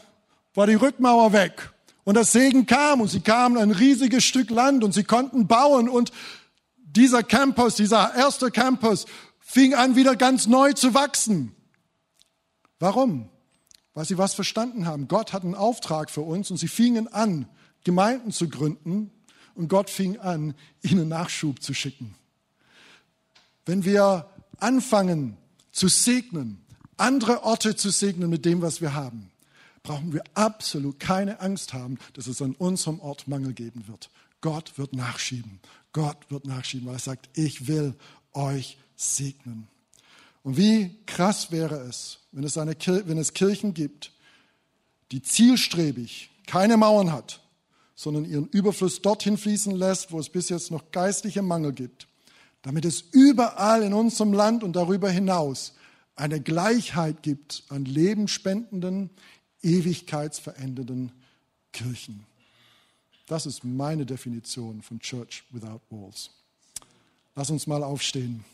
war 0.54 0.66
die 0.66 0.74
Rückmauer 0.74 1.32
weg. 1.32 1.72
Und 2.08 2.14
das 2.14 2.32
Segen 2.32 2.64
kam 2.64 3.02
und 3.02 3.08
sie 3.08 3.20
kamen 3.20 3.58
ein 3.58 3.70
riesiges 3.70 4.24
Stück 4.24 4.48
Land 4.48 4.82
und 4.82 4.94
sie 4.94 5.04
konnten 5.04 5.46
bauen 5.46 5.90
und 5.90 6.10
dieser 6.78 7.22
Campus, 7.22 7.74
dieser 7.74 8.14
erste 8.14 8.50
Campus 8.50 9.04
fing 9.40 9.74
an 9.74 9.94
wieder 9.94 10.16
ganz 10.16 10.46
neu 10.46 10.72
zu 10.72 10.94
wachsen. 10.94 11.54
Warum? 12.78 13.28
weil 13.98 14.04
sie 14.04 14.16
was 14.16 14.32
verstanden 14.32 14.86
haben. 14.86 15.08
Gott 15.08 15.32
hat 15.32 15.42
einen 15.42 15.56
Auftrag 15.56 16.08
für 16.08 16.20
uns 16.20 16.52
und 16.52 16.56
sie 16.56 16.68
fingen 16.68 17.08
an, 17.08 17.48
Gemeinden 17.82 18.30
zu 18.30 18.48
gründen 18.48 19.10
und 19.56 19.66
Gott 19.66 19.90
fing 19.90 20.18
an, 20.18 20.54
ihnen 20.82 21.08
Nachschub 21.08 21.60
zu 21.60 21.74
schicken. 21.74 22.14
Wenn 23.66 23.84
wir 23.84 24.30
anfangen 24.58 25.36
zu 25.72 25.88
segnen, 25.88 26.64
andere 26.96 27.42
Orte 27.42 27.74
zu 27.74 27.90
segnen 27.90 28.30
mit 28.30 28.44
dem, 28.44 28.62
was 28.62 28.80
wir 28.80 28.94
haben, 28.94 29.27
brauchen 29.88 30.12
wir 30.12 30.22
absolut 30.34 31.00
keine 31.00 31.40
Angst 31.40 31.72
haben, 31.72 31.98
dass 32.12 32.26
es 32.26 32.42
an 32.42 32.54
unserem 32.54 33.00
Ort 33.00 33.26
Mangel 33.26 33.54
geben 33.54 33.88
wird. 33.88 34.10
Gott 34.42 34.76
wird 34.76 34.92
nachschieben. 34.92 35.60
Gott 35.94 36.18
wird 36.28 36.44
nachschieben, 36.44 36.86
weil 36.86 36.96
er 36.96 37.00
sagt, 37.00 37.30
ich 37.32 37.66
will 37.68 37.94
euch 38.34 38.76
segnen. 38.96 39.66
Und 40.42 40.58
wie 40.58 40.94
krass 41.06 41.50
wäre 41.50 41.76
es, 41.76 42.18
wenn 42.32 42.44
es, 42.44 42.58
eine, 42.58 42.76
wenn 43.06 43.16
es 43.16 43.32
Kirchen 43.32 43.72
gibt, 43.72 44.12
die 45.10 45.22
zielstrebig 45.22 46.30
keine 46.46 46.76
Mauern 46.76 47.10
hat, 47.10 47.40
sondern 47.94 48.26
ihren 48.26 48.46
Überfluss 48.48 49.00
dorthin 49.00 49.38
fließen 49.38 49.74
lässt, 49.74 50.12
wo 50.12 50.20
es 50.20 50.28
bis 50.28 50.50
jetzt 50.50 50.70
noch 50.70 50.92
geistliche 50.92 51.40
Mangel 51.40 51.72
gibt, 51.72 52.08
damit 52.60 52.84
es 52.84 53.00
überall 53.00 53.82
in 53.82 53.94
unserem 53.94 54.34
Land 54.34 54.62
und 54.62 54.76
darüber 54.76 55.08
hinaus 55.08 55.72
eine 56.14 56.40
Gleichheit 56.40 57.22
gibt 57.22 57.62
an 57.68 57.84
lebenspendenden, 57.84 59.10
ewigkeitsverändernden 59.62 61.12
Kirchen. 61.72 62.24
Das 63.26 63.46
ist 63.46 63.64
meine 63.64 64.06
Definition 64.06 64.82
von 64.82 65.00
Church 65.00 65.44
Without 65.50 65.80
Walls. 65.90 66.30
Lass 67.34 67.50
uns 67.50 67.66
mal 67.66 67.84
aufstehen. 67.84 68.44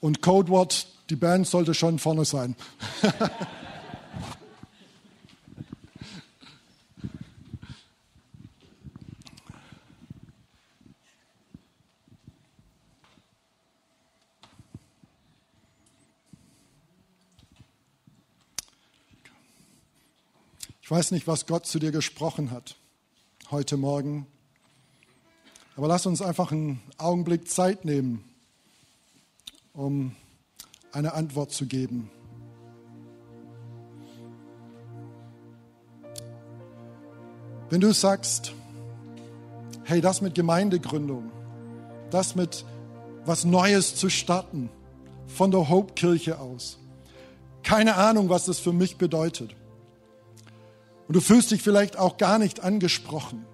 Und 0.00 0.22
Codewort, 0.22 0.86
die 1.10 1.16
Band 1.16 1.46
sollte 1.46 1.74
schon 1.74 1.98
vorne 1.98 2.24
sein. 2.24 2.56
Ich 20.90 20.96
weiß 20.96 21.12
nicht, 21.12 21.28
was 21.28 21.46
Gott 21.46 21.66
zu 21.66 21.78
dir 21.78 21.92
gesprochen 21.92 22.50
hat 22.50 22.74
heute 23.52 23.76
Morgen. 23.76 24.26
Aber 25.76 25.86
lass 25.86 26.04
uns 26.04 26.20
einfach 26.20 26.50
einen 26.50 26.82
Augenblick 26.98 27.48
Zeit 27.48 27.84
nehmen, 27.84 28.24
um 29.72 30.16
eine 30.90 31.12
Antwort 31.12 31.52
zu 31.52 31.66
geben. 31.66 32.10
Wenn 37.68 37.80
du 37.80 37.94
sagst, 37.94 38.52
hey, 39.84 40.00
das 40.00 40.20
mit 40.20 40.34
Gemeindegründung, 40.34 41.30
das 42.10 42.34
mit 42.34 42.64
was 43.24 43.44
Neues 43.44 43.94
zu 43.94 44.10
starten, 44.10 44.70
von 45.28 45.52
der 45.52 45.68
Hope-Kirche 45.68 46.40
aus. 46.40 46.78
Keine 47.62 47.94
Ahnung, 47.94 48.28
was 48.28 48.46
das 48.46 48.58
für 48.58 48.72
mich 48.72 48.96
bedeutet. 48.96 49.54
Und 51.10 51.16
du 51.16 51.20
fühlst 51.20 51.50
dich 51.50 51.60
vielleicht 51.60 51.98
auch 51.98 52.18
gar 52.18 52.38
nicht 52.38 52.60
angesprochen. 52.60 53.44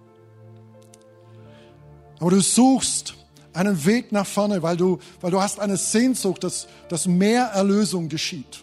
Aber 2.20 2.30
du 2.32 2.42
suchst 2.42 3.14
einen 3.54 3.86
Weg 3.86 4.12
nach 4.12 4.26
vorne, 4.26 4.62
weil 4.62 4.76
du, 4.76 4.98
weil 5.22 5.30
du 5.30 5.40
hast 5.40 5.58
eine 5.58 5.78
Sehnsucht, 5.78 6.44
dass, 6.44 6.66
dass 6.90 7.06
mehr 7.06 7.44
Erlösung 7.44 8.10
geschieht. 8.10 8.62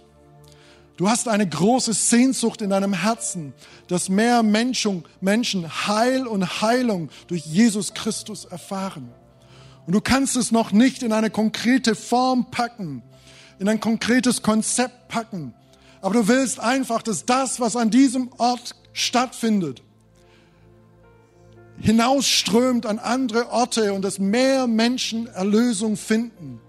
Du 0.96 1.10
hast 1.10 1.28
eine 1.28 1.50
große 1.50 1.92
Sehnsucht 1.92 2.62
in 2.62 2.70
deinem 2.70 2.94
Herzen, 2.94 3.56
dass 3.88 4.10
mehr 4.10 4.44
Menschen, 4.44 5.06
Menschen 5.22 5.88
Heil 5.88 6.28
und 6.28 6.62
Heilung 6.62 7.10
durch 7.26 7.48
Jesus 7.48 7.96
Christus 7.96 8.46
erfahren. 8.46 9.12
Und 9.88 9.94
du 9.94 10.02
kannst 10.02 10.36
es 10.36 10.52
noch 10.52 10.72
nicht 10.72 11.02
in 11.02 11.14
eine 11.14 11.32
konkrete 11.32 11.96
Form 11.96 12.52
packen, 12.52 13.02
in 13.58 13.68
ein 13.68 13.80
konkretes 13.80 14.44
Konzept 14.44 15.08
packen. 15.08 15.56
Aber 16.04 16.14
du 16.14 16.28
willst 16.28 16.60
einfach, 16.60 17.02
dass 17.02 17.26
das, 17.26 17.60
was 17.60 17.76
an 17.76 17.90
diesem 17.90 18.30
Ort 18.38 18.76
stattfindet, 18.94 19.84
hinausströmt 21.80 22.86
an 22.86 23.00
andere 23.00 23.52
Orte 23.52 23.94
und 23.94 24.04
dass 24.04 24.20
mehr 24.20 24.68
Menschen 24.68 25.28
Erlösung 25.28 25.98
finden. 25.98 26.62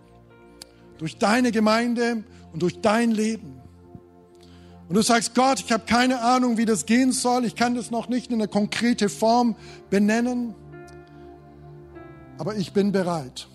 Durch 0.98 1.18
deine 1.18 1.52
Gemeinde 1.52 2.24
und 2.52 2.62
durch 2.62 2.80
dein 2.80 3.10
Leben. 3.10 3.60
Und 4.88 4.96
du 4.96 5.02
sagst, 5.02 5.34
Gott, 5.34 5.60
ich 5.60 5.72
habe 5.72 5.84
keine 5.86 6.20
Ahnung, 6.20 6.56
wie 6.56 6.66
das 6.66 6.86
gehen 6.86 7.12
soll. 7.12 7.44
Ich 7.44 7.56
kann 7.56 7.74
das 7.74 7.90
noch 7.90 8.08
nicht 8.08 8.30
in 8.30 8.34
eine 8.34 8.48
konkrete 8.48 9.08
Form 9.08 9.56
benennen. 9.90 10.54
Aber 12.38 12.56
ich 12.56 12.72
bin 12.72 12.92
bereit. 12.92 13.48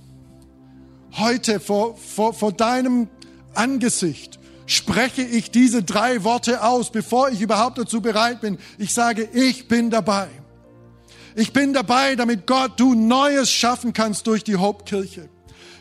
Heute 1.13 1.59
vor, 1.59 1.97
vor, 1.97 2.33
vor 2.33 2.51
deinem 2.51 3.07
Angesicht 3.53 4.38
spreche 4.69 5.23
ich 5.23 5.49
diese 5.49 5.81
drei 5.81 6.23
Worte 6.23 6.63
aus, 6.63 6.91
bevor 6.91 7.29
ich 7.29 7.41
überhaupt 7.41 7.79
dazu 7.79 8.01
bereit 8.01 8.39
bin. 8.39 8.59
Ich 8.77 8.93
sage, 8.93 9.27
ich 9.33 9.67
bin 9.67 9.89
dabei. 9.89 10.27
Ich 11.35 11.53
bin 11.53 11.73
dabei, 11.73 12.15
damit 12.15 12.45
Gott 12.45 12.79
du 12.79 12.93
Neues 12.93 13.49
schaffen 13.49 13.93
kannst 13.93 14.27
durch 14.27 14.43
die 14.43 14.57
Hauptkirche. 14.57 15.27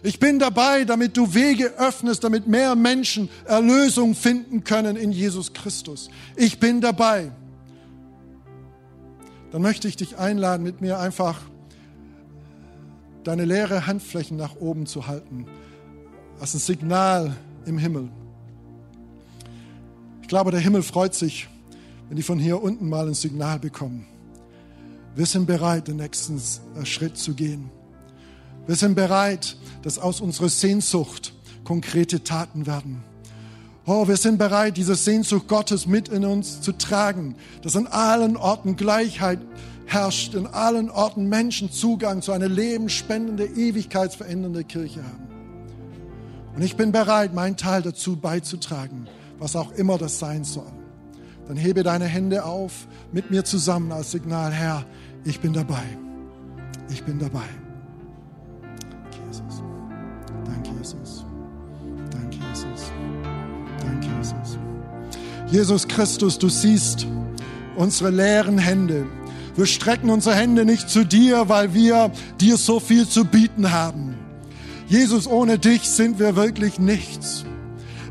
Ich 0.03 0.19
bin 0.19 0.39
dabei, 0.39 0.85
damit 0.85 1.19
du 1.19 1.35
Wege 1.35 1.75
öffnest, 1.77 2.25
damit 2.25 2.47
mehr 2.47 2.75
Menschen 2.77 3.29
Erlösung 3.45 4.15
finden 4.15 4.65
können 4.65 4.97
in 4.97 5.13
Jesus 5.13 5.53
Christus. 5.53 6.09
Ich 6.35 6.59
bin 6.59 6.81
dabei. 6.81 7.31
Dann 9.53 9.61
möchte 9.61 9.87
ich 9.87 9.97
dich 9.97 10.17
einladen, 10.17 10.63
mit 10.63 10.81
mir 10.81 10.99
einfach 10.99 11.41
deine 13.25 13.45
leere 13.45 13.87
Handflächen 13.87 14.39
nach 14.39 14.57
oben 14.57 14.87
zu 14.87 15.09
halten, 15.09 15.45
als 16.41 16.55
ein 16.55 16.61
Signal 16.61 17.37
im 17.67 17.77
Himmel. 17.77 18.09
Ich 20.29 20.31
glaube, 20.31 20.51
der 20.51 20.61
Himmel 20.61 20.83
freut 20.83 21.15
sich, 21.15 21.49
wenn 22.09 22.19
die 22.19 22.23
von 22.23 22.39
hier 22.39 22.63
unten 22.63 22.91
mal 22.91 23.09
ein 23.09 23.15
Signal 23.15 23.59
bekommen. 23.59 24.07
Wir 25.17 25.25
sind 25.25 25.47
bereit, 25.47 25.89
den 25.89 25.97
nächsten 25.97 26.37
äh, 26.37 26.85
Schritt 26.85 27.17
zu 27.17 27.33
gehen. 27.33 27.71
Wir 28.67 28.77
sind 28.77 28.95
bereit, 28.95 29.57
dass 29.81 29.99
aus 29.99 30.21
unserer 30.21 30.51
Sehnsucht 30.51 31.33
konkrete 31.65 32.25
Taten 32.25 32.67
werden. 32.67 33.03
Oh, 33.87 34.07
wir 34.07 34.19
sind 34.19 34.37
bereit, 34.37 34.77
diese 34.77 34.97
Sehnsucht 34.97 35.49
Gottes 35.49 35.87
mit 35.87 36.09
in 36.09 36.27
uns 36.27 36.61
zu 36.61 36.73
tragen, 36.73 37.35
dass 37.63 37.75
an 37.75 37.87
allen 37.87 38.37
Orten 38.37 38.77
Gleichheit 38.77 39.39
herrscht, 39.87 40.35
in 40.35 40.47
allen 40.47 40.91
Orten 40.91 41.31
Menschen 41.31 41.73
Zugang 41.73 42.21
zu 42.21 42.33
einer 42.33 42.51
lebensspendende, 42.51 43.47
ewigkeitsverändernde 43.47 44.65
Kirche 44.65 45.03
haben. 45.03 45.27
Und 46.55 46.61
ich 46.61 46.77
bin 46.77 46.93
bereit, 46.93 47.33
meinen 47.33 47.57
Teil 47.57 47.81
dazu 47.81 48.17
beizutragen, 48.17 49.09
was 49.39 49.57
auch 49.57 49.73
immer 49.73 49.99
das 49.99 50.19
sein 50.19 50.45
soll. 50.45 50.73
Dann 51.47 51.57
hebe 51.57 51.83
deine 51.83 52.05
Hände 52.05 52.45
auf 52.45 52.87
mit 53.13 53.31
mir 53.31 53.45
zusammen 53.45 53.91
als 53.93 54.11
Signal, 54.11 54.53
Herr, 54.53 54.85
ich 55.25 55.41
bin 55.41 55.53
dabei. 55.53 55.85
Ich 56.91 57.03
bin 57.05 57.19
dabei. 57.19 57.49
Jesus. 59.27 59.63
Danke, 60.45 60.71
Jesus. 60.79 61.25
Danke, 62.11 62.37
Jesus. 62.51 62.93
Danke, 63.81 64.07
Jesus. 64.19 64.59
Jesus 65.51 65.89
Christus, 65.89 66.39
du 66.39 66.49
siehst 66.49 67.07
unsere 67.77 68.11
leeren 68.11 68.59
Hände. 68.59 69.07
Wir 69.57 69.67
strecken 69.67 70.11
unsere 70.11 70.37
Hände 70.37 70.65
nicht 70.65 70.89
zu 70.89 71.05
dir, 71.05 71.49
weil 71.49 71.75
wir 71.75 72.13
dir 72.41 72.57
so 72.57 72.79
viel 72.79 73.09
zu 73.09 73.25
bieten 73.25 73.73
haben. 73.73 74.17
Jesus, 74.87 75.27
ohne 75.27 75.59
dich 75.59 75.83
sind 75.83 76.19
wir 76.19 76.37
wirklich 76.37 76.79
nichts. 76.79 77.45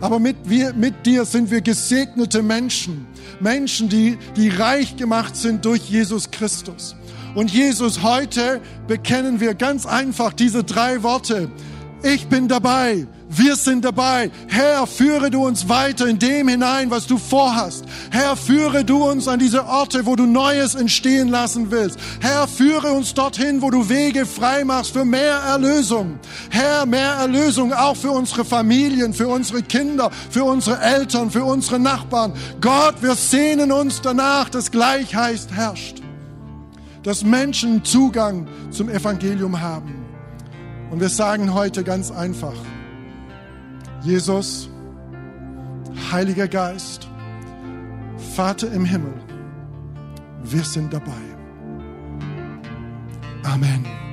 Aber 0.02 0.20
mit, 0.20 0.36
wir, 0.46 0.74
mit 0.74 1.06
dir 1.06 1.26
sind 1.26 1.52
wir 1.52 1.62
gesegnete 1.62 2.42
Menschen. 2.44 3.08
Menschen, 3.40 3.90
die, 3.90 4.18
die 4.36 4.50
reich 4.50 4.96
gemacht 4.96 5.36
sind 5.36 5.66
durch 5.66 5.90
Jesus 5.90 6.32
Christus. 6.32 6.96
Und 7.36 7.52
Jesus, 7.52 8.02
heute 8.04 8.62
bekennen 8.88 9.40
wir 9.40 9.54
ganz 9.54 9.86
einfach 9.86 10.34
diese 10.34 10.64
drei 10.64 11.04
Worte. 11.04 11.52
Ich 12.04 12.28
bin 12.28 12.48
dabei. 12.48 13.08
Wir 13.30 13.58
sind 13.58 13.84
dabei. 13.84 14.32
Herr, 14.48 14.88
führe 14.88 15.30
du 15.30 15.46
uns 15.46 15.68
weiter 15.68 16.08
in 16.08 16.18
dem 16.18 16.48
hinein, 16.48 16.90
was 16.90 17.08
du 17.08 17.18
vorhast. 17.18 17.84
Herr, 18.10 18.38
führe 18.38 18.86
du 18.86 19.04
uns 19.04 19.28
an 19.28 19.40
diese 19.40 19.66
Orte, 19.66 20.06
wo 20.06 20.16
du 20.16 20.26
Neues 20.26 20.76
entstehen 20.76 21.28
lassen 21.28 21.70
willst. 21.70 22.00
Herr, 22.22 22.48
führe 22.48 22.94
uns 22.94 23.14
dorthin, 23.14 23.62
wo 23.62 23.70
du 23.70 23.90
Wege 23.90 24.26
frei 24.26 24.64
machst 24.64 24.94
für 24.94 25.04
mehr 25.04 25.36
Erlösung. 25.36 26.20
Herr, 26.50 26.86
mehr 26.86 27.12
Erlösung 27.16 27.74
auch 27.74 27.98
für 27.98 28.12
unsere 28.12 28.46
Familien, 28.46 29.14
für 29.14 29.28
unsere 29.28 29.62
Kinder, 29.62 30.10
für 30.30 30.46
unsere 30.46 30.80
Eltern, 30.80 31.30
für 31.30 31.44
unsere 31.44 31.80
Nachbarn. 31.80 32.32
Gott, 32.62 32.96
wir 33.02 33.16
sehnen 33.16 33.74
uns 33.74 34.02
danach, 34.02 34.50
dass 34.50 34.72
Gleichheit 34.72 35.48
herrscht. 35.52 36.02
Dass 37.04 37.26
Menschen 37.26 37.84
Zugang 37.84 38.48
zum 38.72 38.90
Evangelium 38.90 39.60
haben. 39.60 40.06
Und 40.92 41.02
wir 41.02 41.10
sagen 41.10 41.54
heute 41.54 41.84
ganz 41.84 42.10
einfach, 42.12 42.54
Jesus, 44.04 44.70
Heiliger 46.12 46.48
Geist, 46.48 47.08
Vater 48.36 48.72
im 48.72 48.86
Himmel, 48.86 49.14
wir 50.44 50.64
sind 50.64 50.94
dabei. 50.94 51.12
Amen. 53.44 54.07